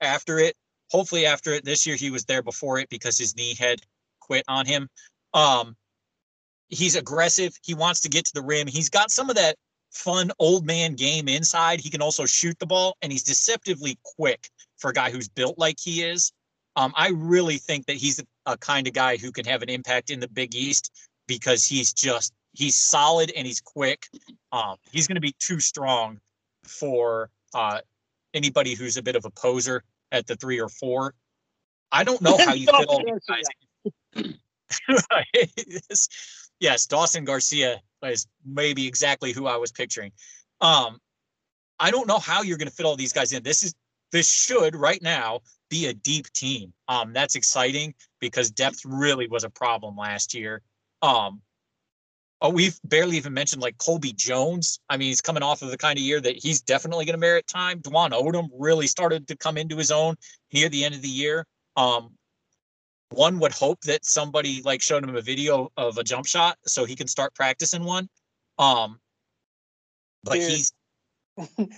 after 0.01 0.39
it. 0.39 0.57
Hopefully, 0.91 1.25
after 1.25 1.53
it 1.53 1.65
this 1.65 1.87
year, 1.87 1.97
he 1.97 2.11
was 2.11 2.25
there 2.25 2.43
before 2.43 2.79
it 2.79 2.89
because 2.91 3.17
his 3.17 3.37
knee 3.37 3.55
had 3.55 3.81
quit 4.21 4.45
on 4.49 4.67
him. 4.67 4.89
Um, 5.33 5.77
he's 6.73 6.97
aggressive. 6.97 7.57
He 7.63 7.75
wants 7.75 8.01
to 8.01 8.09
get 8.09 8.25
to 8.25 8.35
the 8.35 8.43
rim. 8.43 8.67
He's 8.67 8.89
got 8.89 9.11
some 9.11 9.31
of 9.31 9.37
that 9.37 9.57
fun 9.91 10.33
old 10.39 10.67
man 10.67 10.95
game 10.95 11.29
inside. 11.29 11.81
He 11.81 11.91
can 11.91 12.03
also 12.03 12.27
shoot 12.27 12.59
the 12.59 12.67
ball, 12.67 12.97
and 13.03 13.13
he's 13.13 13.23
deceptively 13.23 13.99
quick 14.17 14.49
for 14.79 14.91
a 14.91 14.93
guy 14.93 15.11
who's 15.11 15.29
built 15.29 15.59
like 15.59 15.77
he 15.79 16.03
is. 16.03 16.33
Um, 16.75 16.93
I 16.97 17.11
really 17.11 17.59
think 17.59 17.87
that 17.87 17.97
he's 17.97 18.21
a, 18.47 18.57
kind 18.57 18.89
of 18.89 18.95
guy 18.95 19.19
who 19.19 19.31
can 19.31 19.45
have 19.45 19.63
an 19.63 19.69
impact 19.69 20.11
in 20.11 20.19
the 20.19 20.29
Big 20.29 20.55
East 20.55 20.91
because 21.29 21.67
he's 21.67 21.93
just 21.93 22.33
he's 22.55 22.77
solid 22.77 23.31
and 23.37 23.47
he's 23.47 23.61
quick. 23.61 24.07
Um, 24.51 24.77
he's 24.91 25.07
going 25.07 25.17
to 25.17 25.21
be 25.21 25.35
too 25.39 25.61
strong 25.61 26.19
for 26.65 27.31
uh, 27.55 27.81
anybody 28.33 28.75
who's 28.75 28.97
a 28.97 29.03
bit 29.03 29.17
of 29.17 29.27
a 29.27 29.31
poser 29.31 29.85
at 30.11 30.27
the 30.27 30.35
three 30.37 30.61
or 30.61 30.71
four. 30.71 31.15
I 31.93 32.05
don't 32.05 32.23
know 32.23 32.37
how 32.45 32.55
you 32.55 32.67
fit 32.67 32.89
all 32.89 33.03
these 33.05 33.21
guys. 33.29 34.35
yes, 36.63 36.87
Dawson 36.87 37.25
Garcia 37.25 37.83
is 38.05 38.27
maybe 38.47 38.87
exactly 38.87 39.33
who 39.33 39.47
I 39.47 39.57
was 39.57 39.73
picturing. 39.73 40.13
Um, 40.63 40.99
I 41.79 41.91
don't 41.91 42.07
know 42.07 42.19
how 42.19 42.43
you're 42.43 42.57
going 42.57 42.69
to 42.69 42.75
fit 42.75 42.87
all 42.87 42.97
these 42.97 43.13
guys 43.13 43.33
in. 43.33 43.43
This 43.43 43.63
is 43.63 43.75
this 44.13 44.31
should 44.31 44.77
right 44.77 45.03
now 45.03 45.41
be 45.69 45.87
a 45.87 45.95
deep 45.95 46.31
team. 46.33 46.73
Um, 46.87 47.13
that's 47.13 47.35
exciting 47.35 47.95
because 48.21 48.51
depth 48.51 48.83
really 48.85 49.27
was 49.27 49.43
a 49.43 49.51
problem 49.51 49.97
last 49.97 50.35
year. 50.35 50.63
Um, 51.01 51.41
oh, 52.41 52.51
we've 52.51 52.79
barely 52.85 53.17
even 53.17 53.33
mentioned 53.33 53.63
like 53.63 53.79
Colby 53.79 54.13
Jones. 54.13 54.81
I 54.89 54.99
mean, 54.99 55.09
he's 55.09 55.23
coming 55.23 55.43
off 55.43 55.63
of 55.63 55.71
the 55.71 55.79
kind 55.79 55.99
of 55.99 56.05
year 56.05 56.21
that 56.21 56.37
he's 56.37 56.61
definitely 56.61 57.07
going 57.07 57.15
to 57.15 57.21
merit 57.21 57.47
time. 57.49 57.81
Dwon 57.81 58.11
Odom 58.11 58.49
really 58.57 58.87
started 58.87 59.27
to 59.29 59.37
come 59.37 59.57
into 59.57 59.77
his 59.77 59.91
own 59.91 60.15
near 60.53 60.69
the 60.69 60.85
end 60.85 60.95
of 60.95 61.03
the 61.03 61.09
year. 61.09 61.47
Um, 61.77 62.11
one 63.15 63.39
would 63.39 63.53
hope 63.53 63.81
that 63.83 64.05
somebody 64.05 64.63
like 64.63 64.83
showed 64.83 65.05
him 65.05 65.15
a 65.17 65.21
video 65.21 65.71
of 65.77 65.99
a 65.99 66.05
jump 66.05 66.27
shot 66.27 66.59
so 66.67 66.85
he 66.85 66.97
can 66.97 67.07
start 67.07 67.35
practicing 67.35 67.85
one. 67.85 68.09
Um, 68.59 69.01
but 70.25 70.35
Dude. 70.35 70.51
he's 70.51 70.73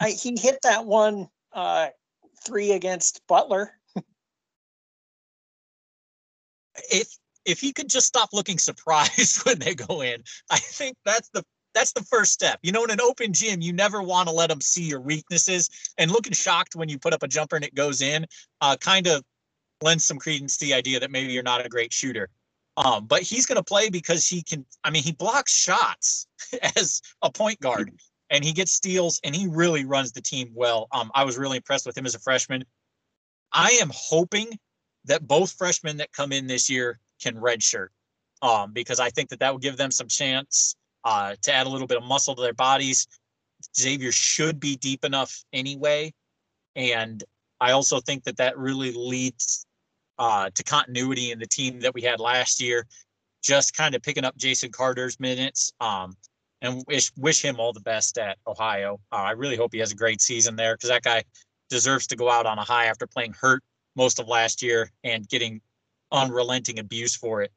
I, 0.00 0.10
he 0.10 0.38
hit 0.38 0.58
that 0.62 0.84
one 0.84 1.28
uh, 1.52 1.88
three 2.44 2.72
against 2.72 3.22
Butler. 3.26 3.72
if 6.90 7.16
if 7.46 7.60
he 7.60 7.72
could 7.72 7.88
just 7.88 8.06
stop 8.06 8.30
looking 8.32 8.58
surprised 8.58 9.42
when 9.46 9.58
they 9.58 9.74
go 9.74 10.02
in, 10.02 10.22
I 10.50 10.58
think 10.58 10.96
that's 11.04 11.28
the 11.30 11.44
that's 11.74 11.92
the 11.92 12.02
first 12.02 12.32
step. 12.32 12.58
You 12.62 12.72
know, 12.72 12.84
in 12.84 12.90
an 12.90 13.00
open 13.00 13.32
gym, 13.32 13.60
you 13.60 13.72
never 13.72 14.02
want 14.02 14.28
to 14.28 14.34
let 14.34 14.50
them 14.50 14.60
see 14.60 14.82
your 14.82 15.00
weaknesses. 15.00 15.70
And 15.98 16.10
looking 16.10 16.32
shocked 16.32 16.74
when 16.74 16.88
you 16.88 16.98
put 16.98 17.12
up 17.12 17.22
a 17.22 17.28
jumper 17.28 17.56
and 17.56 17.64
it 17.64 17.74
goes 17.74 18.02
in, 18.02 18.26
uh, 18.60 18.76
kind 18.80 19.06
of 19.06 19.22
lends 19.82 20.04
some 20.04 20.18
credence 20.18 20.56
to 20.58 20.66
the 20.66 20.74
idea 20.74 21.00
that 21.00 21.10
maybe 21.10 21.32
you're 21.32 21.42
not 21.42 21.64
a 21.64 21.68
great 21.68 21.92
shooter. 21.92 22.28
Um, 22.76 23.06
but 23.06 23.22
he's 23.22 23.46
going 23.46 23.56
to 23.56 23.64
play 23.64 23.90
because 23.90 24.26
he 24.26 24.42
can. 24.42 24.64
I 24.84 24.90
mean, 24.90 25.02
he 25.02 25.12
blocks 25.12 25.52
shots 25.52 26.26
as 26.76 27.02
a 27.22 27.30
point 27.30 27.60
guard, 27.60 27.90
and 28.30 28.44
he 28.44 28.52
gets 28.52 28.72
steals, 28.72 29.20
and 29.24 29.34
he 29.34 29.48
really 29.48 29.84
runs 29.84 30.12
the 30.12 30.22
team 30.22 30.50
well. 30.54 30.88
Um, 30.92 31.10
I 31.14 31.24
was 31.24 31.36
really 31.36 31.56
impressed 31.56 31.86
with 31.86 31.98
him 31.98 32.06
as 32.06 32.14
a 32.14 32.20
freshman. 32.20 32.64
I 33.52 33.70
am 33.82 33.90
hoping 33.92 34.58
that 35.04 35.26
both 35.26 35.52
freshmen 35.52 35.96
that 35.96 36.12
come 36.12 36.32
in 36.32 36.46
this 36.46 36.70
year 36.70 37.00
can 37.20 37.34
redshirt, 37.34 37.88
um, 38.40 38.72
because 38.72 39.00
I 39.00 39.10
think 39.10 39.28
that 39.30 39.40
that 39.40 39.52
will 39.52 39.58
give 39.58 39.76
them 39.76 39.90
some 39.90 40.08
chance 40.08 40.76
uh, 41.04 41.34
to 41.42 41.52
add 41.52 41.66
a 41.66 41.70
little 41.70 41.88
bit 41.88 41.98
of 41.98 42.04
muscle 42.04 42.34
to 42.36 42.42
their 42.42 42.54
bodies. 42.54 43.08
Xavier 43.76 44.12
should 44.12 44.60
be 44.60 44.76
deep 44.76 45.04
enough 45.04 45.44
anyway, 45.52 46.14
and 46.76 47.22
I 47.60 47.72
also 47.72 48.00
think 48.00 48.24
that 48.24 48.38
that 48.38 48.56
really 48.56 48.92
leads 48.92 49.66
uh, 50.20 50.50
to 50.54 50.62
continuity 50.62 51.32
in 51.32 51.38
the 51.38 51.46
team 51.46 51.80
that 51.80 51.94
we 51.94 52.02
had 52.02 52.20
last 52.20 52.60
year. 52.60 52.86
Just 53.42 53.74
kind 53.74 53.94
of 53.94 54.02
picking 54.02 54.24
up 54.24 54.36
Jason 54.36 54.70
Carter's 54.70 55.18
minutes, 55.18 55.72
um, 55.80 56.14
and 56.60 56.84
wish 56.86 57.10
wish 57.16 57.42
him 57.42 57.58
all 57.58 57.72
the 57.72 57.80
best 57.80 58.18
at 58.18 58.36
Ohio. 58.46 59.00
Uh, 59.10 59.16
I 59.16 59.30
really 59.30 59.56
hope 59.56 59.70
he 59.72 59.78
has 59.78 59.92
a 59.92 59.96
great 59.96 60.20
season 60.20 60.56
there 60.56 60.76
because 60.76 60.90
that 60.90 61.02
guy 61.02 61.24
deserves 61.70 62.06
to 62.08 62.16
go 62.16 62.30
out 62.30 62.44
on 62.44 62.58
a 62.58 62.64
high 62.64 62.84
after 62.84 63.06
playing 63.06 63.34
hurt 63.40 63.62
most 63.96 64.20
of 64.20 64.28
last 64.28 64.62
year 64.62 64.90
and 65.04 65.26
getting 65.26 65.62
unrelenting 66.12 66.78
abuse 66.78 67.16
for 67.16 67.40
it. 67.40 67.50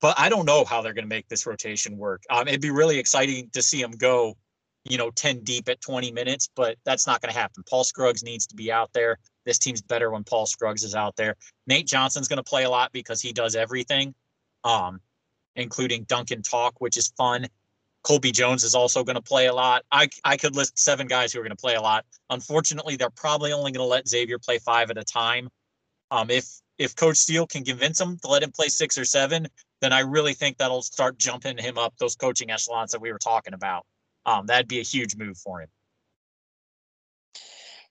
But 0.00 0.18
I 0.18 0.28
don't 0.28 0.46
know 0.46 0.64
how 0.64 0.82
they're 0.82 0.94
going 0.94 1.04
to 1.04 1.08
make 1.08 1.28
this 1.28 1.46
rotation 1.46 1.98
work. 1.98 2.22
Um, 2.30 2.46
it'd 2.46 2.60
be 2.60 2.70
really 2.70 2.98
exciting 2.98 3.50
to 3.54 3.60
see 3.60 3.82
him 3.82 3.90
go, 3.90 4.36
you 4.84 4.96
know, 4.96 5.10
10 5.10 5.40
deep 5.40 5.68
at 5.68 5.80
20 5.80 6.12
minutes, 6.12 6.48
but 6.54 6.76
that's 6.84 7.08
not 7.08 7.20
going 7.20 7.32
to 7.32 7.38
happen. 7.38 7.64
Paul 7.68 7.84
Scruggs 7.84 8.22
needs 8.22 8.46
to 8.46 8.54
be 8.54 8.70
out 8.70 8.90
there. 8.92 9.18
This 9.50 9.58
team's 9.58 9.82
better 9.82 10.12
when 10.12 10.22
Paul 10.22 10.46
Scruggs 10.46 10.84
is 10.84 10.94
out 10.94 11.16
there. 11.16 11.34
Nate 11.66 11.84
Johnson's 11.84 12.28
going 12.28 12.36
to 12.36 12.44
play 12.44 12.62
a 12.62 12.70
lot 12.70 12.92
because 12.92 13.20
he 13.20 13.32
does 13.32 13.56
everything, 13.56 14.14
um, 14.62 15.00
including 15.56 16.04
Duncan 16.04 16.40
talk, 16.40 16.80
which 16.80 16.96
is 16.96 17.12
fun. 17.16 17.48
Colby 18.04 18.30
Jones 18.30 18.62
is 18.62 18.76
also 18.76 19.02
going 19.02 19.16
to 19.16 19.20
play 19.22 19.48
a 19.48 19.52
lot. 19.52 19.82
I, 19.90 20.08
I 20.24 20.36
could 20.36 20.54
list 20.54 20.78
seven 20.78 21.08
guys 21.08 21.32
who 21.32 21.40
are 21.40 21.42
going 21.42 21.50
to 21.50 21.60
play 21.60 21.74
a 21.74 21.80
lot. 21.80 22.04
Unfortunately, 22.30 22.94
they're 22.94 23.10
probably 23.10 23.52
only 23.52 23.72
going 23.72 23.84
to 23.84 23.90
let 23.90 24.06
Xavier 24.06 24.38
play 24.38 24.58
five 24.58 24.88
at 24.88 24.96
a 24.96 25.02
time. 25.02 25.48
Um, 26.12 26.30
if 26.30 26.60
if 26.78 26.94
Coach 26.94 27.16
Steele 27.16 27.48
can 27.48 27.64
convince 27.64 28.00
him 28.00 28.18
to 28.18 28.28
let 28.28 28.44
him 28.44 28.52
play 28.52 28.68
six 28.68 28.96
or 28.96 29.04
seven, 29.04 29.48
then 29.80 29.92
I 29.92 30.00
really 30.02 30.34
think 30.34 30.58
that'll 30.58 30.82
start 30.82 31.18
jumping 31.18 31.58
him 31.58 31.76
up 31.76 31.94
those 31.98 32.14
coaching 32.14 32.52
echelons 32.52 32.92
that 32.92 33.00
we 33.00 33.10
were 33.10 33.18
talking 33.18 33.52
about. 33.52 33.84
Um, 34.26 34.46
that'd 34.46 34.68
be 34.68 34.78
a 34.78 34.84
huge 34.84 35.16
move 35.16 35.36
for 35.38 35.60
him. 35.60 35.68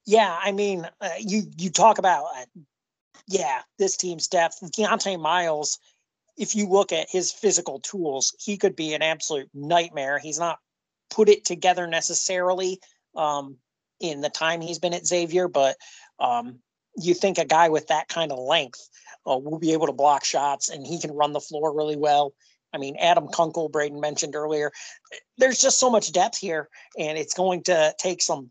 Yeah, 0.09 0.35
I 0.41 0.51
mean, 0.51 0.87
uh, 0.99 1.09
you 1.19 1.43
you 1.57 1.69
talk 1.69 1.99
about 1.99 2.25
uh, 2.35 2.45
yeah, 3.27 3.61
this 3.77 3.95
team's 3.95 4.27
depth. 4.27 4.59
Dieonte 4.75 5.19
Miles 5.19 5.77
if 6.39 6.55
you 6.55 6.67
look 6.67 6.93
at 6.93 7.09
his 7.09 7.33
physical 7.33 7.81
tools, 7.81 8.33
he 8.39 8.57
could 8.57 8.75
be 8.75 8.93
an 8.93 9.01
absolute 9.03 9.49
nightmare. 9.53 10.17
He's 10.17 10.39
not 10.39 10.57
put 11.09 11.27
it 11.27 11.43
together 11.43 11.85
necessarily 11.85 12.79
um, 13.15 13.57
in 13.99 14.21
the 14.21 14.29
time 14.29 14.61
he's 14.61 14.79
been 14.79 14.93
at 14.93 15.05
Xavier, 15.05 15.49
but 15.49 15.75
um, 16.17 16.59
you 16.95 17.13
think 17.13 17.37
a 17.37 17.45
guy 17.45 17.67
with 17.67 17.87
that 17.87 18.07
kind 18.07 18.31
of 18.31 18.39
length 18.39 18.89
uh, 19.29 19.37
will 19.37 19.59
be 19.59 19.73
able 19.73 19.87
to 19.87 19.93
block 19.93 20.23
shots 20.23 20.69
and 20.69 20.87
he 20.87 20.97
can 20.97 21.11
run 21.11 21.33
the 21.33 21.41
floor 21.41 21.75
really 21.75 21.97
well. 21.97 22.33
I 22.73 22.77
mean, 22.77 22.95
Adam 22.97 23.27
Kunkel, 23.27 23.67
Braden 23.67 23.99
mentioned 23.99 24.35
earlier, 24.35 24.71
there's 25.37 25.59
just 25.59 25.77
so 25.77 25.89
much 25.89 26.13
depth 26.13 26.37
here, 26.37 26.69
and 26.97 27.17
it's 27.17 27.33
going 27.33 27.63
to 27.63 27.93
take 27.97 28.21
some 28.21 28.49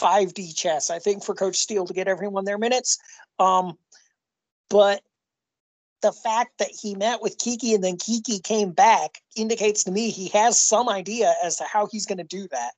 5D 0.00 0.56
chess, 0.56 0.90
I 0.90 0.98
think, 0.98 1.24
for 1.24 1.34
Coach 1.34 1.56
Steele 1.56 1.86
to 1.86 1.94
get 1.94 2.08
everyone 2.08 2.44
their 2.44 2.58
minutes. 2.58 2.98
Um, 3.38 3.76
but 4.68 5.02
the 6.02 6.12
fact 6.12 6.58
that 6.58 6.70
he 6.70 6.94
met 6.94 7.20
with 7.20 7.38
KyKy 7.38 7.74
and 7.74 7.84
then 7.84 7.96
KyKy 7.96 8.42
came 8.42 8.70
back 8.70 9.18
indicates 9.36 9.84
to 9.84 9.90
me 9.90 10.10
he 10.10 10.28
has 10.28 10.60
some 10.60 10.88
idea 10.88 11.34
as 11.44 11.56
to 11.56 11.64
how 11.64 11.88
he's 11.90 12.06
going 12.06 12.18
to 12.18 12.24
do 12.24 12.48
that. 12.48 12.72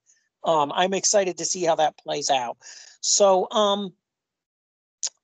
Um, 0.45 0.73
I'm 0.75 0.93
excited 0.93 1.39
to 1.39 1.45
see 1.45 1.65
how 1.65 1.77
that 1.77 1.97
plays 1.99 2.31
out. 2.31 2.57
So, 3.01 3.49
um, 3.51 3.93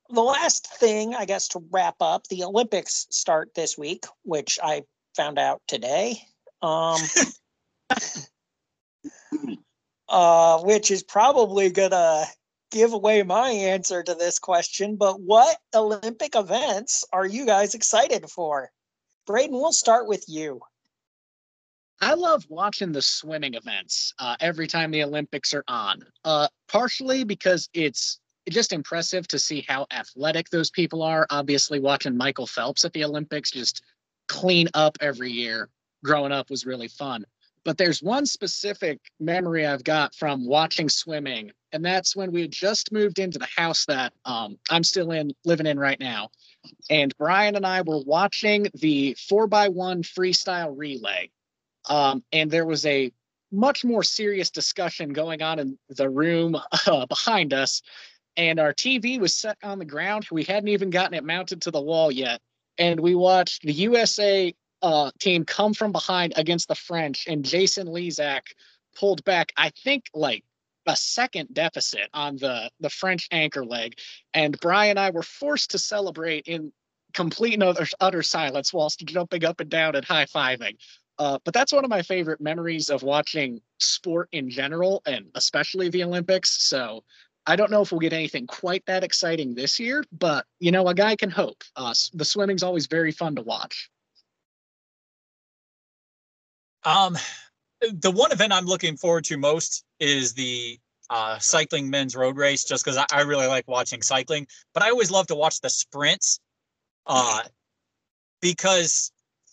the 0.09 0.21
last 0.21 0.67
thing, 0.79 1.13
I 1.13 1.25
guess, 1.25 1.49
to 1.49 1.63
wrap 1.69 1.95
up, 2.01 2.27
the 2.27 2.43
Olympics 2.43 3.05
start 3.11 3.53
this 3.53 3.77
week, 3.77 4.05
which 4.23 4.57
I 4.63 4.83
found 5.15 5.37
out 5.37 5.61
today. 5.67 6.21
Um, 6.61 6.99
uh, 10.09 10.59
which 10.59 10.91
is 10.91 11.03
probably 11.03 11.69
gonna 11.69 12.25
give 12.71 12.93
away 12.93 13.23
my 13.23 13.49
answer 13.49 14.03
to 14.03 14.15
this 14.15 14.39
question, 14.39 14.95
but 14.95 15.19
what 15.21 15.57
Olympic 15.73 16.35
events 16.35 17.03
are 17.11 17.25
you 17.25 17.45
guys 17.45 17.73
excited 17.73 18.29
for? 18.29 18.69
Braden, 19.25 19.53
we'll 19.53 19.71
start 19.71 20.07
with 20.07 20.25
you. 20.27 20.61
I 22.01 22.13
love 22.13 22.45
watching 22.49 22.91
the 22.91 23.01
swimming 23.01 23.55
events 23.55 24.13
uh, 24.19 24.35
every 24.39 24.67
time 24.67 24.91
the 24.91 25.03
Olympics 25.03 25.53
are 25.53 25.65
on. 25.67 26.01
Uh, 26.23 26.47
partially 26.67 27.23
because 27.23 27.69
it's 27.73 28.19
just 28.49 28.71
impressive 28.71 29.27
to 29.27 29.39
see 29.39 29.65
how 29.67 29.85
athletic 29.91 30.49
those 30.49 30.71
people 30.71 31.03
are. 31.03 31.27
Obviously, 31.29 31.79
watching 31.79 32.15
Michael 32.15 32.47
Phelps 32.47 32.85
at 32.85 32.93
the 32.93 33.03
Olympics 33.03 33.51
just 33.51 33.83
clean 34.27 34.67
up 34.73 34.97
every 35.01 35.31
year 35.31 35.69
growing 36.03 36.31
up 36.31 36.49
was 36.49 36.65
really 36.65 36.87
fun. 36.87 37.25
But 37.65 37.77
there's 37.77 38.01
one 38.01 38.25
specific 38.25 38.99
memory 39.19 39.65
I've 39.65 39.83
got 39.83 40.15
from 40.15 40.45
watching 40.45 40.89
swimming 40.89 41.51
and 41.71 41.85
that's 41.85 42.15
when 42.15 42.31
we 42.31 42.41
had 42.41 42.51
just 42.51 42.91
moved 42.91 43.19
into 43.19 43.39
the 43.39 43.47
house 43.55 43.85
that 43.85 44.13
um, 44.25 44.57
I'm 44.69 44.83
still 44.83 45.11
in, 45.11 45.31
living 45.45 45.67
in 45.67 45.79
right 45.79 45.99
now. 45.99 46.29
And 46.89 47.15
Brian 47.17 47.55
and 47.55 47.65
I 47.65 47.81
were 47.81 47.99
watching 47.99 48.67
the 48.73 49.15
four 49.27 49.47
by 49.47 49.69
one 49.69 50.03
freestyle 50.03 50.73
relay, 50.75 51.29
um, 51.89 52.23
and 52.31 52.49
there 52.51 52.65
was 52.65 52.85
a 52.85 53.11
much 53.51 53.83
more 53.83 54.03
serious 54.03 54.49
discussion 54.49 55.13
going 55.13 55.41
on 55.41 55.59
in 55.59 55.77
the 55.89 56.09
room 56.09 56.55
uh, 56.87 57.05
behind 57.05 57.53
us. 57.53 57.81
And 58.37 58.59
our 58.59 58.73
TV 58.73 59.19
was 59.19 59.35
set 59.35 59.57
on 59.63 59.79
the 59.79 59.85
ground. 59.85 60.27
We 60.31 60.43
hadn't 60.43 60.69
even 60.69 60.91
gotten 60.91 61.13
it 61.13 61.23
mounted 61.23 61.61
to 61.63 61.71
the 61.71 61.81
wall 61.81 62.11
yet. 62.11 62.41
And 62.77 62.99
we 62.99 63.15
watched 63.15 63.63
the 63.63 63.73
USA 63.73 64.53
uh, 64.81 65.11
team 65.19 65.45
come 65.45 65.73
from 65.73 65.91
behind 65.91 66.33
against 66.35 66.67
the 66.67 66.75
French, 66.75 67.27
and 67.27 67.43
Jason 67.43 67.87
Lezak 67.87 68.41
pulled 68.95 69.23
back, 69.23 69.51
I 69.57 69.69
think, 69.69 70.05
like 70.13 70.43
a 70.87 70.95
second 70.95 71.53
deficit 71.53 72.09
on 72.13 72.37
the 72.37 72.69
the 72.79 72.89
French 72.89 73.27
anchor 73.31 73.65
leg, 73.65 73.97
and 74.33 74.59
Brian 74.59 74.91
and 74.91 74.99
I 74.99 75.11
were 75.11 75.23
forced 75.23 75.71
to 75.71 75.79
celebrate 75.79 76.47
in 76.47 76.71
complete 77.13 77.53
and 77.53 77.63
utter, 77.63 77.87
utter 77.99 78.23
silence 78.23 78.73
whilst 78.73 79.05
jumping 79.05 79.45
up 79.45 79.59
and 79.59 79.69
down 79.69 79.95
and 79.95 80.05
high 80.05 80.25
fiving. 80.25 80.77
Uh, 81.17 81.37
but 81.43 81.53
that's 81.53 81.73
one 81.73 81.83
of 81.83 81.89
my 81.89 82.01
favorite 82.01 82.39
memories 82.39 82.89
of 82.89 83.03
watching 83.03 83.61
sport 83.79 84.29
in 84.31 84.49
general, 84.49 85.01
and 85.05 85.25
especially 85.35 85.89
the 85.89 86.03
Olympics. 86.03 86.63
So 86.63 87.03
I 87.45 87.55
don't 87.55 87.71
know 87.71 87.81
if 87.81 87.91
we'll 87.91 87.99
get 87.99 88.13
anything 88.13 88.47
quite 88.47 88.85
that 88.85 89.03
exciting 89.03 89.53
this 89.53 89.79
year, 89.79 90.03
but 90.11 90.45
you 90.59 90.71
know, 90.71 90.87
a 90.87 90.93
guy 90.93 91.15
can 91.15 91.29
hope. 91.29 91.63
Uh, 91.75 91.93
the 92.13 92.25
swimming's 92.25 92.63
always 92.63 92.87
very 92.87 93.11
fun 93.11 93.35
to 93.35 93.41
watch. 93.41 93.89
Um, 96.83 97.17
the 97.81 98.11
one 98.11 98.31
event 98.31 98.53
I'm 98.53 98.65
looking 98.65 98.97
forward 98.97 99.25
to 99.25 99.37
most 99.37 99.83
is 99.99 100.33
the 100.33 100.77
uh, 101.09 101.39
cycling 101.39 101.89
men's 101.89 102.15
road 102.15 102.37
race, 102.37 102.63
just 102.63 102.83
because 102.83 102.97
I, 102.97 103.05
I, 103.11 103.21
really 103.21 103.47
like 103.47 103.67
watching 103.67 104.01
cycling. 104.01 104.47
But 104.73 104.83
I 104.83 104.89
always 104.89 105.09
love 105.09 105.27
to 105.27 105.35
watch 105.35 105.59
the 105.59 105.69
sprints, 105.69 106.39
uh, 107.07 107.41
because 108.41 109.11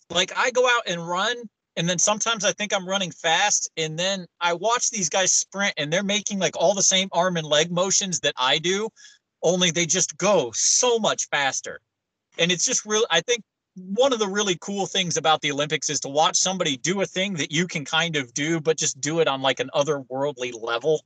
like 0.09 0.31
I 0.37 0.51
go 0.51 0.67
out 0.67 0.83
and 0.87 1.05
run, 1.05 1.35
and 1.75 1.89
then 1.89 1.97
sometimes 1.97 2.45
I 2.45 2.51
think 2.51 2.73
I'm 2.73 2.87
running 2.87 3.11
fast, 3.11 3.71
and 3.75 3.97
then 3.97 4.27
I 4.39 4.53
watch 4.53 4.91
these 4.91 5.09
guys 5.09 5.33
sprint, 5.33 5.73
and 5.77 5.91
they're 5.91 6.03
making 6.03 6.39
like 6.39 6.55
all 6.55 6.75
the 6.75 6.83
same 6.83 7.09
arm 7.11 7.37
and 7.37 7.47
leg 7.47 7.71
motions 7.71 8.19
that 8.19 8.33
I 8.37 8.59
do, 8.59 8.89
only 9.41 9.71
they 9.71 9.85
just 9.85 10.17
go 10.17 10.51
so 10.53 10.99
much 10.99 11.27
faster. 11.29 11.79
And 12.37 12.51
it's 12.51 12.65
just 12.65 12.85
real. 12.85 13.05
I 13.09 13.21
think 13.21 13.41
one 13.77 14.11
of 14.11 14.19
the 14.19 14.27
really 14.27 14.57
cool 14.59 14.87
things 14.87 15.17
about 15.17 15.41
the 15.41 15.51
Olympics 15.51 15.89
is 15.89 15.99
to 15.99 16.09
watch 16.09 16.35
somebody 16.35 16.77
do 16.77 17.01
a 17.01 17.05
thing 17.05 17.35
that 17.35 17.51
you 17.51 17.67
can 17.67 17.85
kind 17.85 18.15
of 18.15 18.33
do, 18.33 18.59
but 18.59 18.77
just 18.77 18.99
do 18.99 19.19
it 19.19 19.27
on 19.27 19.41
like 19.41 19.59
an 19.59 19.69
otherworldly 19.73 20.51
level. 20.59 21.05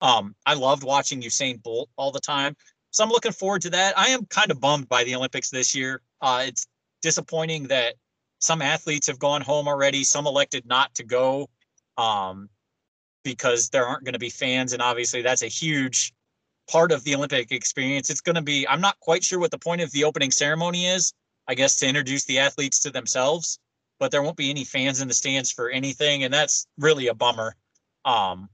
Um, 0.00 0.34
I 0.46 0.54
loved 0.54 0.82
watching 0.82 1.20
Usain 1.20 1.62
Bolt 1.62 1.90
all 1.96 2.12
the 2.12 2.20
time. 2.20 2.56
So 2.90 3.04
I'm 3.04 3.10
looking 3.10 3.32
forward 3.32 3.62
to 3.62 3.70
that. 3.70 3.98
I 3.98 4.08
am 4.08 4.24
kind 4.26 4.50
of 4.50 4.60
bummed 4.60 4.88
by 4.88 5.04
the 5.04 5.14
Olympics 5.14 5.50
this 5.50 5.74
year. 5.74 6.00
Uh, 6.22 6.44
it's 6.46 6.66
disappointing 7.02 7.64
that 7.64 7.96
some 8.38 8.62
athletes 8.62 9.06
have 9.08 9.18
gone 9.18 9.42
home 9.42 9.68
already. 9.68 10.02
Some 10.02 10.26
elected 10.26 10.64
not 10.66 10.94
to 10.94 11.04
go 11.04 11.50
um, 11.98 12.48
because 13.24 13.68
there 13.68 13.86
aren't 13.86 14.04
going 14.04 14.14
to 14.14 14.18
be 14.18 14.30
fans. 14.30 14.72
And 14.72 14.80
obviously, 14.80 15.20
that's 15.20 15.42
a 15.42 15.48
huge 15.48 16.14
part 16.70 16.92
of 16.92 17.04
the 17.04 17.14
Olympic 17.14 17.52
experience. 17.52 18.08
It's 18.08 18.22
going 18.22 18.36
to 18.36 18.42
be, 18.42 18.66
I'm 18.66 18.80
not 18.80 18.98
quite 19.00 19.22
sure 19.22 19.38
what 19.38 19.50
the 19.50 19.58
point 19.58 19.82
of 19.82 19.92
the 19.92 20.04
opening 20.04 20.30
ceremony 20.30 20.86
is, 20.86 21.12
I 21.48 21.54
guess, 21.54 21.76
to 21.76 21.86
introduce 21.86 22.24
the 22.24 22.38
athletes 22.38 22.80
to 22.80 22.90
themselves. 22.90 23.58
But 23.98 24.10
there 24.10 24.22
won't 24.22 24.36
be 24.36 24.50
any 24.50 24.64
fans 24.64 25.00
in 25.00 25.08
the 25.08 25.14
stands 25.14 25.50
for 25.50 25.70
anything, 25.70 26.24
and 26.24 26.32
that's 26.32 26.66
really 26.78 27.08
a 27.08 27.14
bummer. 27.14 27.56
Um, 28.04 28.50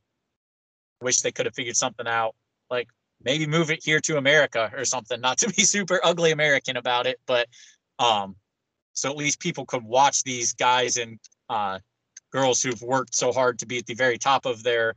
wish 1.01 1.21
they 1.21 1.33
could 1.33 1.47
have 1.47 1.55
figured 1.55 1.77
something 1.77 2.07
out, 2.07 2.35
like 2.71 2.89
maybe 3.25 3.47
move 3.47 3.71
it 3.71 3.83
here 3.83 4.01
to 4.01 4.17
America 4.17 4.71
or 4.77 4.85
something. 4.85 5.21
Not 5.21 5.39
to 5.39 5.49
be 5.49 5.63
super 5.65 6.01
ugly 6.05 6.31
American 6.31 6.77
about 6.77 7.07
it, 7.07 7.21
but 7.27 7.49
um, 7.99 8.37
So 8.95 9.11
at 9.11 9.17
least 9.17 9.41
people 9.41 9.67
could 9.67 9.85
watch 9.85 10.23
these 10.23 10.53
guys 10.55 10.97
and 10.97 11.19
uh, 11.49 11.79
girls 12.31 12.63
who've 12.63 12.83
worked 12.83 13.15
so 13.15 13.33
hard 13.33 13.59
to 13.61 13.67
be 13.67 13.79
at 13.79 13.87
the 13.87 13.95
very 13.95 14.19
top 14.19 14.47
of 14.47 14.63
their 14.63 14.95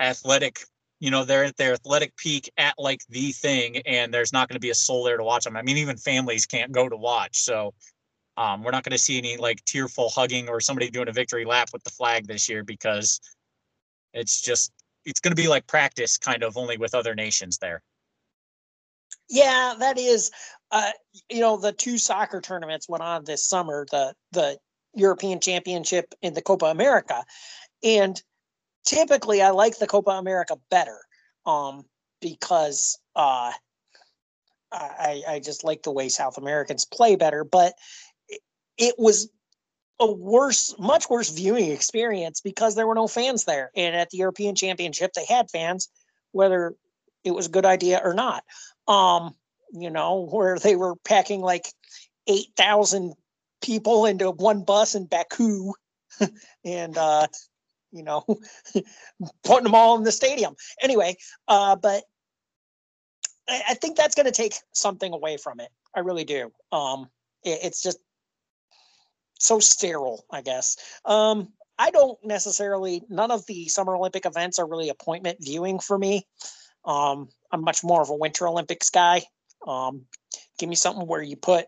athletic, 0.00 0.64
you 1.00 1.10
know, 1.10 1.24
they're 1.24 1.44
at 1.44 1.56
their 1.56 1.74
athletic 1.74 2.16
peak 2.16 2.50
at 2.56 2.74
like 2.78 3.00
the 3.08 3.32
thing, 3.32 3.78
and 3.78 4.12
there's 4.12 4.32
not 4.32 4.48
going 4.48 4.56
to 4.56 4.60
be 4.60 4.70
a 4.70 4.74
soul 4.74 5.04
there 5.04 5.16
to 5.16 5.24
watch 5.24 5.44
them. 5.44 5.56
I 5.56 5.62
mean, 5.62 5.76
even 5.78 5.96
families 5.96 6.46
can't 6.46 6.72
go 6.72 6.88
to 6.88 6.96
watch. 6.96 7.40
So 7.40 7.74
um, 8.36 8.62
we're 8.62 8.70
not 8.70 8.84
going 8.84 8.92
to 8.92 8.98
see 8.98 9.18
any 9.18 9.36
like 9.36 9.64
tearful 9.64 10.08
hugging 10.08 10.48
or 10.48 10.60
somebody 10.60 10.90
doing 10.90 11.08
a 11.08 11.12
victory 11.12 11.44
lap 11.44 11.70
with 11.72 11.84
the 11.84 11.90
flag 11.90 12.26
this 12.26 12.48
year 12.48 12.64
because 12.64 13.20
it's 14.12 14.40
just 14.40 14.72
it's 15.04 15.20
going 15.20 15.32
to 15.32 15.40
be 15.40 15.48
like 15.48 15.66
practice 15.66 16.18
kind 16.18 16.42
of 16.42 16.56
only 16.56 16.76
with 16.76 16.94
other 16.94 17.14
nations 17.14 17.58
there. 17.58 17.82
Yeah, 19.28 19.74
that 19.78 19.98
is, 19.98 20.30
uh, 20.70 20.90
you 21.28 21.40
know, 21.40 21.56
the 21.56 21.72
two 21.72 21.98
soccer 21.98 22.40
tournaments 22.40 22.88
went 22.88 23.02
on 23.02 23.24
this 23.24 23.44
summer, 23.44 23.86
the 23.90 24.14
the 24.32 24.58
European 24.94 25.40
Championship 25.40 26.14
and 26.22 26.34
the 26.34 26.42
Copa 26.42 26.66
America, 26.66 27.24
and 27.82 28.20
typically 28.88 29.42
I 29.42 29.50
like 29.50 29.78
the 29.78 29.86
Copa 29.86 30.12
America 30.12 30.56
better, 30.70 30.98
um, 31.44 31.84
because 32.20 32.98
uh, 33.14 33.52
I 34.72 35.22
I 35.28 35.40
just 35.44 35.62
like 35.62 35.82
the 35.82 35.92
way 35.92 36.08
South 36.08 36.38
Americans 36.38 36.86
play 36.86 37.16
better, 37.16 37.44
but 37.44 37.74
it, 38.78 38.94
was 38.96 39.28
a 40.00 40.10
worse, 40.10 40.74
much 40.78 41.10
worse 41.10 41.30
viewing 41.30 41.70
experience 41.70 42.40
because 42.40 42.74
there 42.74 42.86
were 42.86 42.94
no 42.94 43.08
fans 43.08 43.44
there. 43.44 43.70
And 43.74 43.96
at 43.96 44.10
the 44.10 44.18
European 44.18 44.54
Championship, 44.54 45.12
they 45.12 45.24
had 45.24 45.50
fans, 45.50 45.88
whether 46.32 46.74
it 47.24 47.32
was 47.32 47.46
a 47.46 47.50
good 47.50 47.66
idea 47.66 48.00
or 48.02 48.14
not. 48.14 48.44
Um, 48.86 49.34
you 49.72 49.90
know, 49.90 50.28
where 50.30 50.58
they 50.58 50.76
were 50.76 50.94
packing 51.04 51.40
like 51.40 51.66
8,000 52.28 53.14
people 53.60 54.06
into 54.06 54.30
one 54.30 54.62
bus 54.62 54.94
in 54.94 55.06
Baku 55.06 55.72
and, 56.64 56.96
uh, 56.96 57.26
you 57.92 58.02
know, 58.02 58.24
putting 59.44 59.64
them 59.64 59.74
all 59.74 59.96
in 59.96 60.04
the 60.04 60.12
stadium. 60.12 60.54
Anyway, 60.82 61.16
uh, 61.48 61.76
but 61.76 62.04
I, 63.48 63.62
I 63.70 63.74
think 63.74 63.96
that's 63.96 64.14
going 64.14 64.26
to 64.26 64.32
take 64.32 64.54
something 64.72 65.12
away 65.12 65.36
from 65.36 65.60
it. 65.60 65.70
I 65.94 66.00
really 66.00 66.24
do. 66.24 66.52
Um, 66.72 67.08
it, 67.44 67.60
it's 67.62 67.82
just 67.82 67.98
so 69.38 69.58
sterile, 69.60 70.24
I 70.30 70.42
guess. 70.42 70.76
Um, 71.04 71.52
I 71.78 71.90
don't 71.90 72.18
necessarily, 72.24 73.02
none 73.08 73.30
of 73.30 73.46
the 73.46 73.68
Summer 73.68 73.96
Olympic 73.96 74.26
events 74.26 74.58
are 74.58 74.68
really 74.68 74.88
appointment 74.88 75.38
viewing 75.40 75.78
for 75.78 75.96
me. 75.96 76.26
Um, 76.84 77.28
I'm 77.52 77.62
much 77.62 77.84
more 77.84 78.02
of 78.02 78.10
a 78.10 78.16
Winter 78.16 78.48
Olympics 78.48 78.90
guy. 78.90 79.22
Um, 79.66 80.06
give 80.58 80.68
me 80.68 80.74
something 80.74 81.06
where 81.06 81.22
you 81.22 81.36
put 81.36 81.66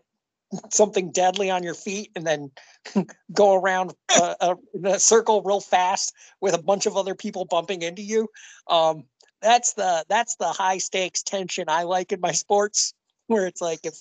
something 0.71 1.11
deadly 1.11 1.49
on 1.49 1.63
your 1.63 1.73
feet 1.73 2.11
and 2.15 2.25
then 2.25 2.51
go 3.33 3.53
around 3.53 3.93
a, 4.15 4.35
a, 4.39 4.55
in 4.73 4.85
a 4.85 4.99
circle 4.99 5.41
real 5.43 5.61
fast 5.61 6.13
with 6.39 6.53
a 6.53 6.61
bunch 6.61 6.85
of 6.85 6.97
other 6.97 7.15
people 7.15 7.45
bumping 7.45 7.81
into 7.81 8.01
you. 8.01 8.27
Um, 8.67 9.05
that's 9.41 9.73
the 9.73 10.05
that's 10.07 10.35
the 10.35 10.47
high 10.47 10.77
stakes 10.77 11.23
tension 11.23 11.65
I 11.67 11.83
like 11.83 12.11
in 12.11 12.21
my 12.21 12.31
sports, 12.31 12.93
where 13.27 13.47
it's 13.47 13.61
like 13.61 13.79
if 13.83 13.95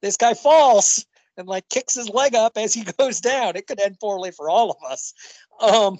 this 0.00 0.16
guy 0.16 0.34
falls, 0.34 1.04
and 1.36 1.48
like 1.48 1.68
kicks 1.68 1.94
his 1.94 2.08
leg 2.08 2.34
up 2.34 2.56
as 2.56 2.74
he 2.74 2.84
goes 2.98 3.20
down. 3.20 3.56
It 3.56 3.66
could 3.66 3.80
end 3.80 3.98
poorly 4.00 4.30
for 4.30 4.48
all 4.48 4.70
of 4.70 4.76
us. 4.90 5.12
Um, 5.60 5.98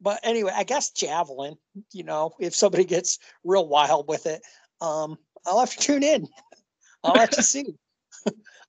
but 0.00 0.20
anyway, 0.22 0.52
I 0.54 0.64
guess 0.64 0.90
javelin, 0.90 1.56
you 1.92 2.04
know, 2.04 2.32
if 2.38 2.54
somebody 2.54 2.84
gets 2.84 3.18
real 3.44 3.68
wild 3.68 4.08
with 4.08 4.26
it, 4.26 4.42
um, 4.80 5.16
I'll 5.46 5.60
have 5.60 5.74
to 5.74 5.78
tune 5.78 6.02
in. 6.02 6.28
I'll 7.02 7.18
have 7.18 7.30
to 7.30 7.42
see. 7.42 7.74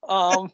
um, 0.07 0.51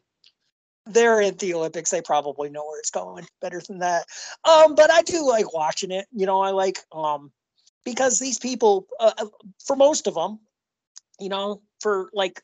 they're 0.86 1.22
at 1.22 1.40
the 1.40 1.54
Olympics. 1.54 1.92
They 1.92 2.02
probably 2.02 2.50
know 2.50 2.66
where 2.66 2.80
it's 2.80 2.92
going 2.92 3.26
better 3.42 3.62
than 3.68 3.80
that. 3.80 4.06
Um, 4.44 4.76
but 4.76 4.92
I 4.92 5.02
do 5.02 5.28
like 5.28 5.54
watching 5.54 5.92
it. 5.92 6.08
You 6.12 6.26
know, 6.26 6.42
I 6.42 6.52
like 6.52 6.80
um, 6.92 7.32
because 7.86 8.20
these 8.20 8.40
people, 8.40 8.88
uh, 9.00 9.14
uh 9.18 9.26
for 9.66 9.76
most 9.76 10.08
of 10.08 10.16
them, 10.16 10.40
you 11.20 11.30
know, 11.30 11.62
for 11.80 12.10
like 12.14 12.42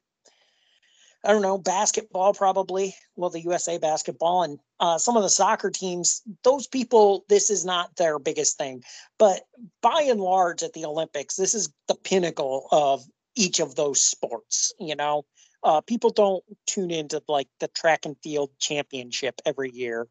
I 1.26 1.34
don't 1.34 1.42
know, 1.42 1.58
basketball 1.58 2.34
probably. 2.34 2.96
Well, 3.16 3.30
the 3.30 3.42
USA 3.42 3.78
basketball 3.78 4.44
and 4.44 4.60
uh, 4.80 4.98
some 4.98 5.18
of 5.18 5.24
the 5.24 5.30
soccer 5.30 5.70
teams, 5.70 6.22
those 6.44 6.68
people, 6.68 7.26
this 7.28 7.50
is 7.50 7.66
not 7.66 7.96
their 7.98 8.20
biggest 8.20 8.58
thing. 8.58 8.84
But 9.18 9.42
by 9.82 10.06
and 10.10 10.22
large, 10.22 10.64
at 10.64 10.74
the 10.74 10.86
Olympics, 10.86 11.36
this 11.36 11.54
is 11.54 11.70
the 11.88 11.96
pinnacle 11.96 12.68
of 12.72 13.04
each 13.36 13.60
of 13.60 13.76
those 13.76 14.02
sports. 14.02 14.72
You 14.80 14.96
know, 14.96 15.26
uh, 15.68 15.82
people 15.82 16.10
don't 16.10 16.44
tune 16.66 16.92
into 16.92 17.22
like 17.28 17.50
the 17.60 17.68
track 17.68 18.06
and 18.06 18.16
field 18.24 18.50
championship 18.58 19.42
every 19.46 19.70
year 19.70 20.08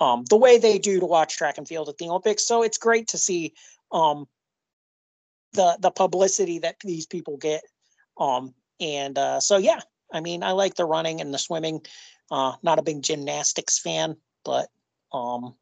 um, 0.00 0.24
the 0.30 0.36
way 0.36 0.58
they 0.58 0.78
do 0.78 0.98
to 1.00 1.06
watch 1.06 1.36
track 1.36 1.58
and 1.58 1.68
field 1.68 1.88
at 1.88 1.98
the 1.98 2.08
Olympics. 2.08 2.46
So 2.46 2.62
it's 2.62 2.78
great 2.78 3.08
to 3.08 3.18
see 3.18 3.52
um, 3.92 4.26
the 5.52 5.76
the 5.80 5.90
publicity 5.90 6.60
that 6.60 6.76
these 6.80 7.06
people 7.06 7.36
get. 7.36 7.62
Um, 8.18 8.54
and 8.80 9.18
uh, 9.18 9.40
so 9.40 9.58
yeah, 9.58 9.80
I 10.12 10.20
mean, 10.20 10.42
I 10.42 10.52
like 10.52 10.74
the 10.74 10.86
running 10.86 11.20
and 11.20 11.34
the 11.34 11.38
swimming. 11.38 11.82
Uh, 12.30 12.52
not 12.62 12.78
a 12.78 12.82
big 12.82 13.02
gymnastics 13.02 13.78
fan, 13.78 14.16
but 14.44 14.68
um, 15.12 15.54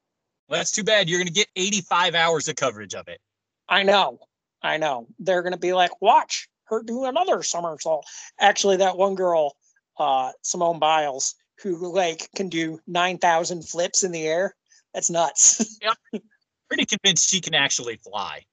well, 0.49 0.61
that's 0.61 0.73
too 0.73 0.85
bad. 0.85 1.09
You're 1.09 1.19
going 1.19 1.27
to 1.27 1.33
get 1.33 1.49
85 1.57 2.15
hours 2.15 2.49
of 2.49 2.57
coverage 2.57 2.95
of 2.95 3.09
it. 3.09 3.21
I 3.69 3.83
know, 3.83 4.21
I 4.63 4.77
know. 4.77 5.07
They're 5.19 5.43
going 5.43 5.55
to 5.55 5.59
be 5.59 5.73
like, 5.73 6.03
watch 6.03 6.48
her 6.69 6.83
do 6.83 7.05
another 7.05 7.43
somersault. 7.43 8.07
Actually, 8.39 8.79
that 8.79 8.97
one 8.97 9.14
girl, 9.14 9.57
uh, 9.99 10.33
Simone 10.43 10.79
Biles, 10.79 11.35
who 11.62 11.93
like 11.93 12.29
can 12.35 12.49
do 12.49 12.81
9,000 12.87 13.69
flips 13.69 14.03
in 14.05 14.12
the 14.12 14.27
air. 14.27 14.55
That's 14.95 15.11
nuts. 15.11 15.79
yep. 15.83 16.23
Pretty 16.69 16.87
convinced 16.87 17.29
she 17.29 17.41
can 17.41 17.55
actually 17.55 17.97
fly. 17.97 18.45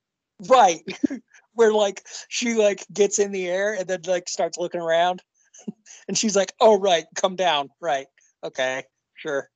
Right. 0.47 0.81
Where 1.53 1.71
like 1.71 2.05
she 2.27 2.55
like 2.55 2.85
gets 2.93 3.19
in 3.19 3.31
the 3.31 3.47
air 3.47 3.73
and 3.73 3.87
then 3.87 4.01
like 4.05 4.27
starts 4.27 4.57
looking 4.57 4.81
around. 4.81 5.21
and 6.07 6.17
she's 6.17 6.35
like, 6.35 6.53
"Oh 6.59 6.77
right, 6.79 7.05
come 7.15 7.35
down, 7.35 7.69
right, 7.79 8.07
okay, 8.43 8.83
sure." 9.15 9.49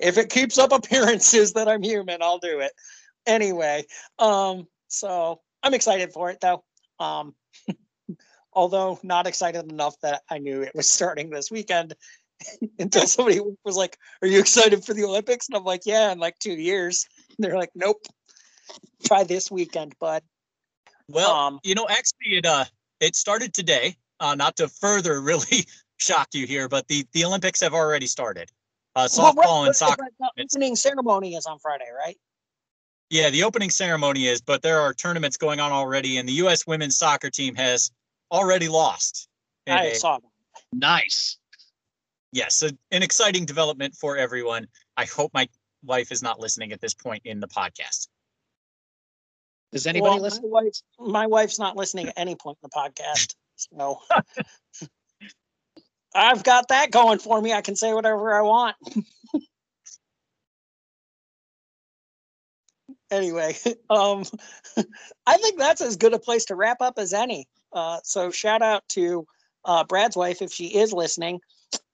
if 0.00 0.18
it 0.18 0.30
keeps 0.30 0.58
up 0.58 0.72
appearances 0.72 1.52
that 1.52 1.68
I'm 1.68 1.82
human, 1.82 2.20
I'll 2.20 2.38
do 2.38 2.60
it. 2.60 2.72
Anyway, 3.26 3.84
um, 4.18 4.66
so 4.88 5.40
I'm 5.62 5.74
excited 5.74 6.12
for 6.12 6.30
it 6.30 6.38
though. 6.40 6.64
Um, 7.02 7.34
although 8.52 8.98
not 9.02 9.26
excited 9.26 9.70
enough 9.70 9.96
that 10.02 10.22
I 10.30 10.38
knew 10.38 10.62
it 10.62 10.74
was 10.74 10.90
starting 10.90 11.30
this 11.30 11.50
weekend 11.50 11.94
until 12.78 13.06
somebody 13.06 13.40
was 13.64 13.76
like, 13.76 13.98
"Are 14.22 14.28
you 14.28 14.38
excited 14.38 14.84
for 14.84 14.94
the 14.94 15.04
Olympics?" 15.04 15.48
And 15.48 15.56
I'm 15.56 15.64
like, 15.64 15.82
"Yeah, 15.84 16.12
in 16.12 16.18
like 16.18 16.38
two 16.38 16.54
years." 16.54 17.06
And 17.28 17.36
they're 17.38 17.58
like, 17.58 17.72
"Nope, 17.74 18.06
try 19.04 19.24
this 19.24 19.50
weekend, 19.50 19.94
bud." 19.98 20.22
Well, 21.08 21.32
um, 21.32 21.60
you 21.62 21.74
know, 21.74 21.86
actually, 21.88 22.38
it 22.38 22.46
uh, 22.46 22.64
it 23.00 23.16
started 23.16 23.52
today 23.52 23.96
uh, 24.20 24.34
not 24.34 24.56
to 24.56 24.68
further 24.68 25.20
really 25.20 25.66
shock 25.96 26.28
you 26.32 26.46
here, 26.46 26.68
but 26.68 26.88
the, 26.88 27.06
the 27.12 27.24
Olympics 27.24 27.60
have 27.60 27.74
already 27.74 28.06
started. 28.06 28.50
Uh, 28.94 29.06
softball 29.06 29.36
well, 29.36 29.60
right, 29.60 29.66
and 29.66 29.76
soccer. 29.76 30.06
The 30.18 30.30
opening 30.38 30.76
ceremony 30.76 31.34
is 31.34 31.46
on 31.46 31.58
Friday, 31.58 31.88
right? 31.96 32.18
Yeah, 33.12 33.28
the 33.28 33.42
opening 33.42 33.68
ceremony 33.68 34.26
is, 34.26 34.40
but 34.40 34.62
there 34.62 34.80
are 34.80 34.94
tournaments 34.94 35.36
going 35.36 35.60
on 35.60 35.70
already, 35.70 36.16
and 36.16 36.26
the 36.26 36.32
U.S. 36.44 36.66
women's 36.66 36.96
soccer 36.96 37.28
team 37.28 37.54
has 37.56 37.90
already 38.30 38.68
lost. 38.68 39.28
I 39.68 39.88
a, 39.88 39.94
saw 39.96 40.18
that. 40.18 40.28
Nice. 40.72 41.36
Yes, 42.32 42.62
a, 42.62 42.70
an 42.90 43.02
exciting 43.02 43.44
development 43.44 43.94
for 43.94 44.16
everyone. 44.16 44.66
I 44.96 45.04
hope 45.04 45.30
my 45.34 45.46
wife 45.84 46.10
is 46.10 46.22
not 46.22 46.40
listening 46.40 46.72
at 46.72 46.80
this 46.80 46.94
point 46.94 47.20
in 47.26 47.38
the 47.38 47.48
podcast. 47.48 48.08
Does 49.72 49.86
anybody 49.86 50.14
well, 50.14 50.22
listen? 50.22 50.44
My 50.44 50.62
wife's, 50.62 50.82
my 50.98 51.26
wife's 51.26 51.58
not 51.58 51.76
listening 51.76 52.08
at 52.08 52.14
any 52.16 52.34
point 52.34 52.56
in 52.62 52.70
the 52.72 52.74
podcast. 52.74 53.34
So 53.56 54.00
I've 56.14 56.42
got 56.42 56.68
that 56.68 56.90
going 56.90 57.18
for 57.18 57.38
me. 57.42 57.52
I 57.52 57.60
can 57.60 57.76
say 57.76 57.92
whatever 57.92 58.34
I 58.34 58.40
want. 58.40 58.76
Anyway, 63.12 63.56
um, 63.90 64.24
I 65.26 65.36
think 65.36 65.58
that's 65.58 65.80
as 65.80 65.96
good 65.96 66.14
a 66.14 66.18
place 66.18 66.46
to 66.46 66.56
wrap 66.56 66.80
up 66.80 66.94
as 66.98 67.12
any. 67.12 67.46
Uh, 67.72 68.00
so 68.02 68.30
shout 68.30 68.62
out 68.62 68.88
to 68.90 69.26
uh, 69.64 69.84
Brad's 69.84 70.16
wife 70.16 70.42
if 70.42 70.52
she 70.52 70.66
is 70.66 70.92
listening. 70.92 71.40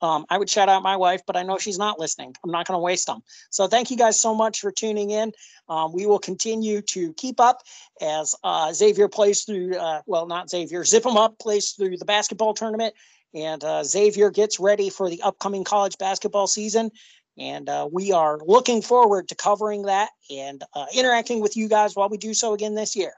Um, 0.01 0.27
I 0.29 0.39
would 0.39 0.51
shout 0.51 0.69
out 0.69 0.83
my 0.83 0.97
wife, 0.97 1.23
but 1.27 1.37
I 1.37 1.43
know 1.43 1.59
she's 1.59 1.79
not 1.79 2.01
listening. 2.01 2.35
I'm 2.43 2.51
not 2.51 2.67
going 2.67 2.77
to 2.77 2.83
waste 2.83 3.07
them. 3.07 3.23
So 3.51 3.67
thank 3.69 3.91
you 3.91 3.97
guys 3.97 4.21
so 4.21 4.35
much 4.35 4.61
for 4.61 4.73
tuning 4.73 5.11
in. 5.11 5.33
Um, 5.69 5.93
we 5.93 6.07
will 6.07 6.19
continue 6.19 6.81
to 6.83 7.13
keep 7.15 7.41
up 7.41 7.63
as 8.01 8.35
uh, 8.43 8.73
Xavier 8.73 9.09
plays 9.09 9.45
through, 9.45 9.77
uh, 9.77 10.03
well, 10.07 10.27
not 10.27 10.51
Xavier, 10.51 10.85
Zip 10.85 11.03
Zip 11.03 11.11
'em 11.11 11.17
Up 11.17 11.39
plays 11.39 11.73
through 11.73 11.97
the 11.97 12.05
basketball 12.05 12.55
tournament, 12.55 12.95
and 13.35 13.63
uh, 13.63 13.85
Xavier 13.85 14.31
gets 14.31 14.59
ready 14.59 14.91
for 14.91 15.11
the 15.11 15.23
upcoming 15.23 15.65
college 15.65 15.99
basketball 15.99 16.47
season. 16.47 16.91
And 17.39 17.69
uh, 17.69 17.89
we 17.91 18.13
are 18.13 18.39
looking 18.45 18.83
forward 18.83 19.29
to 19.29 19.35
covering 19.35 19.83
that 19.83 20.11
and 20.31 20.63
uh, 20.75 20.87
interacting 20.95 21.41
with 21.41 21.57
you 21.57 21.69
guys 21.69 21.95
while 21.95 22.09
we 22.09 22.19
do 22.19 22.35
so 22.35 22.53
again 22.53 22.75
this 22.75 22.97
year. 22.97 23.13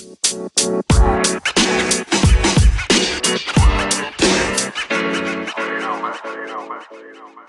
You 0.00 0.16
know, 5.82 6.00
man. 6.00 6.14
You 6.24 6.46
know, 6.46 6.68
man. 6.68 6.80
You 6.92 7.14
know, 7.14 7.28
man. 7.34 7.46